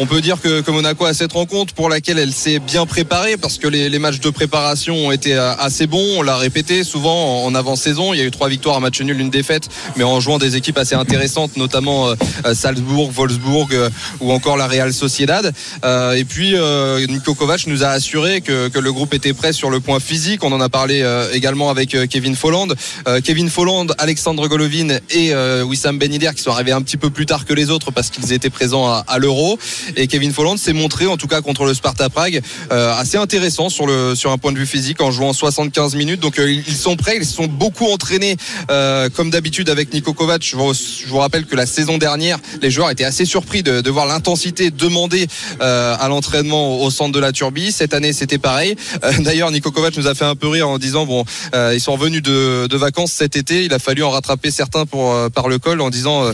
on 0.00 0.06
peut 0.06 0.20
dire 0.20 0.40
que, 0.40 0.60
que 0.60 0.70
Monaco 0.70 1.04
a 1.06 1.14
cette 1.14 1.32
rencontre 1.32 1.74
pour 1.74 1.88
laquelle 1.88 2.18
elle 2.20 2.32
s'est 2.32 2.60
bien 2.60 2.86
préparée 2.86 3.36
parce 3.36 3.58
que 3.58 3.66
les, 3.66 3.88
les 3.88 3.98
matchs 3.98 4.20
de 4.20 4.30
préparation 4.30 4.94
ont 4.94 5.10
été 5.10 5.34
euh, 5.34 5.54
assez 5.56 5.86
bons. 5.88 6.18
On 6.18 6.22
l'a 6.22 6.36
répété 6.36 6.84
souvent 6.84 7.44
en 7.44 7.54
avant-saison. 7.54 8.14
Il 8.14 8.20
y 8.20 8.22
a 8.22 8.24
eu 8.24 8.30
trois 8.30 8.48
victoires, 8.48 8.76
un 8.76 8.80
match 8.80 9.00
nul, 9.00 9.20
une 9.20 9.30
défaite, 9.30 9.68
mais 9.96 10.04
en 10.04 10.20
jouant 10.20 10.38
des 10.38 10.56
équipes 10.56 10.78
assez 10.78 10.94
intéressantes, 10.94 11.56
notamment 11.56 12.08
euh, 12.08 12.14
euh, 12.46 12.54
Salzbourg, 12.54 13.10
Wolfsburg 13.10 13.68
euh, 13.72 13.90
ou 14.20 14.30
encore 14.30 14.56
la 14.56 14.68
Real 14.68 14.92
Sociedad. 14.92 15.52
Euh, 15.84 16.12
et 16.12 16.24
puis 16.24 16.52
euh, 16.54 17.04
Niko 17.06 17.34
Kovac 17.34 17.66
nous 17.66 17.82
a 17.82 17.88
assuré 17.88 18.40
que, 18.40 18.68
que 18.68 18.78
le 18.78 18.92
groupe 18.92 19.14
était 19.14 19.32
prêt 19.32 19.52
sur 19.52 19.70
le 19.70 19.80
point 19.80 19.98
physique. 19.98 20.44
On 20.44 20.52
en 20.52 20.60
a 20.60 20.68
parlé 20.68 21.02
euh, 21.02 21.07
également 21.32 21.70
avec 21.70 21.94
euh, 21.94 22.06
Kevin 22.06 22.36
Folland. 22.36 22.68
Euh, 23.06 23.20
Kevin 23.22 23.50
Folland, 23.50 23.86
Alexandre 23.98 24.46
Golovin 24.48 24.98
et 25.10 25.32
euh, 25.32 25.62
Wissam 25.62 25.98
Ben 25.98 26.12
Yedder 26.12 26.30
qui 26.34 26.42
sont 26.42 26.50
arrivés 26.50 26.72
un 26.72 26.82
petit 26.82 26.96
peu 26.96 27.10
plus 27.10 27.26
tard 27.26 27.44
que 27.44 27.54
les 27.54 27.70
autres 27.70 27.90
parce 27.90 28.10
qu'ils 28.10 28.32
étaient 28.32 28.50
présents 28.50 28.86
à, 28.86 29.18
l'Euro. 29.18 29.58
Et 29.96 30.06
Kevin 30.06 30.32
Folland 30.32 30.56
s'est 30.56 30.72
montré, 30.72 31.06
en 31.06 31.16
tout 31.16 31.26
cas 31.26 31.40
contre 31.40 31.64
le 31.64 31.74
Sparta 31.74 32.08
Prague, 32.08 32.40
euh, 32.72 32.94
assez 32.94 33.16
intéressant 33.16 33.68
sur 33.68 33.86
le 33.86 34.14
sur 34.14 34.32
un 34.32 34.38
point 34.38 34.52
de 34.52 34.58
vue 34.58 34.66
physique 34.66 35.00
en 35.00 35.10
jouant 35.10 35.32
75 35.32 35.94
minutes. 35.94 36.20
Donc 36.20 36.38
euh, 36.38 36.50
ils 36.50 36.76
sont 36.76 36.96
prêts, 36.96 37.16
ils 37.16 37.26
sont 37.26 37.46
beaucoup 37.46 37.86
entraînés 37.86 38.36
euh, 38.70 39.08
comme 39.10 39.30
d'habitude 39.30 39.68
avec 39.70 39.92
Niko 39.92 40.12
Kovac. 40.12 40.42
Je 40.42 40.56
vous, 40.56 41.18
rappelle 41.18 41.46
que 41.46 41.56
la 41.56 41.66
saison 41.66 41.98
dernière, 41.98 42.38
les 42.62 42.70
joueurs 42.70 42.90
étaient 42.90 43.04
assez 43.04 43.24
surpris 43.24 43.62
de, 43.62 43.88
voir 43.90 44.06
l'intensité 44.06 44.70
demandée 44.70 45.26
euh, 45.60 45.96
à 45.98 46.08
l'entraînement 46.08 46.82
au 46.82 46.90
centre 46.90 47.12
de 47.12 47.20
la 47.20 47.32
Turbie. 47.32 47.72
Cette 47.72 47.94
année, 47.94 48.12
c'était 48.12 48.38
pareil. 48.38 48.76
Euh, 49.04 49.12
D'ailleurs, 49.20 49.50
Niko 49.50 49.70
Kovac 49.70 49.96
nous 49.96 50.06
a 50.06 50.14
fait 50.14 50.24
un 50.24 50.34
peu 50.34 50.48
rire 50.48 50.68
en 50.68 50.78
disant 50.78 50.97
disant 50.98 51.06
bon, 51.06 51.24
euh, 51.54 51.72
ils 51.74 51.80
sont 51.80 51.92
revenus 51.92 52.22
de, 52.22 52.66
de, 52.66 52.76
vacances 52.76 53.12
cet 53.12 53.36
été, 53.36 53.64
il 53.64 53.72
a 53.72 53.78
fallu 53.78 54.02
en 54.02 54.10
rattraper 54.10 54.50
certains 54.50 54.86
pour 54.86 55.12
euh, 55.12 55.28
par 55.28 55.48
le 55.48 55.58
col 55.58 55.80
en 55.80 55.90
disant 55.90 56.24
euh, 56.24 56.32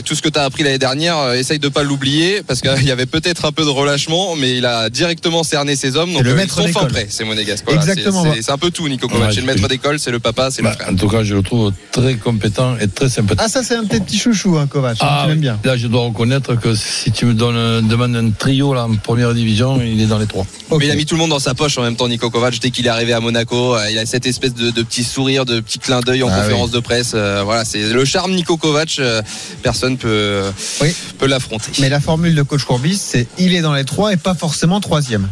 tout 0.04 0.14
ce 0.14 0.22
que 0.22 0.28
tu 0.28 0.38
as 0.38 0.44
appris 0.44 0.62
l'année 0.62 0.78
dernière, 0.78 1.32
essaye 1.32 1.58
de 1.58 1.68
pas 1.68 1.82
l'oublier 1.82 2.42
parce 2.46 2.60
qu'il 2.60 2.84
y 2.84 2.90
avait 2.90 3.06
peut-être 3.06 3.44
un 3.44 3.52
peu 3.52 3.64
de 3.64 3.68
relâchement, 3.68 4.36
mais 4.36 4.56
il 4.56 4.66
a 4.66 4.90
directement 4.90 5.42
cerné 5.42 5.76
ses 5.76 5.96
hommes. 5.96 6.12
Donc 6.12 6.22
le 6.22 6.36
ils 6.42 6.50
sont 6.50 6.66
fin 6.68 6.86
prêts, 6.86 7.06
c'est 7.08 7.24
Monégasque. 7.24 7.64
Voilà, 7.66 7.80
Exactement. 7.80 8.24
C'est 8.40 8.50
un 8.50 8.58
peu 8.58 8.70
tout, 8.70 8.88
Nico 8.88 9.08
Kovac. 9.08 9.28
Ouais, 9.28 9.34
c'est 9.34 9.40
le 9.40 9.46
maître 9.46 9.68
d'école, 9.68 9.98
c'est 9.98 10.10
le 10.10 10.18
papa, 10.18 10.50
c'est 10.50 10.62
bah, 10.62 10.70
le 10.70 10.76
frère. 10.76 10.92
En 10.92 10.96
tout 10.96 11.08
cas, 11.08 11.22
je 11.22 11.34
le 11.34 11.42
trouve 11.42 11.72
très 11.92 12.14
compétent 12.14 12.76
et 12.80 12.88
très 12.88 13.08
sympathique. 13.08 13.40
Ah, 13.42 13.48
ça, 13.48 13.62
c'est 13.62 13.76
un 13.76 13.84
petit 13.84 14.18
chouchou, 14.18 14.56
hein, 14.58 14.66
Kovac. 14.66 14.96
Ah, 15.00 15.26
tu 15.28 15.36
bien. 15.36 15.58
Là, 15.64 15.76
je 15.76 15.86
dois 15.86 16.02
reconnaître 16.02 16.56
que 16.56 16.74
si 16.74 17.12
tu 17.12 17.26
me 17.26 17.34
donnes, 17.34 17.86
demandes 17.86 18.16
un 18.16 18.30
trio 18.30 18.74
là, 18.74 18.84
en 18.84 18.96
première 18.96 19.34
division, 19.34 19.80
il 19.80 20.00
est 20.00 20.06
dans 20.06 20.18
les 20.18 20.26
trois. 20.26 20.46
Okay. 20.70 20.78
Mais 20.78 20.86
il 20.86 20.90
a 20.90 20.96
mis 20.96 21.06
tout 21.06 21.14
le 21.14 21.20
monde 21.20 21.30
dans 21.30 21.38
sa 21.38 21.54
poche 21.54 21.78
en 21.78 21.82
même 21.82 21.96
temps, 21.96 22.08
Nico 22.08 22.30
Kovac. 22.30 22.58
Dès 22.60 22.70
qu'il 22.70 22.86
est 22.86 22.90
arrivé 22.90 23.12
à 23.12 23.20
Monaco, 23.20 23.76
il 23.90 23.91
a 23.98 24.06
cette 24.06 24.26
espèce 24.26 24.54
de, 24.54 24.70
de 24.70 24.82
petit 24.82 25.04
sourire, 25.04 25.44
de 25.44 25.60
petit 25.60 25.78
clin 25.78 26.00
d'œil 26.00 26.22
en 26.22 26.28
ah, 26.28 26.40
conférence 26.40 26.70
oui. 26.70 26.74
de 26.74 26.80
presse. 26.80 27.12
Euh, 27.14 27.42
voilà, 27.44 27.64
c'est 27.64 27.92
le 27.92 28.04
charme 28.04 28.32
Nico 28.32 28.56
Kovac. 28.56 28.96
Euh, 28.98 29.22
personne 29.62 29.96
peut, 29.96 30.42
oui. 30.80 30.94
peut 31.18 31.26
l'affronter. 31.26 31.72
Mais 31.80 31.88
la 31.88 32.00
formule 32.00 32.34
de 32.34 32.42
coach 32.42 32.64
Courbis, 32.64 32.98
c'est 32.98 33.26
il 33.38 33.54
est 33.54 33.62
dans 33.62 33.74
les 33.74 33.84
trois 33.84 34.12
et 34.12 34.16
pas 34.16 34.34
forcément 34.34 34.80
troisième. 34.80 35.28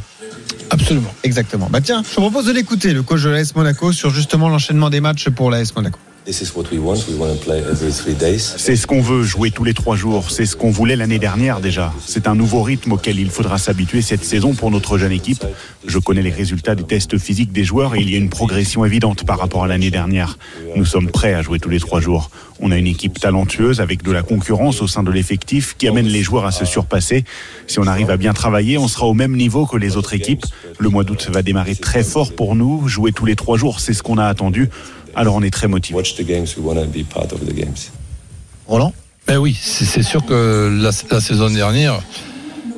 Absolument. 0.71 1.13
Exactement. 1.25 1.69
Bah 1.71 1.81
tiens, 1.81 2.03
je 2.09 2.15
te 2.15 2.21
propose 2.21 2.47
de 2.47 2.53
l'écouter, 2.53 2.93
le 2.93 3.03
coach 3.03 3.23
de 3.23 3.29
l'AS 3.29 3.55
Monaco, 3.57 3.93
sur 3.93 4.11
justement 4.11 4.49
l'enchaînement 4.49 4.89
des 4.89 5.01
matchs 5.01 5.29
pour 5.29 5.51
l'AS 5.51 5.75
Monaco. 5.75 5.99
C'est 8.59 8.77
ce 8.77 8.87
qu'on 8.87 9.01
veut, 9.01 9.23
jouer 9.23 9.51
tous 9.51 9.65
les 9.65 9.73
trois 9.73 9.97
jours. 9.97 10.31
C'est 10.31 10.45
ce 10.45 10.55
qu'on 10.55 10.71
voulait 10.71 10.95
l'année 10.95 11.19
dernière 11.19 11.61
déjà. 11.61 11.95
C'est 12.05 12.29
un 12.29 12.35
nouveau 12.35 12.63
rythme 12.63 12.93
auquel 12.93 13.19
il 13.19 13.31
faudra 13.31 13.57
s'habituer 13.57 14.03
cette 14.03 14.23
saison 14.23 14.53
pour 14.53 14.71
notre 14.71 14.99
jeune 14.99 15.13
équipe. 15.13 15.45
Je 15.87 15.99
connais 15.99 16.21
les 16.21 16.31
résultats 16.31 16.75
des 16.75 16.85
tests 16.85 17.17
physiques 17.17 17.53
des 17.53 17.65
joueurs 17.65 17.95
et 17.95 18.01
il 18.01 18.11
y 18.11 18.15
a 18.17 18.19
une 18.19 18.29
progression 18.29 18.85
évidente 18.85 19.25
par 19.25 19.39
rapport 19.39 19.65
à 19.65 19.67
l'année 19.67 19.91
dernière. 19.91 20.37
Nous 20.77 20.85
sommes 20.85 21.11
prêts 21.11 21.33
à 21.33 21.41
jouer 21.41 21.59
tous 21.59 21.71
les 21.71 21.81
trois 21.81 22.01
jours. 22.01 22.31
On 22.61 22.71
a 22.71 22.77
une 22.77 22.87
équipe 22.87 23.19
talentueuse 23.19 23.81
avec 23.81 24.03
de 24.03 24.13
la 24.13 24.23
concurrence 24.23 24.83
au 24.83 24.87
sein 24.87 25.03
de 25.03 25.11
l'effectif 25.11 25.75
qui 25.79 25.89
amène 25.89 26.07
les 26.07 26.23
joueurs 26.23 26.45
à 26.45 26.53
se 26.53 26.67
surpasser. 26.67 27.25
Si 27.67 27.79
on 27.79 27.87
arrive 27.87 28.11
à 28.11 28.19
bien 28.19 28.35
travailler, 28.35 28.77
on 28.77 28.89
sera 28.89 29.07
au 29.07 29.15
même 29.15 29.35
niveau 29.35 29.65
que 29.65 29.79
les 29.79 29.97
autres 29.97 30.13
équipes. 30.13 30.45
Le 30.79 30.91
mois 30.91 31.05
d'août 31.05 31.31
va 31.33 31.41
démarrer 31.41 31.77
très 31.77 32.03
fort 32.03 32.35
pour 32.35 32.55
nous. 32.57 32.87
Jouer 32.89 33.13
tous 33.13 33.25
les 33.25 33.37
trois 33.37 33.57
jours, 33.57 33.81
c'est 33.81 33.95
ce 33.95 34.03
qu'on 34.03 34.19
a 34.19 34.27
attendu. 34.27 34.69
Alors 35.15 35.35
on 35.35 35.43
est 35.43 35.51
très 35.51 35.69
motivé. 35.69 35.97
Roland? 38.67 38.93
Ben 39.27 39.39
oui, 39.39 39.57
c'est 39.61 40.03
sûr 40.03 40.25
que 40.25 40.77
la, 40.83 40.91
la 41.11 41.21
saison 41.21 41.51
dernière, 41.51 42.01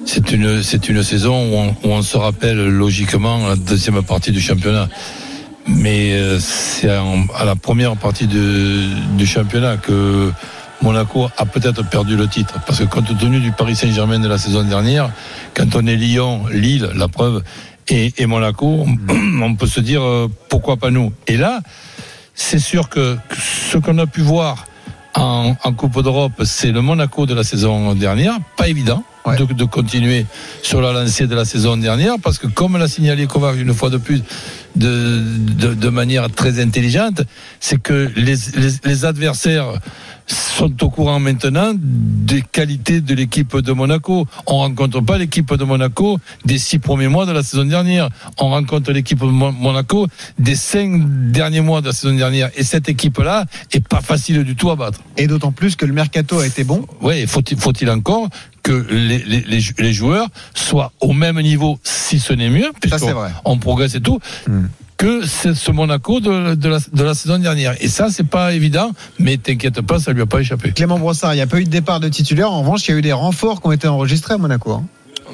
c'est 0.04 0.32
une, 0.32 0.62
c'est 0.62 0.88
une 0.88 1.02
saison 1.02 1.48
où 1.48 1.54
on, 1.54 1.68
où 1.68 1.92
on, 1.92 2.02
se 2.02 2.16
rappelle 2.16 2.68
logiquement 2.68 3.48
la 3.48 3.56
deuxième 3.56 4.02
partie 4.02 4.32
du 4.32 4.40
championnat. 4.40 4.88
Mais 5.66 6.12
euh, 6.12 6.40
c'est 6.40 6.90
à 6.90 7.44
la 7.44 7.54
première 7.56 7.96
partie 7.96 8.26
de, 8.26 8.84
du 9.16 9.26
championnat 9.26 9.76
que 9.76 10.32
Monaco 10.82 11.28
a 11.36 11.46
peut-être 11.46 11.88
perdu 11.88 12.16
le 12.16 12.26
titre. 12.26 12.54
Parce 12.66 12.80
que 12.80 12.84
compte 12.84 13.16
tenu 13.18 13.40
du 13.40 13.52
Paris 13.52 13.76
Saint-Germain 13.76 14.18
de 14.18 14.28
la 14.28 14.38
saison 14.38 14.64
dernière, 14.64 15.10
quand 15.54 15.76
on 15.76 15.86
est 15.86 15.96
Lyon, 15.96 16.46
Lille, 16.50 16.90
la 16.94 17.08
preuve, 17.08 17.42
et, 17.88 18.12
et 18.18 18.26
Monaco, 18.26 18.84
on, 18.84 19.42
on 19.42 19.54
peut 19.54 19.66
se 19.66 19.80
dire 19.80 20.02
euh, 20.02 20.28
pourquoi 20.48 20.76
pas 20.76 20.90
nous? 20.90 21.12
Et 21.28 21.36
là, 21.36 21.60
c'est 22.34 22.58
sûr 22.58 22.88
que 22.88 23.16
ce 23.38 23.78
qu'on 23.78 23.98
a 23.98 24.06
pu 24.06 24.20
voir 24.20 24.66
en, 25.14 25.54
en 25.62 25.72
Coupe 25.74 26.02
d'Europe, 26.02 26.32
c'est 26.44 26.72
le 26.72 26.80
Monaco 26.80 27.26
de 27.26 27.34
la 27.34 27.44
saison 27.44 27.94
dernière. 27.94 28.38
Pas 28.56 28.68
évident 28.68 29.04
ouais. 29.26 29.36
de, 29.36 29.44
de, 29.44 29.64
continuer 29.64 30.26
sur 30.62 30.80
la 30.80 30.92
lancée 30.92 31.26
de 31.26 31.34
la 31.34 31.44
saison 31.44 31.76
dernière, 31.76 32.14
parce 32.22 32.38
que 32.38 32.46
comme 32.46 32.78
l'a 32.78 32.88
signalé 32.88 33.26
Kovac 33.26 33.56
une 33.58 33.74
fois 33.74 33.90
de 33.90 33.98
plus, 33.98 34.22
de, 34.76 35.22
de, 35.22 35.74
de 35.74 35.88
manière 35.88 36.30
très 36.30 36.60
intelligente, 36.60 37.22
c'est 37.60 37.80
que 37.80 38.10
les, 38.16 38.36
les, 38.56 38.70
les 38.84 39.04
adversaires 39.04 39.74
sont 40.26 40.82
au 40.82 40.90
courant 40.90 41.20
maintenant 41.20 41.72
des 41.76 42.42
qualités 42.42 43.00
de 43.00 43.14
l'équipe 43.14 43.56
de 43.56 43.72
Monaco. 43.72 44.26
On 44.46 44.58
rencontre 44.58 45.00
pas 45.00 45.18
l'équipe 45.18 45.52
de 45.54 45.64
Monaco 45.64 46.18
des 46.44 46.58
six 46.58 46.78
premiers 46.78 47.08
mois 47.08 47.26
de 47.26 47.32
la 47.32 47.42
saison 47.42 47.64
dernière. 47.64 48.08
On 48.38 48.50
rencontre 48.50 48.92
l'équipe 48.92 49.18
de 49.18 49.26
Monaco 49.26 50.06
des 50.38 50.56
cinq 50.56 51.02
derniers 51.32 51.60
mois 51.60 51.80
de 51.80 51.86
la 51.86 51.92
saison 51.92 52.14
dernière. 52.14 52.50
Et 52.56 52.64
cette 52.64 52.88
équipe-là 52.88 53.46
est 53.72 53.86
pas 53.86 54.00
facile 54.00 54.44
du 54.44 54.56
tout 54.56 54.70
à 54.70 54.76
battre. 54.76 55.00
Et 55.16 55.26
d'autant 55.26 55.52
plus 55.52 55.76
que 55.76 55.86
le 55.86 55.92
mercato 55.92 56.38
a 56.38 56.46
été 56.46 56.64
bon. 56.64 56.86
Oui, 57.00 57.26
faut-il 57.26 57.58
faut-il 57.58 57.90
encore 57.90 58.28
que 58.62 58.86
les, 58.90 59.18
les, 59.18 59.60
les, 59.78 59.92
joueurs 59.92 60.28
soient 60.54 60.92
au 61.00 61.12
même 61.12 61.40
niveau, 61.40 61.80
si 61.82 62.20
ce 62.20 62.32
n'est 62.32 62.48
mieux, 62.48 62.70
puisqu'on 62.80 63.12
on 63.44 63.58
progresse 63.58 63.96
et 63.96 64.00
tout. 64.00 64.20
Hmm 64.46 64.66
que 65.02 65.26
ce 65.26 65.72
Monaco 65.72 66.20
de, 66.20 66.54
de, 66.54 66.68
la, 66.68 66.78
de, 66.92 67.02
la, 67.02 67.14
saison 67.14 67.36
dernière. 67.36 67.74
Et 67.82 67.88
ça, 67.88 68.08
c'est 68.08 68.22
pas 68.22 68.54
évident, 68.54 68.92
mais 69.18 69.36
t'inquiète 69.36 69.80
pas, 69.80 69.98
ça 69.98 70.12
lui 70.12 70.22
a 70.22 70.26
pas 70.26 70.38
échappé. 70.38 70.70
Clément 70.70 70.96
Brossard, 70.96 71.34
il 71.34 71.38
n'y 71.38 71.42
a 71.42 71.48
pas 71.48 71.58
eu 71.58 71.64
de 71.64 71.70
départ 71.70 71.98
de 71.98 72.08
titulaire. 72.08 72.52
En 72.52 72.60
revanche, 72.60 72.86
il 72.86 72.92
y 72.92 72.94
a 72.94 72.98
eu 72.98 73.02
des 73.02 73.12
renforts 73.12 73.60
qui 73.60 73.66
ont 73.66 73.72
été 73.72 73.88
enregistrés 73.88 74.34
à 74.34 74.38
Monaco. 74.38 74.70
Hein 74.70 74.84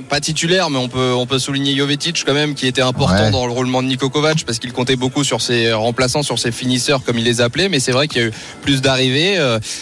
pas 0.08 0.20
titulaire, 0.20 0.70
mais 0.70 0.78
on 0.78 0.88
peut, 0.88 1.12
on 1.14 1.26
peut 1.26 1.38
souligner 1.38 1.76
Jovetic 1.76 2.24
quand 2.24 2.34
même, 2.34 2.54
qui 2.54 2.66
était 2.66 2.82
important 2.82 3.24
ouais. 3.24 3.30
dans 3.30 3.46
le 3.46 3.52
roulement 3.52 3.82
de 3.82 3.88
Niko 3.88 4.08
Kovac, 4.08 4.44
parce 4.44 4.58
qu'il 4.58 4.72
comptait 4.72 4.96
beaucoup 4.96 5.24
sur 5.24 5.40
ses 5.40 5.72
remplaçants, 5.72 6.22
sur 6.22 6.38
ses 6.38 6.52
finisseurs, 6.52 7.02
comme 7.04 7.18
il 7.18 7.24
les 7.24 7.40
appelait. 7.40 7.68
Mais 7.68 7.80
c'est 7.80 7.92
vrai 7.92 8.08
qu'il 8.08 8.22
y 8.22 8.24
a 8.24 8.28
eu 8.28 8.32
plus 8.62 8.80
d'arrivées. 8.80 9.38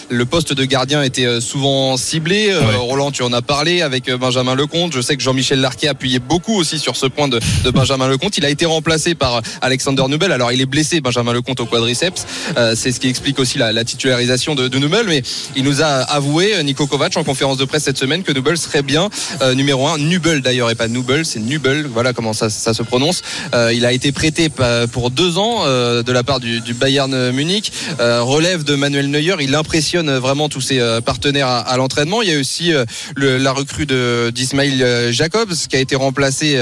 Le 0.09 0.25
poste 0.25 0.53
de 0.53 0.65
gardien 0.65 1.03
était 1.03 1.41
souvent 1.41 1.97
ciblé. 1.97 2.49
Ouais. 2.49 2.77
Roland, 2.77 3.11
tu 3.11 3.23
en 3.23 3.33
as 3.33 3.43
parlé 3.43 3.83
avec 3.83 4.11
Benjamin 4.11 4.55
Lecomte. 4.55 4.93
Je 4.93 5.01
sais 5.01 5.17
que 5.17 5.23
Jean-Michel 5.23 5.61
Larquet 5.61 5.89
appuyait 5.89 6.19
beaucoup 6.19 6.55
aussi 6.55 6.79
sur 6.79 6.97
ce 6.97 7.07
point 7.07 7.29
de, 7.29 7.41
de 7.65 7.71
Benjamin 7.71 8.09
Lecomte. 8.09 8.37
Il 8.39 8.45
a 8.45 8.51
été 8.51 8.67
remplacé 8.67 9.15
par 9.15 9.41
Alexander 9.61 10.05
Nubel. 10.09 10.33
Alors 10.33 10.53
il 10.53 10.61
est 10.61 10.67
blessé, 10.67 11.01
Benjamin 11.01 11.33
Lecomte, 11.33 11.61
au 11.61 11.67
quadriceps. 11.67 12.27
Euh, 12.57 12.75
c'est 12.77 12.93
ce 12.93 13.01
qui 13.01 13.09
explique 13.09 13.39
aussi 13.39 13.59
la, 13.59 13.73
la 13.73 13.85
titularisation 13.85 14.55
de, 14.55 14.69
de, 14.69 14.79
Nubel. 14.79 15.07
Mais 15.07 15.23
il 15.55 15.65
nous 15.65 15.83
a 15.83 15.87
avoué, 15.87 16.63
Niko 16.63 16.87
Kovac, 16.87 17.17
en 17.17 17.25
conférence 17.25 17.57
de 17.57 17.65
presse 17.65 17.85
cette 17.85 17.99
semaine, 17.99 18.23
que 18.23 18.33
Nubel 18.33 18.59
serait 18.59 18.83
bien 18.83 19.09
euh, 19.43 19.55
numéro 19.55 19.89
un. 19.89 19.99
Nubel 20.07 20.41
d'ailleurs 20.41 20.71
et 20.71 20.75
pas 20.75 20.89
Nubel, 20.89 21.25
c'est 21.25 21.41
Nubel, 21.41 21.87
voilà 21.87 22.13
comment 22.13 22.33
ça, 22.33 22.51
ça 22.51 22.75
se 22.75 22.83
prononce. 22.83 23.23
Euh, 23.55 23.73
il 23.73 23.85
a 23.85 23.93
été 23.93 24.13
prêté 24.13 24.49
pour 24.93 25.11
deux 25.11 25.39
ans 25.39 25.63
euh, 25.65 26.03
de 26.03 26.13
la 26.13 26.23
part 26.23 26.41
du, 26.41 26.61
du 26.61 26.75
Bayern 26.75 27.31
Munich. 27.31 27.73
Euh, 28.01 28.23
relève 28.23 28.65
de 28.65 28.75
Manuel 28.75 29.11
Neuer, 29.11 29.37
il 29.41 29.55
impressionne 29.55 30.17
vraiment 30.17 30.49
tous 30.49 30.61
ses 30.61 30.81
partenaires 31.05 31.49
à, 31.49 31.61
à 31.61 31.77
l'entraînement. 31.77 32.23
Il 32.23 32.31
y 32.31 32.35
a 32.35 32.39
aussi 32.39 32.73
le, 33.17 33.39
la 33.39 33.53
recrue 33.53 33.87
d'Ismail 34.33 35.13
Jacobs 35.13 35.55
qui 35.69 35.77
a 35.77 35.81
été 35.81 35.97
remplacé 35.97 36.59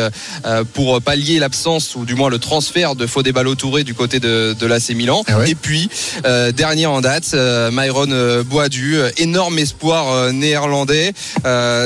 pour 0.73 1.01
pallier 1.03 1.39
l'absence 1.39 1.95
ou 1.95 2.05
du 2.05 2.15
moins 2.15 2.31
le 2.31 2.39
transfert 2.39 2.95
de 2.95 3.07
Fodé 3.07 3.33
Ballo-Touré 3.33 3.85
du 3.85 3.95
côté 3.95 4.21
de, 4.21 4.55
de 4.59 4.67
l'AC 4.67 4.91
Milan. 4.91 5.23
Ah 5.27 5.39
ouais. 5.39 5.51
Et 5.51 5.55
puis 5.55 5.89
dernier 6.55 6.87
en 6.87 7.01
date, 7.01 7.35
Myron 7.73 8.43
Boadu, 8.45 8.99
énorme 9.19 9.59
espoir 9.59 10.33
néerlandais. 10.33 11.13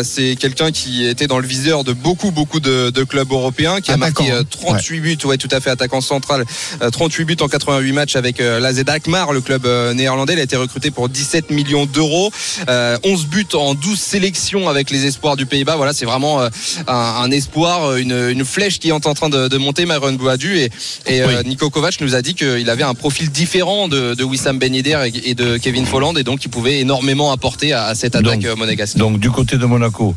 c'est 0.04 0.36
quelqu'un 0.36 0.70
qui 0.70 1.06
était 1.06 1.26
dans 1.26 1.38
le 1.38 1.47
viseur 1.48 1.82
de 1.82 1.92
beaucoup 1.92 2.30
beaucoup 2.30 2.60
de, 2.60 2.90
de 2.90 3.02
clubs 3.04 3.32
européens 3.32 3.80
qui 3.80 3.90
attaquant. 3.90 4.24
a 4.24 4.28
marqué 4.28 4.46
38 4.50 4.94
ouais. 4.94 5.00
buts 5.16 5.18
ouais 5.24 5.36
tout 5.38 5.48
à 5.50 5.60
fait 5.60 5.70
attaquant 5.70 6.00
central 6.00 6.44
38 6.92 7.24
buts 7.24 7.36
en 7.40 7.48
88 7.48 7.92
matchs 7.92 8.16
avec 8.16 8.40
euh, 8.40 8.60
l'AZ 8.60 8.84
Alkmaar 8.86 9.32
le 9.32 9.40
club 9.40 9.64
euh, 9.66 9.94
néerlandais 9.94 10.34
il 10.34 10.38
a 10.38 10.42
été 10.42 10.56
recruté 10.56 10.90
pour 10.90 11.08
17 11.08 11.50
millions 11.50 11.86
d'euros 11.86 12.30
euh, 12.68 12.98
11 13.02 13.26
buts 13.26 13.46
en 13.54 13.74
12 13.74 13.98
sélections 13.98 14.68
avec 14.68 14.90
les 14.90 15.06
espoirs 15.06 15.36
du 15.36 15.46
Pays-Bas 15.46 15.76
voilà 15.76 15.92
c'est 15.92 16.04
vraiment 16.04 16.40
euh, 16.42 16.48
un, 16.86 16.94
un, 16.94 17.30
espoir 17.30 17.96
une, 17.96 18.12
une, 18.30 18.44
flèche 18.44 18.78
qui 18.78 18.88
est 18.88 18.92
en 18.92 19.00
train 19.00 19.28
de, 19.28 19.48
de 19.48 19.56
monter 19.56 19.86
Myron 19.86 20.12
Bouadou 20.12 20.48
et, 20.48 20.70
et 21.06 21.24
oui. 21.24 21.34
Nico 21.46 21.70
Kovac 21.70 22.00
nous 22.00 22.14
a 22.14 22.22
dit 22.22 22.34
qu'il 22.34 22.68
avait 22.70 22.84
un 22.84 22.94
profil 22.94 23.30
différent 23.30 23.88
de, 23.88 24.14
de 24.14 24.24
Wissam 24.24 24.58
Ben 24.58 24.74
Yedder 24.74 24.98
et, 25.06 25.30
et, 25.30 25.34
de 25.34 25.56
Kevin 25.56 25.86
Folland 25.86 26.14
et 26.18 26.24
donc 26.24 26.44
il 26.44 26.48
pouvait 26.50 26.80
énormément 26.80 27.32
apporter 27.32 27.72
à, 27.72 27.86
à 27.86 27.94
cette 27.94 28.14
attaque 28.14 28.40
donc, 28.40 28.58
monégasque 28.58 28.96
donc 28.98 29.18
du 29.18 29.30
côté 29.30 29.56
de 29.56 29.64
Monaco 29.66 30.14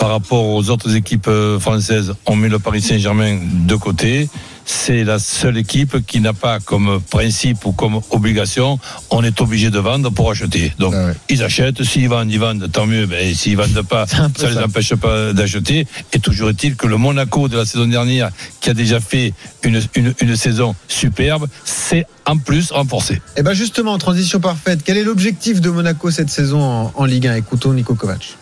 par 0.00 0.08
rapport 0.08 0.46
aux 0.46 0.70
autres 0.70 0.96
équipes 0.96 1.30
françaises, 1.60 2.14
on 2.24 2.34
met 2.34 2.48
le 2.48 2.58
Paris 2.58 2.80
Saint-Germain 2.80 3.38
de 3.66 3.76
côté. 3.76 4.30
C'est 4.64 5.04
la 5.04 5.18
seule 5.18 5.58
équipe 5.58 6.06
qui 6.06 6.20
n'a 6.20 6.32
pas 6.32 6.58
comme 6.58 7.00
principe 7.10 7.66
ou 7.66 7.72
comme 7.72 8.00
obligation, 8.10 8.78
on 9.10 9.22
est 9.22 9.40
obligé 9.40 9.68
de 9.68 9.78
vendre 9.78 10.10
pour 10.10 10.30
acheter. 10.30 10.72
Donc, 10.78 10.94
ah 10.96 11.06
ouais. 11.06 11.12
ils 11.28 11.42
achètent. 11.42 11.82
S'ils 11.82 12.08
vendent, 12.08 12.30
ils 12.30 12.38
vendent, 12.38 12.70
tant 12.72 12.86
mieux. 12.86 13.06
Mais 13.06 13.34
s'ils 13.34 13.56
vendent 13.56 13.82
pas, 13.82 14.06
ça 14.06 14.28
ne 14.28 14.54
les 14.54 14.58
empêche 14.58 14.94
pas 14.94 15.34
d'acheter. 15.34 15.86
Et 16.14 16.18
toujours 16.18 16.48
est-il 16.50 16.76
que 16.76 16.86
le 16.86 16.96
Monaco 16.96 17.48
de 17.48 17.58
la 17.58 17.66
saison 17.66 17.86
dernière, 17.86 18.30
qui 18.60 18.70
a 18.70 18.74
déjà 18.74 19.00
fait 19.00 19.34
une, 19.64 19.82
une, 19.96 20.14
une 20.20 20.36
saison 20.36 20.74
superbe, 20.88 21.46
c'est 21.64 22.06
en 22.24 22.38
plus 22.38 22.70
renforcé. 22.70 23.14
Et 23.14 23.20
eh 23.38 23.42
bien 23.42 23.52
justement, 23.52 23.92
en 23.92 23.98
transition 23.98 24.40
parfaite, 24.40 24.80
quel 24.84 24.96
est 24.96 25.04
l'objectif 25.04 25.60
de 25.60 25.68
Monaco 25.68 26.10
cette 26.10 26.30
saison 26.30 26.62
en, 26.62 26.92
en 26.94 27.04
Ligue 27.04 27.26
1 27.26 27.34
Écoutons 27.34 27.74
Nico 27.74 27.94
Kovac. 27.94 28.36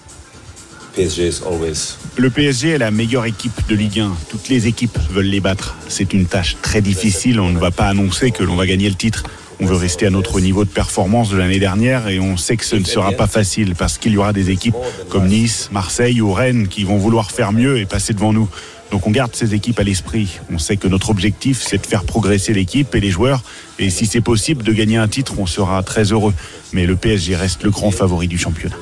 Le 2.17 2.29
PSG 2.29 2.71
est 2.71 2.79
la 2.79 2.91
meilleure 2.91 3.25
équipe 3.25 3.53
de 3.69 3.77
Ligue 3.77 4.01
1. 4.01 4.17
Toutes 4.29 4.49
les 4.49 4.67
équipes 4.67 4.99
veulent 5.11 5.27
les 5.27 5.39
battre. 5.39 5.77
C'est 5.89 6.13
une 6.13 6.27
tâche 6.27 6.57
très 6.61 6.81
difficile. 6.81 7.39
On 7.39 7.51
ne 7.51 7.59
va 7.59 7.71
pas 7.71 7.87
annoncer 7.87 8.33
que 8.33 8.43
l'on 8.43 8.57
va 8.57 8.67
gagner 8.67 8.89
le 8.89 8.97
titre. 8.97 9.23
On 9.61 9.67
veut 9.67 9.77
rester 9.77 10.07
à 10.07 10.11
notre 10.11 10.41
niveau 10.41 10.65
de 10.65 10.71
performance 10.71 11.31
de 11.31 11.37
l'année 11.37 11.61
dernière 11.61 12.09
et 12.09 12.19
on 12.19 12.37
sait 12.37 12.57
que 12.57 12.65
ce 12.65 12.77
ne 12.77 12.85
sera 12.85 13.13
pas 13.13 13.27
facile 13.27 13.75
parce 13.77 13.99
qu'il 13.99 14.13
y 14.13 14.17
aura 14.17 14.33
des 14.33 14.51
équipes 14.51 14.77
comme 15.09 15.27
Nice, 15.27 15.69
Marseille 15.73 16.21
ou 16.21 16.33
Rennes 16.33 16.69
qui 16.69 16.85
vont 16.85 16.97
vouloir 16.97 17.31
faire 17.31 17.53
mieux 17.53 17.79
et 17.79 17.87
passer 17.87 18.13
devant 18.13 18.33
nous. 18.33 18.49
Donc 18.91 19.07
on 19.07 19.11
garde 19.11 19.35
ces 19.35 19.55
équipes 19.55 19.79
à 19.81 19.83
l'esprit. 19.83 20.39
On 20.53 20.59
sait 20.59 20.77
que 20.77 20.89
notre 20.89 21.11
objectif, 21.11 21.63
c'est 21.63 21.79
de 21.81 21.87
faire 21.87 22.05
progresser 22.05 22.53
l'équipe 22.55 22.95
et 22.95 23.01
les 23.01 23.11
joueurs. 23.11 23.43
Et 23.79 23.91
si 23.91 24.07
c'est 24.07 24.21
possible 24.23 24.63
de 24.65 24.73
gagner 24.73 24.97
un 24.97 25.09
titre, 25.09 25.35
on 25.39 25.47
sera 25.47 25.83
très 25.83 26.05
heureux. 26.13 26.35
Mais 26.73 26.87
le 26.87 26.97
PSG 26.97 27.37
reste 27.37 27.63
le 27.65 27.71
grand 27.71 27.91
favori 27.91 28.29
du 28.29 28.39
championnat. 28.39 28.77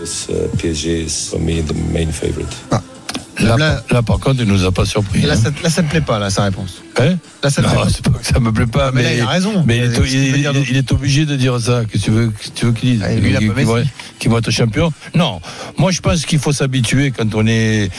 Là, 3.39 3.83
là, 3.91 4.03
par 4.03 4.19
contre, 4.19 4.41
il 4.41 4.47
nous 4.49 4.65
a 4.65 4.73
pas 4.73 4.87
surpris. 4.87 5.21
Là, 5.21 5.35
hein. 5.35 5.37
ça, 5.37 5.51
là, 5.63 5.69
ça 5.69 5.83
te 5.83 5.91
plaît 5.91 6.01
pas, 6.01 6.19
là, 6.19 6.31
sa 6.31 6.45
réponse. 6.45 6.83
Hein 6.99 7.17
Là, 7.43 7.51
ça 7.51 7.61
te 7.63 7.67
non, 7.67 7.75
plaît 7.75 7.83
pas. 7.85 7.89
c'est 7.91 8.05
pas 8.11 8.19
que 8.19 8.27
ça 8.27 8.41
me 8.41 8.51
plaît 8.51 8.67
pas, 8.67 8.91
Mais 8.93 9.03
mais, 9.03 9.09
là, 9.11 9.15
il 9.15 9.21
a 9.21 9.27
raison. 9.27 9.65
mais 9.67 9.77
il, 9.77 9.83
est, 9.85 10.69
il- 10.71 10.77
il 10.77 10.85
obligé 10.91 11.27
de 11.27 11.37
dire 11.37 11.61
ça. 11.61 11.83
Que 11.85 11.99
tu 11.99 12.11
veux, 12.11 12.29
que 12.29 12.49
tu 12.55 12.65
veux 12.65 12.73
qu'il 12.73 12.93
dise? 12.95 13.03
Ah, 13.05 13.15
lui, 13.15 13.31
il 13.31 13.37
a 13.37 13.39
Qu'ils- 13.41 13.49
pas 13.49 13.55
qu'ils 13.57 13.67
vont, 13.67 13.75
Messi. 13.77 13.89
qu'ils 14.19 14.31
vont 14.31 14.39
être 14.39 14.51
champions 14.51 14.91
Non, 15.15 15.41
moi 15.77 15.91
je 15.91 16.01
pense 16.01 16.25
qu'il 16.25 16.39
faut 16.39 16.53
s'habituer 16.53 17.11
quand 17.11 17.35
on 17.35 17.47
est 17.47 17.91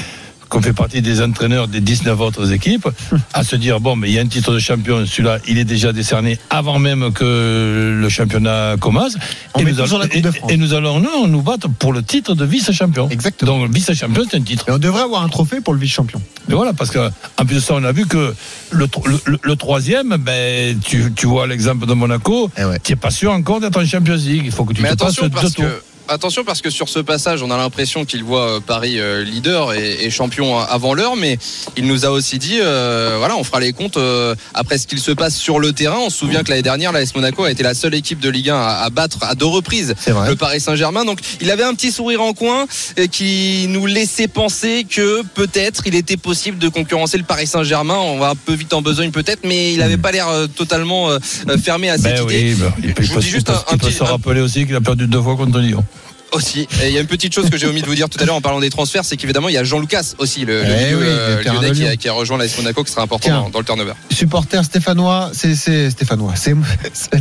qu'on 0.49 0.61
fait 0.61 0.73
partie 0.73 1.01
des 1.01 1.21
entraîneurs 1.21 1.67
des 1.67 1.81
19 1.81 2.19
autres 2.21 2.51
équipes, 2.51 2.87
à 3.33 3.43
se 3.43 3.55
dire 3.55 3.79
bon, 3.79 3.95
mais 3.95 4.09
il 4.09 4.13
y 4.13 4.19
a 4.19 4.21
un 4.21 4.27
titre 4.27 4.53
de 4.53 4.59
champion, 4.59 5.05
celui-là, 5.05 5.39
il 5.47 5.57
est 5.57 5.65
déjà 5.65 5.93
décerné 5.93 6.39
avant 6.49 6.79
même 6.79 7.11
que 7.13 7.97
le 7.99 8.09
championnat 8.09 8.75
commence. 8.79 9.15
On 9.53 9.59
et, 9.59 9.65
nous 9.65 9.81
allons, 9.81 9.97
la 9.97 10.07
Coupe 10.07 10.21
de 10.21 10.29
et- 10.29 10.31
France. 10.31 10.51
et 10.51 10.57
nous 10.57 10.73
allons 10.73 10.99
non, 10.99 11.27
nous 11.27 11.41
battre 11.41 11.67
pour 11.69 11.93
le 11.93 12.03
titre 12.03 12.33
de 12.35 12.45
vice-champion. 12.45 13.09
Exactement. 13.09 13.59
Donc 13.59 13.73
vice-champion, 13.73 14.23
c'est 14.29 14.37
un 14.37 14.41
titre. 14.41 14.65
Et 14.69 14.71
on 14.71 14.77
devrait 14.77 15.03
avoir 15.03 15.23
un 15.23 15.29
trophée 15.29 15.61
pour 15.61 15.73
le 15.73 15.79
vice-champion. 15.79 16.21
Mais 16.47 16.55
voilà, 16.55 16.73
parce 16.73 16.91
que 16.91 16.99
en 17.39 17.45
plus 17.45 17.55
de 17.55 17.59
ça, 17.59 17.73
on 17.75 17.83
a 17.83 17.91
vu 17.91 18.05
que 18.05 18.33
le, 18.71 18.87
tro- 18.87 19.05
le, 19.07 19.19
le- 19.25 19.39
le 19.41 19.55
troisième, 19.55 20.15
ben, 20.17 20.79
tu, 20.79 21.11
tu 21.15 21.25
vois 21.27 21.45
l'exemple 21.47 21.85
de 21.85 21.93
Monaco, 21.93 22.49
Eh 22.57 22.63
ouais. 22.63 22.79
tu 22.83 22.91
n'es 22.93 22.95
pas 22.95 23.11
sûr 23.11 23.31
encore 23.31 23.59
d'être 23.59 23.77
en 23.79 23.85
Champions 23.85 24.15
League. 24.15 24.43
Il 24.45 24.51
faut 24.51 24.63
que 24.65 24.73
tu 24.73 24.81
Mais 24.81 24.91
te 24.91 24.95
passes 25.03 25.17
attention 25.19 25.27
deux 25.27 25.49
tours. 25.51 25.65
que 25.65 25.81
attention 26.07 26.43
parce 26.43 26.61
que 26.61 26.69
sur 26.69 26.89
ce 26.89 26.99
passage, 26.99 27.43
on 27.43 27.51
a 27.51 27.57
l'impression 27.57 28.05
qu'il 28.05 28.23
voit 28.23 28.47
euh, 28.57 28.59
Paris 28.59 28.99
euh, 28.99 29.23
leader 29.23 29.73
et, 29.73 30.05
et 30.05 30.09
champion 30.09 30.57
avant 30.59 30.93
l'heure, 30.93 31.15
mais 31.15 31.37
il 31.75 31.85
nous 31.85 32.05
a 32.05 32.09
aussi 32.09 32.37
dit, 32.39 32.57
euh, 32.61 33.15
voilà, 33.19 33.35
on 33.37 33.43
fera 33.43 33.59
les 33.59 33.73
comptes 33.73 33.97
euh, 33.97 34.35
après 34.53 34.77
ce 34.77 34.87
qu'il 34.87 34.99
se 34.99 35.11
passe 35.11 35.35
sur 35.35 35.59
le 35.59 35.73
terrain. 35.73 35.97
On 35.99 36.09
se 36.09 36.17
souvient 36.17 36.43
que 36.43 36.49
l'année 36.49 36.61
dernière, 36.61 36.91
l'AS 36.91 37.13
Monaco 37.15 37.43
a 37.43 37.51
été 37.51 37.63
la 37.63 37.73
seule 37.73 37.93
équipe 37.95 38.19
de 38.19 38.29
Ligue 38.29 38.49
1 38.49 38.55
à, 38.55 38.83
à 38.83 38.89
battre 38.89 39.19
à 39.21 39.35
deux 39.35 39.45
reprises 39.45 39.95
le 40.27 40.35
Paris 40.35 40.59
Saint-Germain. 40.61 41.05
Donc, 41.05 41.19
il 41.41 41.51
avait 41.51 41.63
un 41.63 41.73
petit 41.73 41.91
sourire 41.91 42.21
en 42.21 42.33
coin 42.33 42.65
qui 43.11 43.65
nous 43.69 43.85
laissait 43.85 44.27
penser 44.27 44.85
que 44.89 45.23
peut-être 45.33 45.83
il 45.85 45.95
était 45.95 46.17
possible 46.17 46.57
de 46.57 46.69
concurrencer 46.69 47.17
le 47.17 47.23
Paris 47.23 47.47
Saint-Germain. 47.47 47.95
On 47.97 48.17
va 48.19 48.29
un 48.29 48.35
peu 48.35 48.53
vite 48.53 48.73
en 48.73 48.81
besogne 48.81 49.11
peut-être, 49.11 49.41
mais 49.43 49.73
il 49.73 49.79
n'avait 49.79 49.97
pas 49.97 50.11
l'air 50.11 50.27
totalement 50.55 51.09
fermé 51.63 51.89
à 51.89 51.97
cette 51.97 52.03
Ben 52.15 52.23
idée. 52.23 52.53
oui, 52.53 52.55
ben, 52.59 52.73
il 52.83 52.93
peut, 52.93 53.03
Je 53.03 53.07
il 53.07 53.09
vous 53.09 53.15
peut- 53.15 53.21
dis 53.21 53.29
juste 53.29 53.47
il 53.49 53.53
peut- 53.53 53.57
un- 53.57 53.71
un 53.71 53.73
il 53.73 53.77
peut 53.77 53.87
petit- 53.87 53.97
se 53.97 54.03
un- 54.03 54.07
rappeler 54.07 54.41
aussi 54.41 54.65
qu'il 54.65 54.75
a 54.75 54.81
perdu 54.81 55.07
deux 55.07 55.21
fois 55.21 55.35
contre 55.35 55.59
Lyon. 55.59 55.83
Aussi. 56.33 56.67
Et 56.83 56.87
il 56.89 56.93
y 56.93 56.97
a 56.97 57.01
une 57.01 57.07
petite 57.07 57.33
chose 57.33 57.49
que 57.49 57.57
j'ai 57.57 57.67
omis 57.67 57.81
de 57.81 57.85
vous 57.87 57.95
dire 57.95 58.09
tout 58.09 58.21
à 58.21 58.25
l'heure 58.25 58.35
en 58.35 58.41
parlant 58.41 58.59
des 58.59 58.69
transferts, 58.69 59.05
c'est 59.05 59.15
qu'évidemment 59.17 59.47
il 59.49 59.55
y 59.55 59.57
a 59.57 59.63
Jean 59.63 59.79
Lucas 59.79 60.13
aussi, 60.17 60.43
le, 60.45 60.61
le 60.61 60.67
Eh 60.69 60.83
milieu, 60.85 60.97
oui, 60.97 61.05
euh, 61.07 61.43
lyonnais 61.43 61.69
de 61.69 61.73
qui 61.73 61.83
a, 61.83 61.89
Lyon. 61.91 61.97
qui 61.97 62.09
a 62.09 62.13
rejoint 62.13 62.37
l'AS 62.37 62.57
Monaco, 62.57 62.83
qui 62.83 62.91
sera 62.91 63.03
important 63.03 63.29
dans, 63.43 63.49
dans 63.49 63.59
le 63.59 63.65
turnover. 63.65 63.93
Supporter 64.11 64.63
stéphanois, 64.65 65.29
c'est 65.33 65.55
c'est 65.55 65.89
stéphanois. 65.89 66.33
C'est 66.35 66.53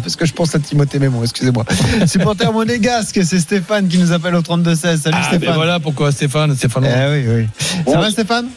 parce 0.00 0.16
que 0.16 0.26
je 0.26 0.32
pense 0.32 0.54
à 0.54 0.58
Timothée 0.58 0.98
Mémon, 0.98 1.22
excusez-moi. 1.22 1.64
Supporter 2.06 2.52
monégasque, 2.52 3.20
c'est 3.24 3.38
Stéphane 3.38 3.86
qui 3.88 3.98
nous 3.98 4.12
appelle 4.12 4.34
au 4.34 4.42
32 4.42 4.74
16. 4.74 5.00
Salut 5.02 5.16
Ah, 5.18 5.28
ben 5.30 5.36
Stéphane. 5.38 5.54
voilà 5.54 5.78
pourquoi 5.80 6.10
Stéphane, 6.12 6.56
Stéphane. 6.56 6.84
Eh 6.86 7.12
oui, 7.28 7.46
oui. 7.86 7.92
Ça 7.92 7.98
va 8.00 8.10
Stéphane? 8.10 8.48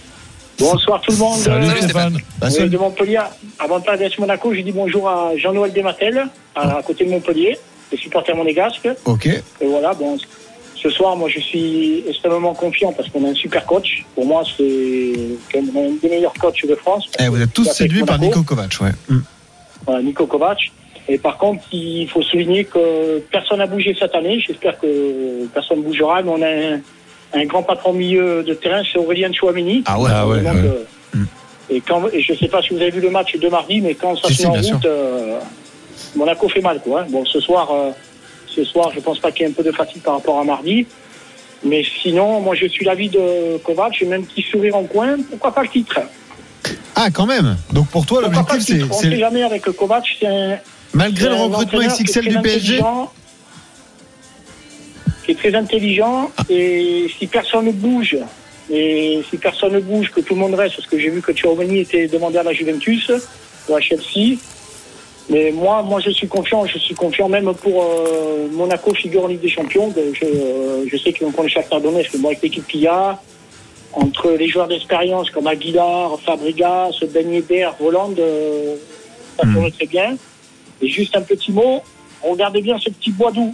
Bonsoir 0.58 1.00
tout 1.02 1.12
le 1.12 1.18
monde. 1.18 1.40
Salut, 1.40 1.68
Salut, 1.68 1.82
Stéphane. 1.84 2.18
Bah, 2.40 2.48
Oui, 2.60 2.70
de 2.70 2.78
Montpellier. 2.78 3.20
Avant 3.60 3.80
de 3.80 3.86
parler 3.86 4.10
d'AS 4.10 4.18
Monaco, 4.20 4.54
j'ai 4.54 4.64
dit 4.64 4.74
bonjour 4.74 5.08
à 5.08 5.32
Jean-Noël 5.38 5.72
Desmatel, 5.72 6.26
à, 6.56 6.78
à 6.78 6.82
côté 6.84 7.06
de 7.06 7.10
Montpellier, 7.12 7.58
le 7.92 7.98
supporter 7.98 8.36
monégasque. 8.36 8.88
Ok. 9.06 9.26
Et 9.28 9.42
voilà, 9.68 9.94
bon, 9.94 10.18
ce 10.76 10.90
soir, 10.90 11.16
moi, 11.16 11.30
je 11.30 11.40
suis 11.40 12.04
extrêmement 12.08 12.54
confiant 12.54 12.94
parce 12.94 13.10
qu'on 13.10 13.26
a 13.26 13.30
un 13.30 13.34
super 13.36 13.66
coach. 13.66 14.06
Pour 14.16 14.26
moi, 14.26 14.44
c'est 14.58 15.14
quand 15.52 15.62
même 15.62 15.76
un 15.78 15.92
des 16.02 16.10
meilleurs 16.10 16.34
coachs 16.34 16.66
de 16.66 16.76
France. 16.76 17.10
Eh, 17.20 17.28
vous 17.28 17.42
êtes 17.42 17.54
tous 17.54 17.66
séduits 17.66 18.04
par. 18.04 18.20
Nico 18.20 18.44
Kovac, 18.44 18.72
ouais. 18.82 18.92
Mm. 19.10 19.20
Voilà, 19.86 20.02
Nico 20.04 20.26
Kovac. 20.26 20.72
Et 21.08 21.18
par 21.18 21.38
contre, 21.38 21.64
il 21.72 22.08
faut 22.08 22.22
souligner 22.22 22.66
que 22.66 23.20
personne 23.32 23.58
n'a 23.58 23.66
bougé 23.68 23.96
cette 24.00 24.14
année. 24.14 24.40
J'espère 24.46 24.80
que 24.80 25.46
personne 25.48 25.80
ne 25.80 25.84
bougera. 25.84 26.22
Mais 26.22 26.30
on 26.32 26.42
a 26.42 26.48
un, 26.48 26.80
un 27.34 27.46
grand 27.46 27.64
patron 27.64 27.94
milieu 27.94 28.44
de 28.44 28.54
terrain, 28.54 28.84
c'est 28.92 29.00
Aurélien 29.00 29.34
Chouameni. 29.34 29.84
Ah 29.88 30.00
ouais. 30.00 30.10
Ah 30.14 30.28
ouais, 30.28 30.38
euh, 30.46 30.84
Mm. 31.12 31.24
Et, 31.72 31.82
quand, 31.82 32.08
et 32.14 32.22
je 32.22 32.34
ne 32.34 32.38
sais 32.38 32.48
pas 32.48 32.62
si 32.62 32.70
vous 32.74 32.82
avez 32.82 32.92
vu 32.92 33.02
le 33.02 33.10
match 33.10 33.36
de 33.36 33.48
mardi, 33.50 33.82
mais 33.82 33.96
quand 33.96 34.16
ça 34.16 34.28
Si, 34.28 34.36
se 34.36 34.42
si, 34.44 34.48
met 34.48 34.58
en 34.58 34.62
route, 34.76 34.86
euh, 34.86 35.40
Monaco 36.16 36.50
fait 36.50 36.62
mal. 36.62 36.80
Quoi, 36.82 37.02
hein. 37.02 37.06
Bon, 37.10 37.26
ce 37.26 37.40
soir, 37.40 37.70
euh, 37.72 37.92
ce 38.48 38.64
soir, 38.64 38.92
je 38.96 39.00
pense 39.00 39.20
pas 39.20 39.32
qu'il 39.32 39.44
y 39.44 39.46
ait 39.46 39.52
un 39.52 39.54
peu 39.54 39.64
de 39.64 39.72
fatigue 39.72 40.02
par 40.02 40.16
rapport 40.16 40.40
à 40.40 40.44
mardi. 40.44 40.86
Mais 41.64 41.84
sinon, 42.02 42.40
moi, 42.40 42.56
je 42.56 42.66
suis 42.68 42.86
l'avis 42.86 43.10
de 43.10 43.58
Kovac. 43.64 43.94
J'ai 43.98 44.06
même 44.06 44.22
un 44.22 44.24
petit 44.24 44.42
sourire 44.44 44.76
en 44.76 44.84
coin. 44.84 45.18
Pourquoi 45.30 45.54
pas 45.54 45.64
le 45.64 45.68
titre? 45.70 46.00
Ah, 46.96 47.10
quand 47.12 47.26
même. 47.26 47.58
Donc 47.74 47.88
pour 47.90 48.06
toi, 48.06 48.22
le 48.22 48.28
l'objectif, 48.28 48.66
titre? 48.66 48.88
C'est- 48.92 49.06
On 49.06 49.10
ne 49.10 49.14
sait 49.14 49.20
jamais 49.20 49.44
avec 49.44 49.64
Kovac. 49.64 50.04
C'est 50.20 50.28
un, 50.28 50.58
malgré 50.94 51.30
le 51.30 51.36
recrutement 51.36 51.80
XXL 51.88 52.28
du 52.28 52.40
PSG. 52.42 52.82
Qui 55.26 55.32
est 55.32 55.36
très 55.36 55.56
intelligent. 55.56 56.32
Et 56.50 57.08
si 57.20 57.28
personne 57.28 57.66
ne 57.66 57.72
bouge, 57.72 58.18
et 58.72 59.22
si 59.30 59.38
personne 59.38 59.74
ne 59.74 59.80
bouge, 59.80 60.12
que 60.12 60.22
tout 60.22 60.34
le 60.34 60.40
monde 60.40 60.56
reste, 60.56 60.76
parce 60.78 60.88
que 60.88 60.98
j'ai 61.00 61.10
vu 61.10 61.22
que 61.22 61.32
Tchouameni 61.32 61.80
était 61.80 62.08
demandé 62.08 62.38
à 62.38 62.44
la 62.44 62.54
Juventus 62.54 63.12
ou 63.68 63.76
à 63.76 63.80
Chelsea. 63.82 64.38
Mais 65.30 65.52
moi, 65.52 65.84
moi, 65.84 66.00
je 66.00 66.10
suis 66.10 66.28
confiant. 66.28 66.66
Je 66.66 66.78
suis 66.80 66.96
confiant 66.96 67.30
même 67.30 67.54
pour 67.54 67.84
euh, 67.84 68.48
Monaco 68.52 68.94
figure 68.94 69.26
en 69.26 69.28
Ligue 69.28 69.42
des 69.42 69.50
Champions. 69.50 69.90
Ben, 69.90 70.14
Je, 70.14 70.26
euh, 70.26 70.86
je 70.92 70.98
sais 70.98 71.14
qu'ils 71.14 71.26
vont 71.26 71.32
prendre 71.32 71.48
le 71.48 71.52
Shakhtar 71.54 71.82
Donetsk. 71.82 72.12
Mais 72.16 72.20
bon, 72.20 72.28
avec 72.30 72.42
l'équipe 72.42 72.66
qu'il 72.68 72.82
y 72.82 72.88
a, 72.88 73.22
entre 73.94 74.32
les 74.32 74.48
joueurs 74.48 74.68
d'expérience 74.68 75.30
comme 75.30 75.48
Aguilar, 75.48 76.20
Fabregas, 76.22 77.00
Ben 77.14 77.32
Yedder, 77.32 77.70
Voland, 77.80 78.14
euh, 78.18 78.76
ça 79.38 79.46
Hmm. 79.46 79.54
tourne 79.54 79.72
très 79.72 79.86
bien. 79.86 80.18
Et 80.82 80.88
juste 80.88 81.16
un 81.16 81.22
petit 81.22 81.52
mot, 81.52 81.82
regardez 82.24 82.62
bien 82.62 82.78
ce 82.80 82.90
petit 82.90 83.12
bois 83.12 83.32
doux. 83.32 83.54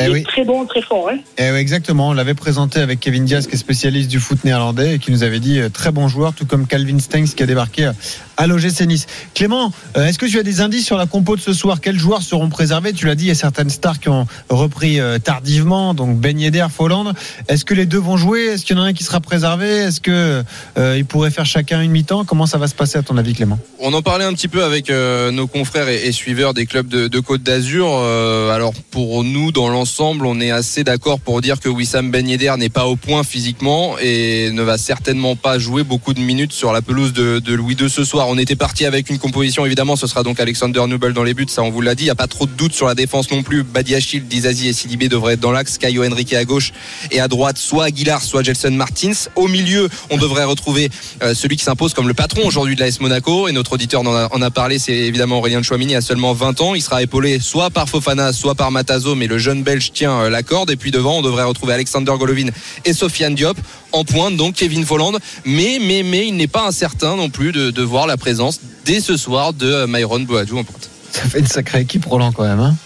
Eh 0.00 0.04
Il 0.04 0.10
oui. 0.12 0.20
est 0.20 0.24
très 0.24 0.44
bon, 0.44 0.64
très 0.64 0.80
fort. 0.82 1.08
Hein 1.12 1.18
Eh 1.38 1.50
oui, 1.50 1.58
exactement. 1.58 2.08
On 2.08 2.12
l'avait 2.12 2.34
présenté 2.34 2.80
avec 2.80 3.00
Kevin 3.00 3.24
Diaz, 3.24 3.46
qui 3.46 3.54
est 3.54 3.58
spécialiste 3.58 4.08
du 4.08 4.20
foot 4.20 4.44
néerlandais 4.44 4.94
et 4.94 4.98
qui 4.98 5.10
nous 5.10 5.24
avait 5.24 5.40
dit 5.40 5.58
euh, 5.58 5.68
très 5.68 5.90
bon 5.90 6.06
joueur, 6.08 6.32
tout 6.34 6.46
comme 6.46 6.66
Calvin 6.66 6.98
Stengs 7.00 7.34
qui 7.34 7.42
a 7.42 7.46
débarqué 7.46 7.86
euh, 7.86 7.92
à 8.36 8.46
l'OGC 8.46 8.82
Nice. 8.86 9.06
Clément, 9.34 9.72
euh, 9.96 10.06
est-ce 10.06 10.18
que 10.18 10.26
tu 10.26 10.38
as 10.38 10.42
des 10.44 10.60
indices 10.60 10.86
sur 10.86 10.96
la 10.96 11.06
compo 11.06 11.34
de 11.34 11.40
ce 11.40 11.52
soir? 11.52 11.80
Quels 11.80 11.98
joueurs 11.98 12.22
seront 12.22 12.48
préservés? 12.48 12.92
Tu 12.92 13.06
l'as 13.06 13.16
dit, 13.16 13.24
il 13.24 13.28
y 13.28 13.32
a 13.32 13.34
certaines 13.34 13.70
stars 13.70 13.98
qui 13.98 14.08
ont 14.08 14.26
repris 14.48 15.00
tardivement, 15.24 15.94
donc 15.94 16.16
Ben 16.18 16.38
Yedder, 16.38 16.66
Folland. 16.74 17.12
Est-ce 17.48 17.64
que 17.64 17.74
les 17.74 17.86
deux 17.86 17.98
vont 17.98 18.16
jouer? 18.16 18.46
Est-ce 18.46 18.64
qu'il 18.64 18.76
y 18.76 18.78
en 18.78 18.82
a 18.82 18.86
un 18.86 18.92
qui 18.92 19.02
sera 19.04 19.20
préservé? 19.20 19.66
Est-ce 19.68 20.00
que 20.00 20.42
euh, 20.78 20.96
ils 20.96 21.04
pourraient 21.04 21.30
faire 21.30 21.46
chacun 21.46 21.80
une 21.82 21.90
mi-temps? 21.90 22.24
Comment 22.24 22.46
ça 22.46 22.58
va 22.58 22.68
se 22.68 22.74
passer 22.74 22.98
à 22.98 23.02
ton 23.02 23.16
avis, 23.16 23.34
Clément? 23.34 23.58
On 23.80 23.92
en 23.92 24.02
parlait 24.02 24.24
un 24.24 24.32
petit 24.32 24.48
peu 24.48 24.62
avec 24.62 24.90
euh, 24.90 25.30
nos 25.32 25.46
confrères 25.46 25.88
et, 25.88 26.06
et 26.06 26.12
suiveurs 26.12 26.54
des 26.54 26.66
clubs 26.66 26.86
de, 26.88 27.08
de 27.08 27.20
Côte 27.20 27.42
d'Azur. 27.42 27.88
Euh, 27.90 28.50
alors 28.54 28.72
pour 28.90 29.24
nous, 29.24 29.50
dans 29.52 29.68
l'ensemble, 29.68 29.87
on 30.00 30.40
est 30.40 30.50
assez 30.50 30.84
d'accord 30.84 31.20
pour 31.20 31.40
dire 31.40 31.60
que 31.60 31.68
Wissam 31.68 32.10
Ben 32.10 32.26
Yedder 32.26 32.54
n'est 32.58 32.68
pas 32.68 32.86
au 32.86 32.96
point 32.96 33.22
physiquement 33.22 33.96
et 33.98 34.50
ne 34.50 34.62
va 34.62 34.78
certainement 34.78 35.36
pas 35.36 35.58
jouer 35.58 35.82
beaucoup 35.82 36.14
de 36.14 36.20
minutes 36.20 36.52
sur 36.52 36.72
la 36.72 36.82
pelouse 36.82 37.12
de, 37.12 37.52
Louis 37.52 37.74
II 37.74 37.88
ce 37.88 38.04
soir. 38.04 38.28
On 38.28 38.38
était 38.38 38.56
parti 38.56 38.84
avec 38.84 39.10
une 39.10 39.18
composition, 39.18 39.64
évidemment, 39.66 39.96
ce 39.96 40.06
sera 40.06 40.22
donc 40.22 40.40
Alexander 40.40 40.82
Nubel 40.86 41.12
dans 41.12 41.22
les 41.22 41.34
buts, 41.34 41.46
ça 41.48 41.62
on 41.62 41.70
vous 41.70 41.80
l'a 41.80 41.94
dit. 41.94 42.04
Il 42.04 42.06
n'y 42.06 42.10
a 42.10 42.14
pas 42.14 42.26
trop 42.26 42.46
de 42.46 42.52
doute 42.52 42.74
sur 42.74 42.86
la 42.86 42.94
défense 42.94 43.30
non 43.30 43.42
plus. 43.42 43.62
Badiachil, 43.62 44.26
Dizazi 44.26 44.68
et 44.68 44.72
Sidibé 44.72 45.08
devraient 45.08 45.34
être 45.34 45.40
dans 45.40 45.52
l'axe. 45.52 45.78
Caio 45.78 46.04
Henrique 46.04 46.32
à 46.34 46.44
gauche 46.44 46.72
et 47.10 47.20
à 47.20 47.28
droite, 47.28 47.58
soit 47.58 47.84
Aguilar, 47.84 48.22
soit 48.22 48.42
Gelson 48.42 48.70
Martins. 48.70 49.12
Au 49.36 49.48
milieu, 49.48 49.88
on 50.10 50.16
devrait 50.16 50.44
retrouver 50.44 50.90
euh, 51.22 51.34
celui 51.34 51.56
qui 51.56 51.64
s'impose 51.64 51.94
comme 51.94 52.08
le 52.08 52.14
patron 52.14 52.46
aujourd'hui 52.46 52.76
de 52.76 52.80
l'AS 52.80 53.00
Monaco. 53.00 53.48
Et 53.48 53.52
notre 53.52 53.74
auditeur 53.74 54.02
en 54.02 54.14
a, 54.14 54.28
en 54.32 54.42
a 54.42 54.50
parlé, 54.50 54.78
c'est 54.78 54.92
évidemment 54.94 55.38
Aurélien 55.38 55.62
Chouamini 55.62 55.94
à 55.94 56.00
seulement 56.00 56.32
20 56.32 56.60
ans. 56.60 56.74
Il 56.74 56.82
sera 56.82 57.02
épaulé 57.02 57.40
soit 57.40 57.70
par 57.70 57.88
Fofana, 57.88 58.32
soit 58.32 58.54
par 58.54 58.70
Matazo, 58.70 59.14
mais 59.14 59.26
le 59.26 59.38
jeune 59.38 59.62
Belge 59.62 59.77
tient 59.78 60.20
euh, 60.20 60.30
la 60.30 60.42
corde. 60.42 60.70
Et 60.70 60.76
puis 60.76 60.90
devant, 60.90 61.18
on 61.18 61.22
devrait 61.22 61.44
retrouver 61.44 61.74
Alexander 61.74 62.12
Golovin 62.18 62.48
et 62.84 62.92
Sofiane 62.92 63.34
Diop. 63.34 63.56
En 63.92 64.04
pointe, 64.04 64.36
donc 64.36 64.54
Kevin 64.54 64.84
Folland. 64.84 65.18
Mais, 65.44 65.78
mais, 65.80 66.02
mais, 66.02 66.26
il 66.28 66.36
n'est 66.36 66.46
pas 66.46 66.66
incertain 66.66 67.16
non 67.16 67.30
plus 67.30 67.52
de, 67.52 67.70
de 67.70 67.82
voir 67.82 68.06
la 68.06 68.16
présence 68.16 68.60
dès 68.84 69.00
ce 69.00 69.16
soir 69.16 69.52
de 69.52 69.66
euh, 69.66 69.86
Myron 69.86 70.20
Boadou 70.20 70.58
en 70.58 70.64
pointe. 70.64 70.90
Ça 71.10 71.22
fait 71.22 71.38
une 71.38 71.46
sacrée 71.46 71.80
équipe, 71.80 72.04
Roland, 72.04 72.32
quand 72.32 72.44
même. 72.44 72.60
Hein 72.60 72.76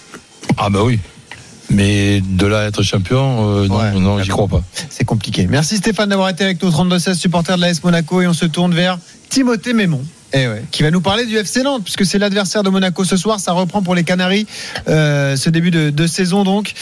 Ah 0.57 0.71
bah 0.71 0.85
oui. 0.85 1.01
Mais 1.71 2.21
de 2.21 2.47
là 2.47 2.61
à 2.61 2.65
être 2.65 2.83
champion, 2.83 3.49
euh, 3.49 3.67
non, 3.67 3.79
Ouais, 3.79 3.93
non, 3.93 4.23
j'y 4.23 4.29
crois 4.29 4.47
pas. 4.47 4.63
C'est 4.91 5.05
compliqué. 5.05 5.47
Merci 5.49 5.79
Stéphane 5.79 6.11
d'avoir 6.11 6.29
été 6.29 6.45
avec 6.45 6.63
nous, 6.63 6.71
32-16 6.71 7.15
supporter 7.15 7.57
de 7.57 7.63
l'AS 7.63 7.83
Monaco. 7.83 8.21
Et 8.21 8.27
on 8.27 8.35
se 8.35 8.45
tourne 8.45 8.75
vers 8.75 8.99
Timothée 9.31 9.73
Mémon. 9.73 10.05
Eh 10.35 10.47
qui 10.71 10.83
va 10.83 10.91
nous 10.91 11.01
parler 11.01 11.27
du 11.27 11.37
FC 11.37 11.63
Nantes, 11.63 11.83
puisque 11.85 12.07
c'est 12.07 12.19
l'adversaire 12.19 12.63
de 12.63 12.71
Monaco 12.71 13.05
ce 13.05 13.17
soir. 13.17 13.39
Ça 13.39 13.53
reprend 13.53 13.83
pour 13.83 13.95
les 13.95 14.05
Canaries 14.05 14.47
euh, 14.89 15.37
ce 15.37 15.51
début 15.51 15.71
de, 15.71 15.91
de 15.91 16.07
saison 16.07 16.45
donc. 16.45 16.75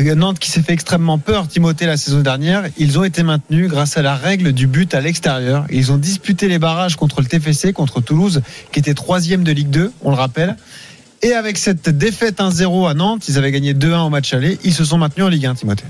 Euh, 0.00 0.14
Nantes 0.14 0.38
qui 0.38 0.50
s'est 0.50 0.62
fait 0.62 0.72
extrêmement 0.72 1.18
peur, 1.18 1.48
Timothée, 1.48 1.86
la 1.86 1.96
saison 1.96 2.20
dernière. 2.20 2.64
Ils 2.78 2.98
ont 2.98 3.04
été 3.04 3.22
maintenus 3.22 3.68
grâce 3.68 3.96
à 3.96 4.02
la 4.02 4.14
règle 4.14 4.52
du 4.52 4.66
but 4.66 4.94
à 4.94 5.00
l'extérieur. 5.00 5.66
Ils 5.70 5.92
ont 5.92 5.96
disputé 5.96 6.48
les 6.48 6.58
barrages 6.58 6.96
contre 6.96 7.20
le 7.20 7.26
TFC, 7.26 7.72
contre 7.72 8.00
Toulouse, 8.00 8.42
qui 8.72 8.78
était 8.78 8.94
troisième 8.94 9.44
de 9.44 9.52
Ligue 9.52 9.70
2, 9.70 9.92
on 10.02 10.10
le 10.10 10.16
rappelle. 10.16 10.56
Et 11.22 11.32
avec 11.32 11.56
cette 11.56 11.88
défaite 11.88 12.38
1-0 12.38 12.88
à 12.88 12.94
Nantes, 12.94 13.28
ils 13.28 13.38
avaient 13.38 13.52
gagné 13.52 13.74
2-1 13.74 14.06
au 14.06 14.10
match 14.10 14.32
aller, 14.34 14.58
ils 14.64 14.74
se 14.74 14.84
sont 14.84 14.98
maintenus 14.98 15.26
en 15.26 15.28
Ligue 15.28 15.46
1, 15.46 15.54
Timothée. 15.54 15.84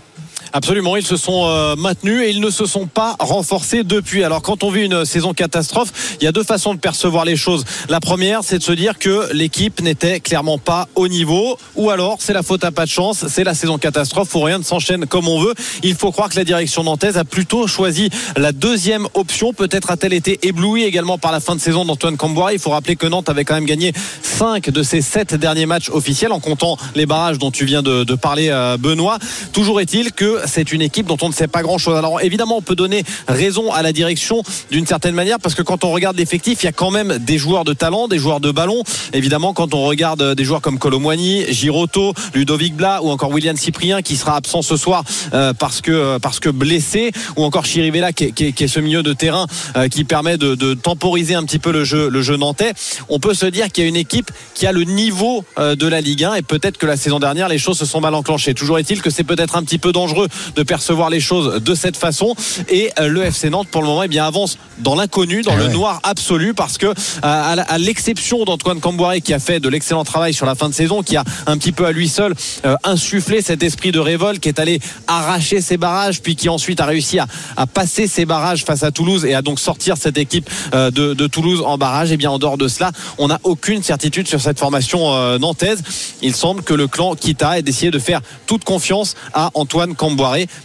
Absolument, 0.52 0.96
ils 0.96 1.06
se 1.06 1.16
sont 1.16 1.46
euh, 1.46 1.76
maintenus 1.76 2.22
et 2.22 2.30
ils 2.30 2.40
ne 2.40 2.50
se 2.50 2.66
sont 2.66 2.86
pas 2.86 3.16
renforcés 3.18 3.84
depuis. 3.84 4.24
Alors 4.24 4.42
quand 4.42 4.62
on 4.62 4.70
vit 4.70 4.84
une 4.84 5.04
saison 5.04 5.34
catastrophe, 5.34 6.16
il 6.20 6.24
y 6.24 6.26
a 6.26 6.32
deux 6.32 6.44
façons 6.44 6.74
de 6.74 6.80
percevoir 6.80 7.24
les 7.24 7.36
choses. 7.36 7.64
La 7.88 8.00
première, 8.00 8.42
c'est 8.42 8.58
de 8.58 8.62
se 8.62 8.72
dire 8.72 8.98
que 8.98 9.32
l'équipe 9.32 9.80
n'était 9.80 10.20
clairement 10.20 10.58
pas 10.58 10.88
au 10.94 11.08
niveau, 11.08 11.58
ou 11.74 11.90
alors 11.90 12.16
c'est 12.20 12.32
la 12.32 12.42
faute 12.42 12.64
à 12.64 12.70
pas 12.70 12.84
de 12.84 12.90
chance, 12.90 13.26
c'est 13.28 13.44
la 13.44 13.54
saison 13.54 13.78
catastrophe 13.78 14.34
où 14.34 14.40
rien 14.40 14.58
ne 14.58 14.64
s'enchaîne 14.64 15.06
comme 15.06 15.28
on 15.28 15.40
veut. 15.40 15.54
Il 15.82 15.94
faut 15.94 16.12
croire 16.12 16.28
que 16.28 16.36
la 16.36 16.44
direction 16.44 16.84
nantaise 16.84 17.16
a 17.16 17.24
plutôt 17.24 17.66
choisi 17.66 18.10
la 18.36 18.52
deuxième 18.52 19.08
option. 19.14 19.52
Peut-être 19.52 19.90
a-t-elle 19.90 20.12
été 20.12 20.38
éblouie 20.42 20.84
également 20.84 21.18
par 21.18 21.32
la 21.32 21.40
fin 21.40 21.54
de 21.54 21.60
saison 21.60 21.84
d'Antoine 21.84 22.16
Camboire. 22.16 22.52
Il 22.52 22.58
faut 22.58 22.70
rappeler 22.70 22.96
que 22.96 23.06
Nantes 23.06 23.28
avait 23.28 23.44
quand 23.44 23.54
même 23.54 23.66
gagné 23.66 23.92
5 24.22 24.70
de 24.70 24.82
ses 24.82 25.00
7 25.00 25.34
derniers 25.34 25.66
matchs 25.66 25.90
officiels 25.90 26.32
en 26.32 26.40
comptant 26.40 26.76
les 26.94 27.06
barrages 27.06 27.38
dont 27.38 27.50
tu 27.50 27.64
viens 27.64 27.82
de, 27.82 28.14
parler, 28.14 28.48
euh, 28.50 28.76
Benoît. 28.76 29.18
Toujours 29.52 29.80
est-il 29.80 30.12
que 30.12 30.35
c'est 30.46 30.72
une 30.72 30.82
équipe 30.82 31.06
dont 31.06 31.16
on 31.22 31.28
ne 31.28 31.34
sait 31.34 31.48
pas 31.48 31.62
grand-chose. 31.62 31.96
Alors 31.96 32.20
évidemment, 32.20 32.58
on 32.58 32.62
peut 32.62 32.76
donner 32.76 33.04
raison 33.28 33.72
à 33.72 33.82
la 33.82 33.92
direction 33.92 34.42
d'une 34.70 34.86
certaine 34.86 35.14
manière 35.14 35.38
parce 35.40 35.54
que 35.54 35.62
quand 35.62 35.84
on 35.84 35.90
regarde 35.90 36.16
l'effectif, 36.16 36.62
il 36.62 36.66
y 36.66 36.68
a 36.68 36.72
quand 36.72 36.90
même 36.90 37.18
des 37.18 37.38
joueurs 37.38 37.64
de 37.64 37.72
talent, 37.72 38.08
des 38.08 38.18
joueurs 38.18 38.40
de 38.40 38.50
ballon. 38.50 38.82
Évidemment, 39.12 39.52
quand 39.52 39.74
on 39.74 39.84
regarde 39.84 40.34
des 40.34 40.44
joueurs 40.44 40.60
comme 40.60 40.78
Colomwani, 40.78 41.44
Giroto, 41.52 42.12
Ludovic 42.34 42.74
Blas 42.74 43.00
ou 43.02 43.10
encore 43.10 43.30
William 43.30 43.56
Cyprien 43.56 44.02
qui 44.02 44.16
sera 44.16 44.36
absent 44.36 44.62
ce 44.62 44.76
soir 44.76 45.04
euh, 45.34 45.52
parce 45.52 45.80
que 45.80 46.18
parce 46.18 46.40
que 46.40 46.48
blessé 46.48 47.12
ou 47.36 47.44
encore 47.44 47.64
Chirivella 47.64 48.12
qui, 48.12 48.24
est 48.24 48.66
ce 48.66 48.80
milieu 48.80 49.02
de 49.02 49.12
terrain 49.12 49.46
euh, 49.76 49.88
qui 49.88 50.04
permet 50.04 50.36
de, 50.36 50.74
temporiser 50.74 51.34
un 51.34 51.44
petit 51.44 51.58
peu 51.58 51.72
le 51.72 51.84
jeu 51.84 52.36
nantais. 52.36 52.72
On 53.08 53.18
peut 53.18 53.34
se 53.34 53.46
dire 53.46 53.70
qu'il 53.70 53.84
y 53.84 53.86
a 53.86 53.88
une 53.88 53.96
équipe 53.96 54.30
qui 54.54 54.66
a 54.66 54.72
le 54.72 54.84
niveau 54.84 55.44
euh, 55.58 55.76
de 55.76 55.86
la 55.86 56.00
Ligue 56.00 56.24
1 56.24 56.34
et 56.34 56.42
peut-être 56.42 56.78
que 56.78 56.86
la 56.86 56.96
saison 56.96 57.18
dernière 57.18 57.48
les 57.48 57.58
choses 57.58 57.78
se 57.78 57.86
sont 57.86 58.00
mal 58.00 58.14
enclenchées. 58.14 58.54
Toujours 58.54 58.78
est-il 58.78 59.02
que 59.02 59.10
c'est 59.10 59.24
peut-être 59.24 59.56
un 59.56 59.62
petit 59.62 59.78
peu 59.78 59.92
dangereux 59.92 60.25
de 60.54 60.62
percevoir 60.62 61.10
les 61.10 61.20
choses 61.20 61.62
de 61.62 61.74
cette 61.74 61.96
façon. 61.96 62.34
Et 62.68 62.90
euh, 62.98 63.08
le 63.08 63.24
FC 63.24 63.50
Nantes, 63.50 63.68
pour 63.70 63.82
le 63.82 63.88
moment, 63.88 64.02
eh 64.02 64.08
bien, 64.08 64.24
avance 64.24 64.58
dans 64.78 64.94
l'inconnu, 64.94 65.42
dans 65.42 65.56
le 65.56 65.68
noir 65.68 66.00
absolu, 66.02 66.54
parce 66.54 66.78
que 66.78 66.86
euh, 66.86 66.92
à 67.22 67.78
l'exception 67.78 68.44
d'Antoine 68.44 68.80
Camboiré 68.80 69.20
qui 69.20 69.32
a 69.32 69.38
fait 69.38 69.60
de 69.60 69.68
l'excellent 69.68 70.04
travail 70.04 70.34
sur 70.34 70.46
la 70.46 70.54
fin 70.54 70.68
de 70.68 70.74
saison, 70.74 71.02
qui 71.02 71.16
a 71.16 71.24
un 71.46 71.56
petit 71.56 71.72
peu 71.72 71.86
à 71.86 71.92
lui 71.92 72.08
seul 72.08 72.34
euh, 72.64 72.76
insufflé 72.84 73.42
cet 73.42 73.62
esprit 73.62 73.92
de 73.92 73.98
révolte, 73.98 74.40
qui 74.40 74.48
est 74.48 74.58
allé 74.58 74.80
arracher 75.06 75.60
ses 75.60 75.76
barrages, 75.76 76.20
puis 76.20 76.36
qui 76.36 76.48
ensuite 76.48 76.80
a 76.80 76.86
réussi 76.86 77.18
à, 77.18 77.26
à 77.56 77.66
passer 77.66 78.06
ses 78.06 78.26
barrages 78.26 78.64
face 78.64 78.82
à 78.82 78.90
Toulouse 78.90 79.24
et 79.24 79.34
à 79.34 79.42
donc 79.42 79.58
sortir 79.58 79.96
cette 79.96 80.18
équipe 80.18 80.48
de, 80.72 80.90
de, 80.90 81.26
Toulouse 81.26 81.62
en 81.64 81.78
barrage. 81.78 82.10
Et 82.10 82.14
eh 82.14 82.16
bien 82.16 82.30
en 82.30 82.38
dehors 82.38 82.58
de 82.58 82.68
cela, 82.68 82.92
on 83.18 83.28
n'a 83.28 83.40
aucune 83.42 83.82
certitude 83.82 84.28
sur 84.28 84.40
cette 84.40 84.58
formation 84.58 85.38
nantaise. 85.38 85.82
Il 86.22 86.34
semble 86.34 86.62
que 86.62 86.74
le 86.74 86.86
clan 86.86 87.14
Kita 87.14 87.58
ait 87.58 87.62
décidé 87.62 87.90
de 87.90 87.98
faire 87.98 88.20
toute 88.46 88.64
confiance 88.64 89.14
à 89.32 89.50
Antoine 89.54 89.94
Camboiré 89.94 90.15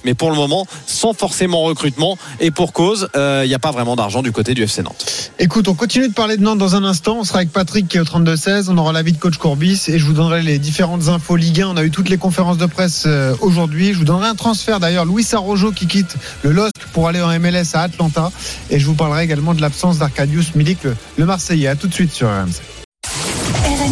mais 0.06 0.14
pour 0.14 0.30
le 0.30 0.36
moment, 0.36 0.66
sans 0.86 1.14
forcément 1.14 1.62
recrutement 1.62 2.18
et 2.40 2.52
pour 2.52 2.74
cause, 2.74 3.10
il 3.14 3.20
euh, 3.20 3.48
n'y 3.48 3.54
a 3.54 3.60
pas 3.60 3.72
vraiment 3.72 3.96
d'argent 3.96 4.22
du 4.22 4.32
côté 4.32 4.54
du 4.54 4.64
FC 4.64 4.84
Nantes. 4.84 5.32
Écoute, 5.40 5.68
on 5.68 5.74
continue 5.74 6.08
de 6.08 6.14
parler 6.14 6.38
de 6.38 6.44
Nantes 6.44 6.58
dans 6.58 6.76
un 6.76 6.84
instant. 6.84 7.18
On 7.20 7.24
sera 7.24 7.40
avec 7.40 7.52
Patrick 7.52 7.88
qui 7.88 7.98
est 7.98 8.00
au 8.00 8.04
32-16. 8.04 8.68
On 8.70 8.78
aura 8.78 8.94
l'avis 8.94 9.12
de 9.12 9.18
coach 9.18 9.38
Courbis 9.38 9.86
et 9.88 10.00
je 10.00 10.06
vous 10.06 10.14
donnerai 10.14 10.42
les 10.42 10.60
différentes 10.60 11.08
infos 11.08 11.36
Ligue 11.36 11.62
1. 11.62 11.70
On 11.70 11.78
a 11.78 11.84
eu 11.84 11.92
toutes 11.92 12.10
les 12.10 12.18
conférences 12.18 12.58
de 12.58 12.66
presse 12.66 13.04
euh, 13.06 13.36
aujourd'hui. 13.42 13.94
Je 13.94 14.00
vous 14.00 14.06
donnerai 14.06 14.28
un 14.28 14.36
transfert 14.36 14.80
d'ailleurs. 14.80 15.06
Louis 15.06 15.26
Arrojo 15.32 15.72
qui 15.72 15.88
quitte 15.88 16.16
le 16.44 16.52
LOSC 16.52 16.74
pour 16.94 17.08
aller 17.08 17.22
en 17.22 17.28
MLS 17.40 17.74
à 17.74 17.82
Atlanta. 17.82 18.32
Et 18.70 18.80
je 18.80 18.86
vous 18.86 18.96
parlerai 18.96 19.24
également 19.24 19.54
de 19.54 19.62
l'absence 19.62 19.98
d'Arcadius 19.98 20.56
Milik, 20.56 20.80
le 21.18 21.26
Marseillais. 21.26 21.68
A 21.68 21.76
tout 21.76 21.88
de 21.88 21.94
suite 21.94 22.12
sur 22.12 22.28
RMC. 22.28 22.71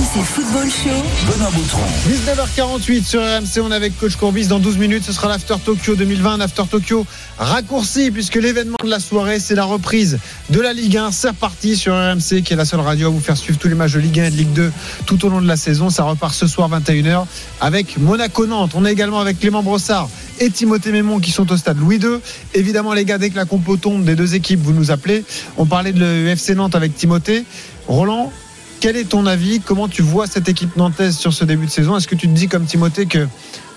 RMC 0.09 0.23
Football 0.23 0.69
Show. 0.69 1.31
Benoît 1.31 1.51
Boutron. 1.51 1.81
19h48 2.07 3.03
sur 3.03 3.21
RMC. 3.21 3.61
On 3.61 3.71
est 3.71 3.75
avec 3.75 3.97
Coach 3.99 4.15
Courbis. 4.15 4.47
Dans 4.47 4.59
12 4.59 4.77
minutes, 4.77 5.03
ce 5.03 5.11
sera 5.13 5.27
l'After 5.27 5.55
Tokyo 5.63 5.95
2020. 5.95 6.41
After 6.41 6.63
Tokyo 6.69 7.05
raccourci 7.37 8.09
puisque 8.09 8.35
l'événement 8.35 8.77
de 8.83 8.89
la 8.89 8.99
soirée, 8.99 9.39
c'est 9.39 9.55
la 9.55 9.65
reprise 9.65 10.17
de 10.49 10.59
la 10.59 10.73
Ligue 10.73 10.97
1. 10.97 11.11
C'est 11.11 11.29
reparti 11.29 11.75
sur 11.75 11.93
RMC 11.93 12.41
qui 12.43 12.53
est 12.53 12.55
la 12.55 12.65
seule 12.65 12.79
radio 12.79 13.07
à 13.07 13.09
vous 13.11 13.19
faire 13.19 13.37
suivre 13.37 13.59
tous 13.59 13.67
les 13.67 13.75
matchs 13.75 13.93
de 13.93 13.99
Ligue 13.99 14.19
1 14.19 14.25
et 14.25 14.31
de 14.31 14.35
Ligue 14.35 14.53
2 14.53 14.71
tout 15.05 15.25
au 15.25 15.29
long 15.29 15.41
de 15.41 15.47
la 15.47 15.57
saison. 15.57 15.89
Ça 15.89 16.03
repart 16.03 16.33
ce 16.33 16.47
soir 16.47 16.69
21h 16.69 17.25
avec 17.61 17.97
Monaco-Nantes. 17.99 18.71
On 18.73 18.85
est 18.85 18.91
également 18.91 19.19
avec 19.19 19.39
Clément 19.39 19.61
Brossard 19.61 20.09
et 20.39 20.49
Timothée 20.49 20.91
Mémon 20.91 21.19
qui 21.19 21.31
sont 21.31 21.51
au 21.51 21.57
stade 21.57 21.77
Louis 21.77 21.97
II. 21.97 22.19
Évidemment, 22.55 22.93
les 22.93 23.05
gars, 23.05 23.19
dès 23.19 23.29
que 23.29 23.35
la 23.35 23.45
compo 23.45 23.77
tombe 23.77 24.05
des 24.05 24.15
deux 24.15 24.33
équipes, 24.33 24.61
vous 24.61 24.73
nous 24.73 24.89
appelez. 24.89 25.23
On 25.57 25.65
parlait 25.65 25.91
de 25.91 25.99
l'UFC 25.99 26.55
Nantes 26.55 26.75
avec 26.75 26.95
Timothée. 26.95 27.43
Roland, 27.87 28.31
quel 28.79 28.95
est 28.95 29.05
ton 29.05 29.25
avis? 29.25 29.59
Comment 29.59 29.87
tu 29.87 30.01
vois 30.01 30.27
cette 30.27 30.47
équipe 30.47 30.75
nantaise 30.77 31.17
sur 31.17 31.33
ce 31.33 31.43
début 31.43 31.65
de 31.65 31.71
saison? 31.71 31.97
Est-ce 31.97 32.07
que 32.07 32.15
tu 32.15 32.27
te 32.27 32.33
dis 32.33 32.47
comme 32.47 32.65
Timothée 32.65 33.05
que 33.05 33.27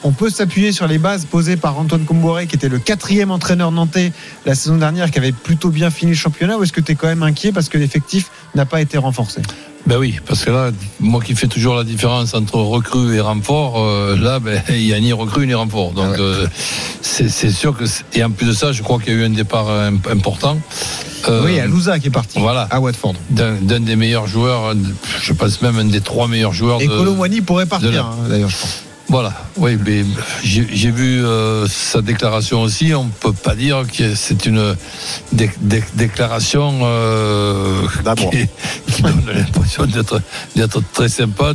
on 0.05 0.11
peut 0.11 0.30
s'appuyer 0.30 0.72
sur 0.72 0.88
les 0.88 0.98
bases 0.98 1.24
posées 1.26 1.57
par 1.57 1.78
Antoine 1.78 2.05
Comboiré, 2.05 2.46
qui 2.46 2.57
était 2.57 2.68
le 2.68 2.80
quatrième 2.80 3.30
entraîneur 3.30 3.70
nantais 3.70 4.12
la 4.46 4.55
saison 4.55 4.76
dernière, 4.76 5.11
qui 5.11 5.18
avait 5.18 5.32
plutôt 5.32 5.70
bien 5.70 5.90
fini 5.90 6.12
le 6.12 6.16
championnat, 6.16 6.59
ou 6.59 6.62
est-ce 6.64 6.72
que 6.72 6.80
tu 6.80 6.92
es 6.92 6.94
quand 6.96 7.07
même 7.07 7.22
inquiet 7.22 7.53
parce 7.53 7.68
que 7.68 7.78
l'effectif 7.78 8.30
n'a 8.55 8.66
pas 8.66 8.80
été 8.80 8.98
renforcé? 8.98 9.42
Ben 9.87 9.99
oui, 9.99 10.16
parce 10.26 10.45
que 10.45 10.51
là, 10.51 10.70
moi 11.01 11.20
qui 11.20 11.35
fais 11.35 11.49
toujours 11.49 11.74
la 11.74 11.85
différence 11.85 12.35
entre 12.35 12.57
recrue 12.57 13.16
et 13.16 13.20
renfort, 13.20 13.80
euh, 13.80 14.16
là, 14.16 14.39
ben, 14.39 14.62
il 14.68 14.85
n'y 14.85 14.93
a 14.93 15.01
ni 15.01 15.12
recrue 15.12 15.47
ni 15.47 15.55
renfort. 15.55 15.93
Donc, 15.93 16.14
ah 16.14 16.20
euh, 16.20 16.47
c'est 17.01 17.51
sûr 17.51 17.76
que. 17.76 17.85
Et 18.14 18.22
en 18.22 18.30
plus 18.30 18.47
de 18.47 18.53
ça, 18.53 18.72
je 18.72 18.83
crois 18.83 18.99
qu'il 18.99 19.12
y 19.12 19.16
a 19.16 19.20
eu 19.20 19.24
un 19.24 19.30
départ 19.30 19.68
important. 20.11 20.59
Euh, 21.28 21.43
oui, 21.45 21.59
à 21.61 21.66
Louza 21.66 21.99
qui 21.99 22.09
est 22.09 22.11
parti. 22.11 22.39
Voilà. 22.39 22.62
À 22.70 22.80
Watford. 22.80 23.14
D'un 23.30 23.80
des 23.80 23.97
meilleurs 23.97 24.26
joueurs, 24.26 24.74
je 25.20 25.33
pense 25.33 25.62
même 25.62 25.78
un 25.78 25.85
des 25.85 26.01
trois 26.01 26.28
meilleurs 26.28 26.53
joueurs. 26.53 26.80
Et 26.80 26.87
Colomwani 26.87 27.41
pourrait 27.41 27.66
partir, 27.66 28.07
hein, 28.07 28.28
d'ailleurs, 28.28 28.51
je 28.51 28.57
pense. 28.57 28.82
Voilà, 29.12 29.34
oui, 29.58 29.76
mais 29.84 30.06
j'ai 30.42 30.90
vu 30.90 31.22
euh, 31.22 31.66
sa 31.68 32.00
déclaration 32.00 32.62
aussi. 32.62 32.94
On 32.94 33.04
ne 33.04 33.10
peut 33.10 33.34
pas 33.34 33.54
dire 33.54 33.82
que 33.86 34.14
c'est 34.14 34.46
une 34.46 34.74
déclaration 35.92 36.78
euh, 36.80 37.82
qui, 38.16 39.02
donne 39.02 39.22
l'impression 39.34 39.84
d'être 39.84 40.82
très 40.94 41.10
sympa, 41.10 41.52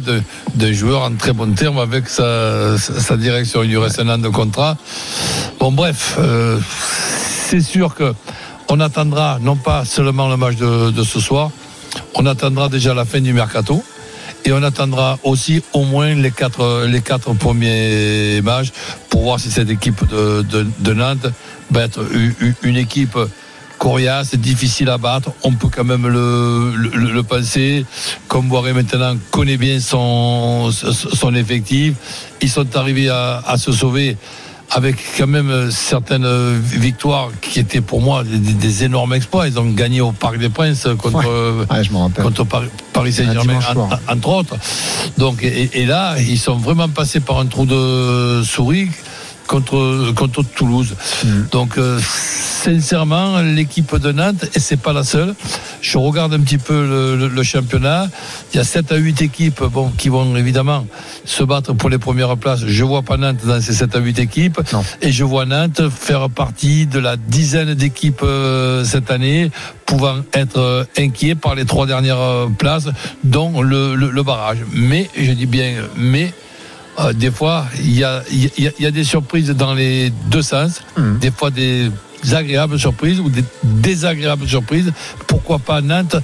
d'un 0.54 0.72
joueur 0.72 1.02
en 1.02 1.16
très 1.16 1.34
bon 1.34 1.52
terme 1.56 1.80
avec 1.80 2.10
sa, 2.10 2.78
sa 2.78 3.18
direction. 3.18 3.64
Il 3.64 3.72
lui 3.72 3.78
reste 3.78 4.02
un 4.02 4.10
an 4.10 4.20
de 4.20 4.30
contrat. 4.30 4.78
Bon, 5.60 5.72
bref, 5.72 6.18
euh, 6.20 6.60
c'est 7.50 7.62
sûr 7.62 7.96
que 7.96 8.14
on 8.70 8.80
attendra 8.80 9.40
non 9.42 9.56
pas 9.56 9.84
seulement 9.84 10.30
le 10.30 10.38
match 10.38 10.58
de, 10.58 10.92
de 10.92 11.04
ce 11.04 11.20
soir, 11.20 11.50
on 12.14 12.28
attendra 12.28 12.70
déjà 12.70 12.94
la 12.94 13.06
fin 13.06 13.20
du 13.20 13.34
mercato. 13.34 13.84
Et 14.48 14.54
on 14.54 14.64
attendra 14.64 15.20
aussi 15.26 15.62
au 15.74 15.84
moins 15.84 16.16
les 16.16 16.32
quatre, 16.32 16.86
les 16.86 17.02
quatre 17.02 17.34
premiers 17.34 18.40
matchs 18.42 18.72
pour 19.10 19.24
voir 19.24 19.42
si 19.42 19.52
cette 19.52 19.70
équipe 19.70 20.08
de, 20.08 20.66
de, 20.80 20.94
Nantes 20.94 21.28
va 21.70 21.84
être 21.84 22.00
une 22.64 22.78
équipe 22.78 23.18
coriace, 23.78 24.36
difficile 24.36 24.88
à 24.90 24.98
battre. 24.98 25.32
On 25.44 25.52
peut 25.52 25.68
quand 25.68 25.84
même 25.84 26.08
le, 26.08 26.72
le, 26.78 27.24
penser. 27.24 27.86
Comme 28.30 28.48
Boiré 28.48 28.72
maintenant 28.72 29.18
connaît 29.32 29.58
bien 29.58 29.82
son, 29.82 30.72
son 30.72 31.36
effectif. 31.36 31.96
Ils 32.40 32.50
sont 32.50 32.74
arrivés 32.78 33.10
à, 33.10 33.44
à 33.46 33.58
se 33.58 33.74
sauver 33.74 34.16
avec 34.72 34.98
quand 35.18 35.28
même 35.28 35.72
certaines 35.72 36.60
victoires 36.60 37.30
qui 37.42 37.60
étaient 37.60 37.82
pour 37.82 38.02
moi 38.02 38.24
des, 38.24 38.84
énormes 38.84 39.14
exploits. 39.14 39.48
Ils 39.48 39.60
ont 39.60 39.70
gagné 39.70 40.02
au 40.02 40.12
Parc 40.12 40.38
des 40.38 40.50
Princes 40.50 40.88
contre, 40.98 41.66
contre 42.22 42.46
Paris 42.94 43.14
Saint-Germain, 43.14 43.60
entre 44.08 44.30
autres. 44.30 44.56
Donc, 45.18 45.44
et, 45.44 45.86
là, 45.86 46.16
ils 46.20 46.40
sont 46.40 46.58
vraiment 46.58 46.90
passés 46.90 47.20
par 47.20 47.40
un 47.40 47.46
trou 47.46 47.66
de 47.66 48.42
souris 48.44 48.90
contre, 49.48 50.12
contre 50.16 50.44
Toulouse. 50.44 50.96
Mm. 51.24 51.28
Donc, 51.52 51.78
euh, 51.78 52.00
sincèrement, 52.02 53.40
l'équipe 53.42 53.96
de 53.96 54.12
Nantes, 54.12 54.46
et 54.54 54.60
c'est 54.60 54.78
pas 54.78 54.94
la 54.94 55.04
seule, 55.04 55.34
je 55.82 55.98
regarde 55.98 56.34
un 56.34 56.40
petit 56.40 56.58
peu 56.58 57.18
le, 57.18 57.44
championnat. 57.44 58.08
Il 58.54 58.58
y 58.58 58.60
a 58.60 58.64
7 58.64 58.92
à 58.92 58.98
8 58.98 59.22
équipes 59.22 59.64
bon, 59.64 59.90
qui 59.98 60.10
vont 60.10 60.36
évidemment 60.36 60.86
se 61.24 61.44
battre 61.44 61.74
pour 61.74 61.90
les 61.90 61.98
premières 61.98 62.36
places. 62.38 62.66
Je 62.66 62.84
vois 62.84 63.04
pas 63.04 63.18
Nantes 63.18 63.46
dans 63.46 63.62
ces 63.62 63.74
7 63.74 63.96
à 63.96 64.00
8 64.00 64.20
équipes. 64.20 64.60
Et 65.02 65.12
je 65.12 65.24
vois 65.24 65.46
Nantes 65.46 65.82
faire 65.90 66.30
partie 66.30 66.86
de 66.86 67.00
la 67.00 67.16
dizaine 67.16 67.74
d'équipes 67.74 68.22
euh, 68.24 68.84
cette 68.84 69.12
année 69.12 69.50
pouvant 69.86 70.18
être 70.34 70.60
euh, 70.60 70.84
inquiets 70.98 71.36
par 71.36 71.56
les 71.56 71.64
trois 71.64 71.86
dernières 71.86 72.48
places, 72.58 72.90
dont 73.24 73.62
le, 73.62 73.96
le 73.96 74.24
barrage. 74.24 74.58
Mais, 74.74 75.10
je 75.18 75.32
dis 75.32 75.46
bien, 75.46 75.76
mais 75.96 76.34
euh, 77.00 77.14
des 77.14 77.32
fois, 77.32 77.66
il 77.80 77.98
y 77.98 78.04
a, 78.04 78.24
y 78.32 78.86
a, 78.86 78.92
des 78.92 79.04
surprises 79.04 79.50
dans 79.52 79.74
les 79.74 80.10
deux 80.10 80.42
sens. 80.42 80.82
Mmh. 80.98 81.18
Des 81.20 81.32
fois, 81.32 81.52
des 81.52 81.92
agréables 82.34 82.80
surprises 82.80 83.20
ou 83.20 83.30
des 83.30 83.44
désagréables 83.64 84.48
surprises. 84.48 84.92
Pourquoi 85.28 85.60
pas 85.60 85.82
Nantes 85.82 86.16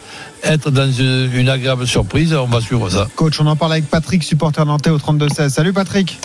être 0.44 0.72
dans 0.72 0.92
une, 0.92 1.50
agréable 1.50 1.88
surprise? 1.88 2.34
On 2.34 2.48
va 2.48 2.62
suivre 2.62 2.90
ça. 2.90 3.08
Coach, 3.16 3.40
on 3.40 3.48
en 3.48 3.56
parle 3.56 3.74
avec 3.74 3.86
Patrick, 3.86 4.24
supporter 4.24 4.66
nantais 4.66 4.90
au 4.90 4.98
32-16. 4.98 5.50
Salut 5.50 5.74
Patrick. 5.74 6.18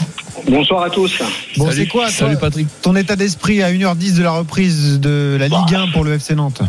Bonsoir 0.48 0.84
à 0.84 0.90
tous. 0.90 1.20
Bon, 1.56 1.68
c'est 1.70 1.86
quoi 1.86 2.10
Salut 2.10 2.36
Patrick. 2.36 2.68
Ton 2.82 2.96
état 2.96 3.16
d'esprit 3.16 3.62
à 3.62 3.70
1h10 3.70 4.16
de 4.16 4.22
la 4.22 4.30
reprise 4.30 5.00
de 5.00 5.36
la 5.38 5.48
Ligue 5.48 5.74
1 5.74 5.88
pour 5.88 6.04
le 6.04 6.14
FC 6.14 6.34
Nantes? 6.34 6.62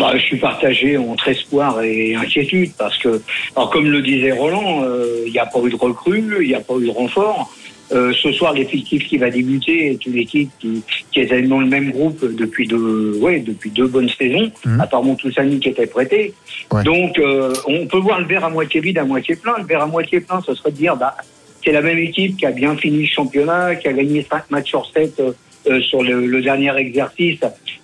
Bah, 0.00 0.12
je 0.14 0.22
suis 0.22 0.38
partagé 0.38 0.96
entre 0.96 1.28
espoir 1.28 1.82
et 1.82 2.14
inquiétude 2.14 2.70
parce 2.78 2.96
que, 2.96 3.20
alors 3.54 3.68
comme 3.68 3.86
le 3.90 4.00
disait 4.00 4.32
Roland, 4.32 4.82
euh, 4.82 5.24
il 5.26 5.32
n'y 5.32 5.38
a 5.38 5.44
pas 5.44 5.60
eu 5.60 5.68
de 5.68 5.76
recrue, 5.76 6.24
il 6.40 6.48
n'y 6.48 6.54
a 6.54 6.60
pas 6.60 6.74
eu 6.80 6.86
de 6.86 6.90
renfort. 6.90 7.52
Euh, 7.92 8.10
ce 8.14 8.32
soir, 8.32 8.54
l'effectif 8.54 9.06
qui 9.06 9.18
va 9.18 9.28
débuter 9.28 9.90
est 9.90 10.06
une 10.06 10.16
équipe 10.16 10.48
qui, 10.58 10.82
qui 11.12 11.20
est 11.20 11.42
dans 11.42 11.60
le 11.60 11.66
même 11.66 11.90
groupe 11.90 12.24
depuis 12.34 12.66
deux, 12.66 13.18
ouais, 13.20 13.40
depuis 13.40 13.68
deux 13.70 13.88
bonnes 13.88 14.08
saisons, 14.08 14.50
Mhm. 14.64 14.80
à 14.80 14.86
part 14.86 15.02
Montoussani 15.02 15.60
qui 15.60 15.68
était 15.68 15.86
prêté. 15.86 16.32
Ouais. 16.72 16.82
Donc, 16.82 17.18
euh, 17.18 17.52
on 17.66 17.86
peut 17.86 17.98
voir 17.98 18.20
le 18.20 18.26
verre 18.26 18.44
à 18.44 18.48
moitié 18.50 18.80
vide, 18.80 18.96
à 18.98 19.04
moitié 19.04 19.36
plein. 19.36 19.54
Le 19.58 19.64
verre 19.64 19.82
à 19.82 19.86
moitié 19.86 20.20
plein, 20.20 20.40
ce 20.46 20.54
serait 20.54 20.70
de 20.70 20.76
dire, 20.76 20.96
bah, 20.96 21.14
c'est 21.62 21.72
la 21.72 21.82
même 21.82 21.98
équipe 21.98 22.38
qui 22.38 22.46
a 22.46 22.52
bien 22.52 22.74
fini 22.76 23.02
le 23.02 23.08
championnat, 23.08 23.74
qui 23.76 23.88
a 23.88 23.92
gagné 23.92 24.24
5 24.30 24.50
matchs 24.50 24.68
sur 24.70 24.86
7 24.94 25.20
euh, 25.66 25.80
sur 25.80 26.02
le, 26.02 26.26
le 26.26 26.42
dernier 26.42 26.74
exercice. 26.76 27.40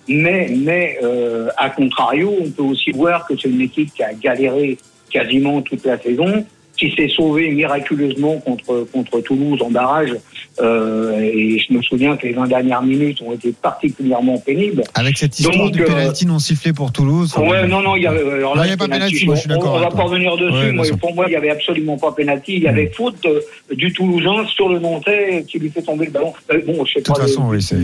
Mais, 0.07 0.49
mais 0.55 0.97
euh, 1.03 1.49
à 1.57 1.69
contrario, 1.69 2.33
on 2.41 2.49
peut 2.49 2.63
aussi 2.63 2.91
voir 2.91 3.27
que 3.27 3.35
c'est 3.37 3.49
une 3.49 3.61
équipe 3.61 3.93
qui 3.93 4.03
a 4.03 4.13
galéré 4.13 4.77
quasiment 5.09 5.61
toute 5.61 5.85
la 5.85 5.97
saison, 5.99 6.45
qui 6.77 6.91
s'est 6.95 7.07
sauvée 7.09 7.49
miraculeusement 7.49 8.37
contre 8.39 8.87
contre 8.93 9.19
Toulouse 9.21 9.61
en 9.61 9.71
barrage. 9.71 10.13
Euh, 10.59 11.19
et 11.19 11.59
je 11.59 11.73
me 11.73 11.81
souviens 11.81 12.17
que 12.17 12.25
les 12.27 12.33
20 12.33 12.47
dernières 12.47 12.81
minutes 12.81 13.21
ont 13.21 13.31
été 13.31 13.51
particulièrement 13.51 14.37
pénibles. 14.39 14.83
Avec 14.95 15.17
cette 15.17 15.37
histoire 15.39 15.57
Donc, 15.57 15.71
du 15.71 15.83
euh, 15.83 15.85
penalty 15.87 16.25
non 16.25 16.39
sifflé 16.39 16.73
pour 16.73 16.91
Toulouse. 16.91 17.35
Ouais, 17.37 17.67
non, 17.67 17.81
non, 17.81 17.95
il 17.95 18.03
y 18.03 18.07
avait. 18.07 18.21
Alors 18.21 18.55
Là, 18.55 18.61
là, 18.61 18.67
il 18.67 18.69
y 18.71 18.73
a 18.73 18.77
pas 18.77 18.87
penalty, 18.87 19.25
moi, 19.25 19.35
je 19.35 19.41
suis 19.41 19.49
on- 19.51 19.53
d'accord 19.55 19.73
On, 19.75 19.79
va 19.79 19.85
avec 19.85 19.97
pas 19.97 20.03
revenir 20.03 20.35
dessus. 20.37 20.53
Ouais, 20.53 20.71
moi, 20.71 20.85
pour 20.99 21.13
moi, 21.15 21.25
il 21.27 21.33
y 21.33 21.35
avait 21.35 21.49
absolument 21.51 21.97
pas 21.97 22.11
penalty. 22.11 22.55
Il 22.57 22.63
y 22.63 22.67
avait 22.67 22.91
faute 22.95 23.23
euh, 23.25 23.41
du 23.75 23.91
Toulousain 23.93 24.45
sur 24.47 24.69
le 24.69 24.79
Nantais 24.79 25.45
qui 25.47 25.59
lui 25.59 25.69
fait 25.69 25.81
tomber 25.81 26.05
le 26.05 26.11
ballon. 26.11 26.33
Euh, 26.51 26.61
bon, 26.65 26.85
je 26.85 26.93
sais 26.93 26.99
De 26.99 27.05
toute 27.05 27.15
pas. 27.15 27.21
façon, 27.21 27.49
le- 27.51 27.57
oui, 27.57 27.61
c'est 27.61 27.77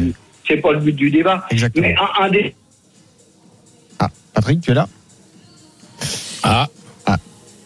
c'est 0.47 0.57
pas 0.57 0.71
le 0.73 0.79
but 0.79 0.93
du 0.95 1.09
débat. 1.11 1.45
exactement. 1.51 1.87
Mais 1.87 1.95
un, 1.95 2.25
un 2.25 2.29
des. 2.29 2.53
Ah, 3.99 4.09
Patrick, 4.33 4.61
tu 4.61 4.71
es 4.71 4.73
là? 4.73 4.87
Ah, 6.43 6.67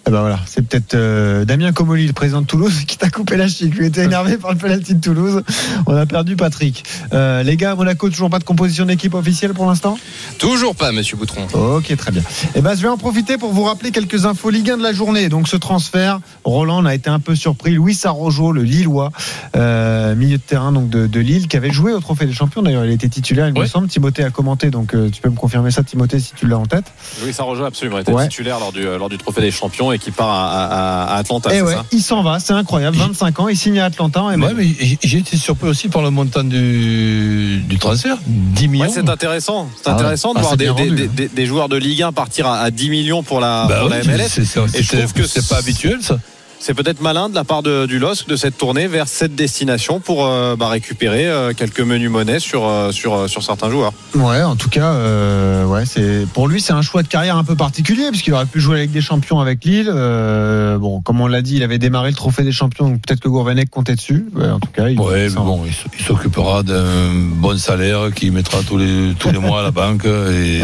Eh 0.07 0.09
ben 0.09 0.21
voilà, 0.21 0.39
c'est 0.45 0.65
peut-être 0.65 0.93
euh, 0.95 1.43
Damien 1.43 1.73
Comoli, 1.73 2.07
le 2.07 2.13
président 2.13 2.41
de 2.41 2.45
Toulouse, 2.47 2.83
qui 2.87 2.97
t'a 2.97 3.09
coupé 3.09 3.35
la 3.35 3.49
chic. 3.49 3.75
Lui 3.75 3.87
était 3.87 4.05
énervé 4.05 4.37
par 4.37 4.51
le 4.53 4.57
penalty 4.57 4.95
de 4.95 5.01
Toulouse. 5.01 5.43
On 5.85 5.95
a 5.97 6.05
perdu 6.05 6.37
Patrick. 6.37 6.85
Euh, 7.11 7.43
les 7.43 7.57
gars, 7.57 7.71
à 7.71 7.75
Monaco, 7.75 8.09
toujours 8.09 8.29
pas 8.29 8.39
de 8.39 8.45
composition 8.45 8.85
d'équipe 8.85 9.13
officielle 9.13 9.53
pour 9.53 9.65
l'instant? 9.65 9.99
Toujours 10.39 10.75
pas, 10.77 10.93
monsieur 10.93 11.17
Boutron. 11.17 11.45
Ok, 11.53 11.93
très 11.97 12.11
bien. 12.11 12.21
Eh 12.55 12.61
ben, 12.61 12.73
je 12.75 12.81
vais 12.81 12.87
en 12.87 12.97
profiter 12.97 13.37
pour 13.37 13.51
vous 13.51 13.63
rappeler 13.63 13.91
quelques 13.91 14.25
infos 14.25 14.49
Ligue 14.49 14.71
1 14.71 14.77
de 14.77 14.83
la 14.83 14.93
journée. 14.93 15.27
Donc, 15.27 15.49
ce 15.49 15.57
transfert, 15.57 16.21
Roland 16.45 16.85
a 16.85 16.95
été 16.95 17.09
un 17.09 17.19
peu 17.19 17.35
surpris. 17.35 17.73
Louis 17.73 17.99
Arrojo, 18.05 18.53
le 18.53 18.63
Lillois, 18.63 19.11
euh, 19.57 20.15
milieu 20.15 20.37
de 20.37 20.41
terrain 20.41 20.71
donc 20.71 20.89
de, 20.89 21.05
de 21.07 21.19
Lille, 21.19 21.49
qui 21.49 21.57
avait 21.57 21.71
joué 21.71 21.91
au 21.91 21.99
Trophée 21.99 22.25
des 22.27 22.33
Champions. 22.33 22.61
D'ailleurs, 22.61 22.85
il 22.85 22.91
était 22.91 23.09
titulaire, 23.09 23.49
il 23.49 23.59
me 23.59 23.65
semble. 23.65 23.89
Timothée 23.89 24.23
a 24.23 24.29
commenté, 24.29 24.69
donc 24.69 24.95
euh, 24.95 25.09
tu 25.09 25.21
peux 25.21 25.29
me 25.29 25.35
confirmer 25.35 25.71
ça, 25.71 25.83
Timothée, 25.83 26.21
si 26.21 26.31
tu 26.33 26.47
l'as 26.47 26.57
en 26.57 26.65
tête? 26.65 26.85
Louis 27.21 27.33
Arrojo 27.37 27.65
absolument 27.65 27.99
était 27.99 28.13
Ouais. 28.13 28.29
titulaire 28.29 28.59
lors 28.59 28.71
du, 28.71 28.83
lors 28.83 29.09
du 29.09 29.17
trophée 29.17 29.41
des 29.41 29.51
champions 29.51 29.91
et 29.91 29.96
qui 29.97 30.11
part 30.11 30.29
à, 30.29 30.65
à- 30.65 31.03
à 31.15 31.17
Atlanta. 31.17 31.53
Et 31.53 31.57
Eh 31.57 31.61
ouais, 31.61 31.73
ça 31.73 31.85
il 31.91 32.01
s'en 32.01 32.21
va, 32.23 32.39
c'est 32.39 32.53
incroyable. 32.53 32.97
25 32.97 33.39
ans, 33.39 33.47
il 33.47 33.57
signe 33.57 33.79
à 33.79 33.85
Atlanta. 33.85 34.21
Et 34.33 34.37
ouais, 34.37 34.53
mais 34.55 34.67
j'ai- 35.03 35.17
été 35.17 35.37
surpris 35.37 35.67
aussi 35.67 35.89
par 35.89 36.01
le 36.01 36.09
montant 36.11 36.43
du, 36.43 37.57
du 37.67 37.77
transfert, 37.79 38.17
10 38.25 38.67
millions. 38.67 38.85
Ouais, 38.85 38.91
c'est 38.93 39.09
intéressant. 39.09 39.67
C'est 39.81 39.89
Ah 39.89 39.93
intéressant 39.95 40.33
de 40.33 40.39
Ah, 40.39 40.41
voir 40.41 40.57
des, 40.57 40.65
bien 40.65 40.73
des- 40.75 40.89
rendu. 40.89 41.07
des- 41.07 41.27
des 41.29 41.45
joueurs 41.45 41.69
de 41.69 41.77
Ligue 41.77 42.03
1 42.03 42.11
partir 42.11 42.47
à, 42.47 42.59
à 42.59 42.71
10 42.71 42.89
millions 42.89 43.23
pour 43.23 43.39
la, 43.39 43.65
Bah 43.67 43.79
pour 43.81 43.85
oui, 43.89 43.93
la 43.97 44.03
MLS. 44.03 44.27
c'est- 44.29 44.41
Et 44.41 44.83
je 44.83 44.87
c'est- 44.87 44.97
trouve 44.97 45.13
que 45.13 45.25
c'est 45.27 45.47
pas 45.47 45.57
habituel 45.57 45.99
ça. 46.01 46.19
C'est 46.59 46.73
peut-être 46.73 47.01
malin 47.01 47.29
de 47.29 47.35
la 47.35 47.43
part 47.43 47.61
de- 47.61 47.85
du 47.85 47.99
LOSC 47.99 48.27
de 48.27 48.35
cette 48.35 48.57
tournée 48.57 48.87
vers 48.87 49.07
cette 49.07 49.35
destination 49.35 49.99
pour 49.99 50.25
euh, 50.25 50.55
bah, 50.55 50.69
récupérer 50.69 51.25
euh, 51.27 51.53
quelques 51.53 51.79
menus 51.81 52.09
monnaies 52.09 52.39
sur, 52.39 52.67
euh, 52.67 52.91
sur, 52.91 53.29
sur 53.29 53.43
certains 53.43 53.69
joueurs. 53.69 53.93
Ouais, 54.15 54.41
en 54.41 54.55
tout 54.55 54.67
cas, 54.67 54.91
euh, 54.93 55.65
ouais, 55.65 55.85
c'est 55.85 56.25
pour 56.33 56.47
lui 56.47 56.59
c'est 56.59 56.73
un 56.73 56.81
choix 56.81 57.03
de 57.03 57.07
carrière 57.07 57.37
un 57.37 57.43
peu 57.43 57.55
particulier 57.55 58.07
puisqu'il 58.09 58.33
aurait 58.33 58.47
pu 58.47 58.59
jouer 58.59 58.77
avec 58.77 58.91
des 58.91 59.01
champions 59.01 59.39
avec 59.39 59.63
Lille. 59.63 59.89
Euh, 59.93 60.77
bon, 60.79 60.99
comme 61.01 61.21
on 61.21 61.27
l'a 61.27 61.41
dit, 61.43 61.55
il 61.57 61.63
avait 61.63 61.77
démarré 61.77 62.09
le 62.09 62.15
trophée 62.15 62.43
des 62.43 62.51
champions, 62.51 62.89
donc 62.89 63.01
peut-être 63.05 63.19
que 63.21 63.29
Gourvenec 63.29 63.69
comptait 63.69 63.95
dessus. 63.95 64.25
Ouais, 64.35 64.49
en 64.49 64.59
tout 64.59 64.71
cas, 64.73 64.89
il, 64.89 64.99
Ouais, 64.99 65.23
mais 65.25 65.29
ça- 65.29 65.39
bon, 65.41 65.61
il 65.97 66.03
s'occupera 66.03 66.63
d'un 66.63 67.13
bon 67.13 67.55
salaire 67.57 68.11
qu'il 68.13 68.31
mettra 68.31 68.59
tous 68.67 68.77
les, 68.77 69.13
tous 69.19 69.29
les 69.29 69.39
mois 69.39 69.59
à 69.59 69.63
la 69.63 69.71
banque 69.71 70.05
et, 70.05 70.57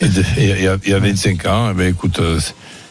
et, 0.00 0.06
et- 0.38 0.62
et 0.62 0.68
à- 0.68 0.76
et 0.84 0.94
à 0.94 0.98
25 1.00 1.44
ans, 1.46 1.68
eh 1.72 1.74
ben, 1.74 1.88
écoute, 1.88 2.20
euh, 2.20 2.38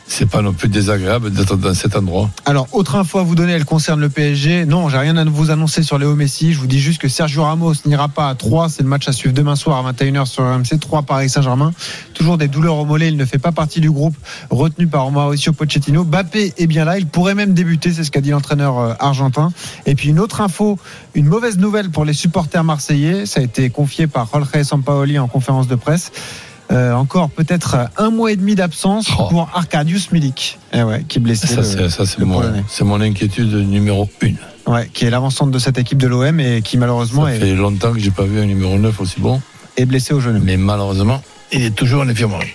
c'est- 0.08 0.26
pas 0.28 0.42
non 0.42 0.54
plus 0.54 0.68
désagréable 0.68 1.32
d'être 1.32 1.56
dans 1.58 1.74
cet 1.74 1.96
endroit. 1.96 2.30
Alors, 2.46 2.68
autre 2.74 2.96
info 2.96 3.20
à 3.20 3.24
vous 3.24 3.36
donner, 3.36 3.54
elle 3.54 3.66
concerne 3.66 4.00
le 4.02 4.10
PSG. 4.10 4.66
Non, 4.66 4.90
j'ai 4.90 4.98
rien 4.98 5.16
à 5.18 5.24
vous 5.26 5.52
annoncer 5.52 5.84
sur 5.84 5.98
Léo 5.98 6.16
Messi. 6.16 6.54
Je 6.54 6.60
vous 6.60 6.68
dis 6.68 6.80
juste 6.80 7.00
que 7.00 7.08
Sergio 7.08 7.44
Ramos 7.44 7.74
n'ira 7.86 8.08
pas 8.10 8.28
à 8.30 8.36
3. 8.36 8.70
C'est 8.70 8.84
le 8.84 8.90
match 8.90 9.08
à 9.08 9.14
suivre 9.14 9.34
demain 9.34 9.56
soir 9.56 9.78
à 9.86 9.92
21h 9.92 10.26
sur 10.28 10.44
RMC. 10.44 10.80
3 10.80 11.04
Paris 11.04 11.30
Saint-Germain. 11.30 11.72
Toujours 12.14 12.38
des 12.38 12.48
douleurs 12.48 12.76
au 12.78 12.86
mollet. 12.86 13.08
Il 13.10 13.18
ne 13.18 13.26
fait 13.26 13.38
pas 13.40 13.52
partie 13.52 13.80
du 13.80 13.90
groupe 13.92 14.16
retenu 14.50 14.88
par 14.88 15.10
Mauricio 15.12 15.54
Pochettino. 15.54 16.04
Bappé 16.04 16.54
est 16.58 16.68
bien 16.68 16.84
là. 16.86 16.98
Il 17.00 17.08
pourrait 17.08 17.36
même 17.36 17.54
débuter. 17.54 17.92
C'est 17.94 18.04
ce 18.04 18.12
qu'a 18.12 18.22
dit 18.22 18.32
l'entraîneur 18.32 18.78
euh, 18.80 18.94
argentin. 19.00 19.52
Et 19.86 19.96
puis, 19.96 20.10
une 20.10 20.20
autre 20.20 20.42
info, 20.42 20.78
une 21.16 21.26
mauvaise 21.28 21.58
nouvelle 21.58 21.90
pour 21.90 22.06
les 22.06 22.14
supporters 22.14 22.64
marseillais. 22.64 23.26
Ça 23.26 23.40
a 23.40 23.44
été 23.44 23.70
confié 23.70 24.08
par 24.08 24.28
Jorge 24.32 24.64
Sampaoli 24.64 25.20
en 25.20 25.28
conférence 25.28 25.68
de 25.68 25.76
presse. 25.76 26.12
Euh, 26.70 26.94
encore 26.94 27.30
peut-être 27.30 27.78
un 27.98 28.10
mois 28.10 28.32
et 28.32 28.36
demi 28.36 28.56
d'absence 28.56 29.08
Oh. 29.18 29.28
pour 29.30 29.50
Arkadiusz 29.54 30.12
Milik, 30.12 30.60
eh 30.74 30.84
ouais, 30.84 31.04
qui 31.08 31.20
est 31.20 31.22
blessé. 31.22 31.48
Ça, 31.48 31.64
c'est 32.06 32.84
mon, 32.84 33.02
inquiétude 33.02 33.54
numéro 33.54 34.10
une. 34.22 34.36
Ouais, 34.66 34.90
qui 34.94 35.06
est 35.06 35.10
l'avant-centre 35.10 35.52
de 35.52 35.60
cette 35.60 35.78
équipe 35.78 35.98
de 35.98 36.08
l'OM 36.08 36.40
et 36.42 36.62
qui 36.62 36.78
malheureusement 36.78 37.26
Ça 37.26 37.36
est, 37.36 37.40
fait 37.40 37.56
longtemps 37.56 37.94
que 37.94 38.00
j'ai 38.00 38.12
pas 38.12 38.24
vu 38.24 38.40
un 38.42 38.46
numéro 38.46 38.78
9 38.78 39.00
aussi 39.00 39.22
bon, 39.22 39.42
est 39.78 39.86
blessé 39.86 40.14
au 40.14 40.20
genou. 40.20 40.42
mais 40.44 40.58
malheureusement, 40.58 41.22
il 41.54 41.64
est 41.64 41.72
toujours 41.72 42.02
en 42.02 42.10
infirmerie. 42.10 42.54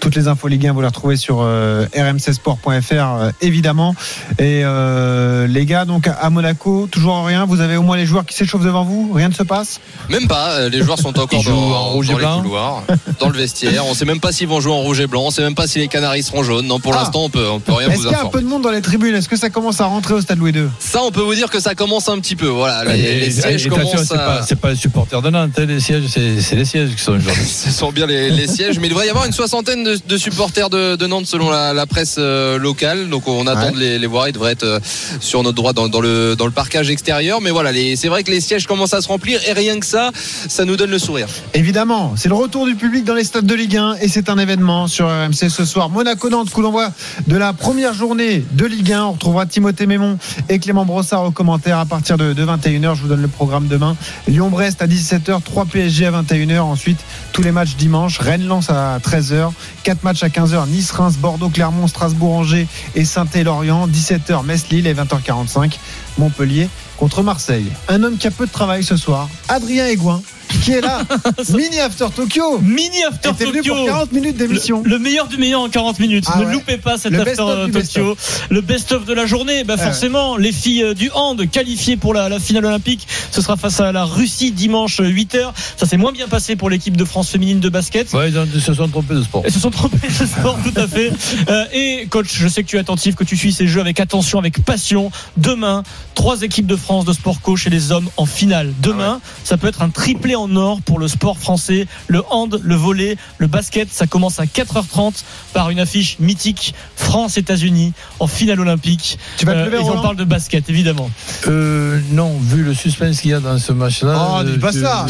Toutes 0.00 0.14
les 0.16 0.28
infos 0.28 0.48
Ligue 0.48 0.66
1, 0.66 0.72
vous 0.72 0.80
les 0.80 0.86
retrouvez 0.86 1.16
sur 1.16 1.40
euh, 1.42 1.84
rmcsport.fr 1.94 2.70
euh, 2.92 3.30
évidemment. 3.42 3.94
Et 4.38 4.62
euh, 4.64 5.46
les 5.46 5.66
gars, 5.66 5.84
donc 5.84 6.08
à 6.08 6.30
Monaco, 6.30 6.88
toujours 6.90 7.24
rien. 7.26 7.44
Vous 7.44 7.60
avez 7.60 7.76
au 7.76 7.82
moins 7.82 7.98
les 7.98 8.06
joueurs 8.06 8.24
qui 8.24 8.34
s'échauffent 8.34 8.64
devant 8.64 8.82
vous. 8.82 9.12
Rien 9.12 9.28
ne 9.28 9.34
se 9.34 9.42
passe? 9.42 9.78
Même 10.08 10.26
pas, 10.26 10.52
euh, 10.52 10.68
les 10.70 10.82
joueurs 10.82 10.98
sont 10.98 11.08
encore 11.18 11.44
dans, 11.44 11.52
en 11.52 11.90
rouge 11.90 12.08
et 12.08 12.12
dans 12.12 12.18
les 12.18 12.24
blanc 12.24 12.42
couloirs, 12.42 12.82
dans 13.18 13.28
le 13.28 13.36
vestiaire. 13.36 13.84
On 13.86 13.92
sait 13.92 14.06
même 14.06 14.20
pas 14.20 14.32
s'ils 14.32 14.48
vont 14.48 14.60
jouer 14.60 14.72
en 14.72 14.78
rouge 14.80 15.00
et 15.00 15.06
blanc, 15.06 15.24
on 15.26 15.30
sait 15.30 15.42
même 15.42 15.54
pas 15.54 15.66
si 15.66 15.78
les 15.80 15.88
Canaries 15.88 16.22
seront 16.22 16.42
jaunes. 16.42 16.66
Non, 16.66 16.80
pour 16.80 16.94
Ah. 16.94 17.00
l'instant, 17.00 17.24
on 17.24 17.28
peut, 17.30 17.46
on 17.48 17.60
peut 17.60 17.72
rien 17.74 17.88
Est-ce 17.88 17.96
vous 17.98 18.02
qu'il 18.04 18.12
y 18.12 18.14
a 18.14 18.18
un 18.18 18.20
informer. 18.22 18.32
peu 18.32 18.40
de 18.42 18.46
monde 18.48 18.62
dans 18.62 18.70
les 18.70 18.80
tribunes? 18.82 19.14
Est-ce 19.14 19.28
que 19.28 19.36
ça 19.36 19.50
commence 19.50 19.82
à 19.82 19.84
rentrer 19.84 20.14
au 20.14 20.20
stade 20.22 20.38
Louis 20.38 20.52
II 20.52 20.64
Ça, 20.78 21.00
on 21.02 21.10
peut 21.10 21.20
vous 21.20 21.34
dire 21.34 21.50
que 21.50 21.60
ça 21.60 21.74
commence 21.74 22.08
un 22.08 22.18
petit 22.20 22.36
peu. 22.36 22.46
Voilà, 22.48 22.84
les, 22.94 23.00
Et- 23.00 23.20
les 23.20 23.30
sièges 23.30 23.68
commencent 23.68 24.04
c'est 24.04 24.14
pas, 24.16 24.36
à. 24.38 24.42
c'est 24.46 24.56
pas 24.58 24.70
les 24.70 24.76
supporters 24.76 25.20
de 25.20 25.28
Nantes, 25.28 25.50
hein, 25.58 25.66
les 25.66 25.78
sièges, 25.80 26.04
c'est 26.08 26.40
c'est 26.40 26.56
les 26.56 26.64
sièges 26.64 26.94
qui 26.96 27.02
sont 27.02 27.12
aujourd'hui. 27.12 27.44
Ce 27.46 27.70
sont 27.70 27.92
bien 27.92 28.06
les, 28.06 28.30
les 28.30 28.46
sièges, 28.46 28.78
mais 28.78 28.86
il 28.86 28.90
devrait 28.90 29.06
y 29.06 29.10
avoir 29.10 29.26
une 29.26 29.32
soixantaine 29.32 29.84
de, 29.84 29.89
de 29.96 30.16
supporters 30.16 30.70
de, 30.70 30.96
de 30.96 31.06
Nantes 31.06 31.26
selon 31.26 31.50
la, 31.50 31.72
la 31.72 31.86
presse 31.86 32.16
euh, 32.18 32.58
locale. 32.58 33.08
Donc 33.08 33.26
on 33.28 33.46
attend 33.46 33.60
Ouais. 33.60 33.72
de 33.72 33.78
les, 33.78 33.98
les 33.98 34.06
voir. 34.06 34.28
Ils 34.28 34.32
devraient 34.32 34.52
être 34.52 34.64
euh, 34.64 34.80
sur 35.20 35.42
notre 35.42 35.56
droit 35.56 35.72
dans, 35.72 35.88
dans 35.88 36.00
le, 36.00 36.34
dans 36.36 36.46
le 36.46 36.50
parcage 36.52 36.88
extérieur. 36.90 37.40
Mais 37.40 37.50
voilà, 37.50 37.70
c'est 37.96 38.08
vrai 38.08 38.22
que 38.24 38.30
les 38.30 38.40
sièges 38.40 38.66
commencent 38.66 38.94
à 38.94 39.00
se 39.02 39.08
remplir 39.08 39.40
et 39.46 39.52
rien 39.52 39.78
que 39.80 39.86
ça, 39.86 40.10
ça 40.48 40.64
nous 40.64 40.76
donne 40.76 40.90
le 40.90 40.98
sourire. 40.98 41.26
Évidemment, 41.54 42.14
c'est 42.16 42.28
le 42.28 42.34
retour 42.34 42.66
du 42.66 42.74
public 42.74 43.04
dans 43.04 43.14
les 43.14 43.24
stades 43.24 43.46
de 43.46 43.54
Ligue 43.54 43.76
1 43.76 43.96
et 44.00 44.08
c'est 44.08 44.28
un 44.30 44.38
événement 44.38 44.86
sur 44.88 45.06
RMC 45.08 45.48
ce 45.50 45.64
soir. 45.64 45.88
Monaco-Nantes, 45.90 46.50
coup 46.50 46.62
d'envoi 46.62 46.90
de 47.26 47.36
la 47.36 47.52
première 47.52 47.92
journée 47.94 48.44
de 48.52 48.64
Ligue 48.66 48.92
1. 48.92 49.04
On 49.04 49.12
retrouvera 49.12 49.46
Timothée 49.46 49.86
Mémon 49.86 50.18
et 50.48 50.58
Clément 50.58 50.84
Brossard 50.84 51.24
aux 51.24 51.30
commentaires 51.30 51.78
à 51.78 51.86
partir 51.86 52.16
de, 52.16 52.32
de 52.32 52.44
21h. 52.44 52.94
Je 52.96 53.02
vous 53.02 53.08
donne 53.08 53.22
le 53.22 53.28
programme 53.28 53.66
demain. 53.68 53.96
Lyon-Brest 54.28 54.80
à 54.82 54.86
17h, 54.86 55.42
3 55.42 55.66
PSG 55.66 56.06
à 56.06 56.10
21h. 56.22 56.60
Ensuite, 56.60 56.98
tous 57.32 57.42
les 57.42 57.52
matchs 57.52 57.76
dimanche. 57.76 58.18
Rennes-Lens 58.18 58.70
à 58.70 58.98
13h, 58.98 59.50
4 59.82 60.02
matchs 60.02 60.22
à 60.22 60.28
15h. 60.28 60.68
Nice-Reims, 60.68 61.16
Bordeaux-Clermont, 61.16 61.86
Strasbourg-Angers 61.86 62.66
et 62.94 63.04
Saint-Lorient. 63.04 63.88
17h, 63.88 64.44
Metz-Lille 64.44 64.86
et 64.86 64.94
20h45, 64.94 65.78
Montpellier 66.18 66.68
contre 66.96 67.22
Marseille. 67.22 67.70
Un 67.88 68.02
homme 68.02 68.18
qui 68.18 68.26
a 68.26 68.30
peu 68.30 68.46
de 68.46 68.52
travail 68.52 68.84
ce 68.84 68.96
soir, 68.96 69.28
Adrien 69.48 69.86
Aigouin, 69.86 70.22
qui 70.62 70.72
est 70.72 70.80
là. 70.80 71.02
Mini 71.54 71.78
After 71.80 72.06
Tokyo. 72.14 72.58
Mini 72.58 73.02
After 73.04 73.30
était 73.30 73.44
venu 73.46 73.58
Tokyo. 73.58 73.74
pour 73.74 73.86
40 73.86 74.12
minutes 74.12 74.36
d'émission. 74.36 74.82
Le, 74.84 74.90
le 74.90 74.98
meilleur 74.98 75.28
du 75.28 75.36
meilleur 75.36 75.60
en 75.62 75.68
40 75.68 75.98
minutes. 76.00 76.24
Ah 76.28 76.38
ne 76.40 76.44
ouais. 76.46 76.52
loupez 76.52 76.76
pas 76.76 76.98
cette 76.98 77.12
Le 77.12 77.20
After 77.20 77.70
Tokyo. 77.72 78.16
Le 78.50 78.60
best-of 78.60 79.04
de 79.04 79.12
la 79.14 79.26
journée. 79.26 79.64
Bah 79.64 79.74
Ouais. 79.76 79.84
forcément, 79.84 80.36
les 80.36 80.52
filles 80.52 80.82
euh, 80.82 80.94
du 80.94 81.10
hand 81.14 81.48
qualifiées 81.50 81.96
pour 81.96 82.12
la, 82.14 82.28
la 82.28 82.38
finale 82.40 82.66
olympique. 82.66 83.06
Ce 83.30 83.40
sera 83.40 83.56
face 83.56 83.80
à 83.80 83.92
la 83.92 84.04
Russie 84.04 84.50
dimanche 84.52 85.00
8h. 85.00 85.52
Ça 85.76 85.86
s'est 85.86 85.96
moins 85.96 86.12
bien 86.12 86.28
passé 86.28 86.56
pour 86.56 86.68
l'équipe 86.70 86.96
de 86.96 87.04
France 87.04 87.30
féminine 87.30 87.60
de 87.60 87.68
basket. 87.68 88.12
Ouais, 88.12 88.30
ils, 88.30 88.38
ils 88.54 88.60
se 88.60 88.74
sont 88.74 88.88
trompés 88.88 89.14
de 89.14 89.22
sport. 89.22 89.42
Elles 89.44 89.52
se 89.52 89.60
sont 89.60 89.70
trompées 89.70 90.08
de 90.08 90.26
sport, 90.26 90.58
tout 90.64 90.78
à 90.80 90.86
fait. 90.86 91.12
Euh, 91.48 91.64
et 91.72 92.06
coach, 92.10 92.28
je 92.32 92.48
sais 92.48 92.62
que 92.62 92.68
tu 92.68 92.76
es 92.76 92.80
attentif, 92.80 93.14
que 93.14 93.24
tu 93.24 93.36
suis 93.36 93.52
ces 93.52 93.66
jeux 93.66 93.80
avec 93.80 94.00
attention, 94.00 94.38
avec 94.38 94.62
passion. 94.64 95.10
Demain, 95.36 95.82
trois 96.14 96.42
équipes 96.42 96.66
de 96.66 96.76
France 96.76 97.04
de 97.04 97.12
sport 97.12 97.40
co 97.40 97.56
chez 97.56 97.70
les 97.70 97.92
hommes 97.92 98.08
en 98.16 98.26
finale. 98.26 98.72
Demain, 98.82 99.20
ça 99.44 99.56
peut 99.56 99.68
être 99.68 99.82
un 99.82 99.90
triplé 99.90 100.34
en 100.34 100.39
en 100.40 100.56
or 100.56 100.80
pour 100.82 100.98
le 100.98 101.08
sport 101.08 101.38
français. 101.38 101.86
Le 102.08 102.22
hand, 102.30 102.60
le 102.62 102.74
volet, 102.74 103.16
le 103.38 103.46
basket, 103.46 103.88
ça 103.92 104.06
commence 104.06 104.40
à 104.40 104.44
4h30 104.44 105.22
par 105.52 105.70
une 105.70 105.78
affiche 105.80 106.16
mythique 106.18 106.74
France-États-Unis 106.96 107.92
en 108.18 108.26
finale 108.26 108.60
olympique. 108.60 109.18
Tu 109.36 109.46
vas 109.46 109.52
te 109.54 109.58
lever, 109.70 109.76
et 109.78 109.80
on 109.90 110.00
parle 110.02 110.16
de 110.16 110.24
basket, 110.24 110.68
évidemment. 110.70 111.10
Euh, 111.46 112.00
non, 112.12 112.32
vu 112.40 112.62
le 112.62 112.74
suspense 112.74 113.20
qu'il 113.20 113.30
y 113.30 113.34
a 113.34 113.40
dans 113.40 113.58
ce 113.58 113.72
match-là, 113.72 114.38
Oh, 114.40 114.42
dis 114.44 114.58
pas 114.58 114.70
je- 114.72 114.80
ça, 114.80 115.06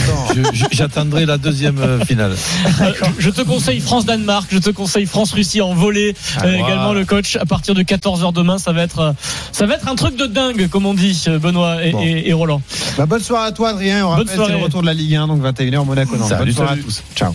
j'attendrai 0.73 1.27
la 1.27 1.39
deuxième 1.39 1.79
euh, 1.79 2.05
finale. 2.05 2.33
Euh, 2.81 2.93
je 3.19 3.31
te 3.31 3.43
conseille 3.43 3.81
France-Danemark, 3.81 4.49
je 4.53 4.59
te 4.59 4.71
conseille 4.71 5.07
France-Russie 5.07 5.61
en 5.61 5.75
volée. 5.75 6.15
Ah, 6.39 6.45
Euh. 6.47 6.55
Également 6.61 6.93
le 6.93 7.05
coach 7.05 7.37
à 7.37 7.47
partir 7.47 7.75
de 7.75 7.83
14h 7.83 8.33
demain, 8.33 8.59
ça 8.59 8.73
va 8.73 8.83
être 8.83 8.99
euh, 9.01 9.13
ça 9.53 9.67
va 9.67 9.75
être 9.75 9.89
un 9.89 9.95
truc 9.95 10.17
de 10.17 10.27
dingue 10.27 10.69
comme 10.69 10.85
on 10.87 10.95
dit 10.95 11.25
euh, 11.29 11.39
Benoît 11.39 11.85
et, 11.85 11.93
Bon. 11.93 12.01
et- 12.03 12.29
et 12.29 12.33
Roland. 12.33 12.61
Bah, 12.99 13.07
bonne 13.07 13.23
soirée 13.23 13.49
à 13.49 13.53
toi, 13.53 13.71
Adrien. 13.71 13.99
On 14.05 14.11
Bonne 14.11 14.11
rappelle, 14.19 14.29
c'est 14.31 14.37
soirée. 14.37 14.53
le 14.53 14.59
retour 14.59 14.81
de 14.83 14.87
la 14.87 14.95
Ligue 14.95 15.15
1, 15.17 15.20
donc 15.27 15.43
21h, 15.43 15.85
Monaco. 15.85 16.17
Salut, 16.17 16.45
bonne 16.45 16.53
soirée 16.53 16.69
salut. 16.69 16.81
à 16.81 16.85
tous. 16.85 17.03
Ciao. 17.15 17.29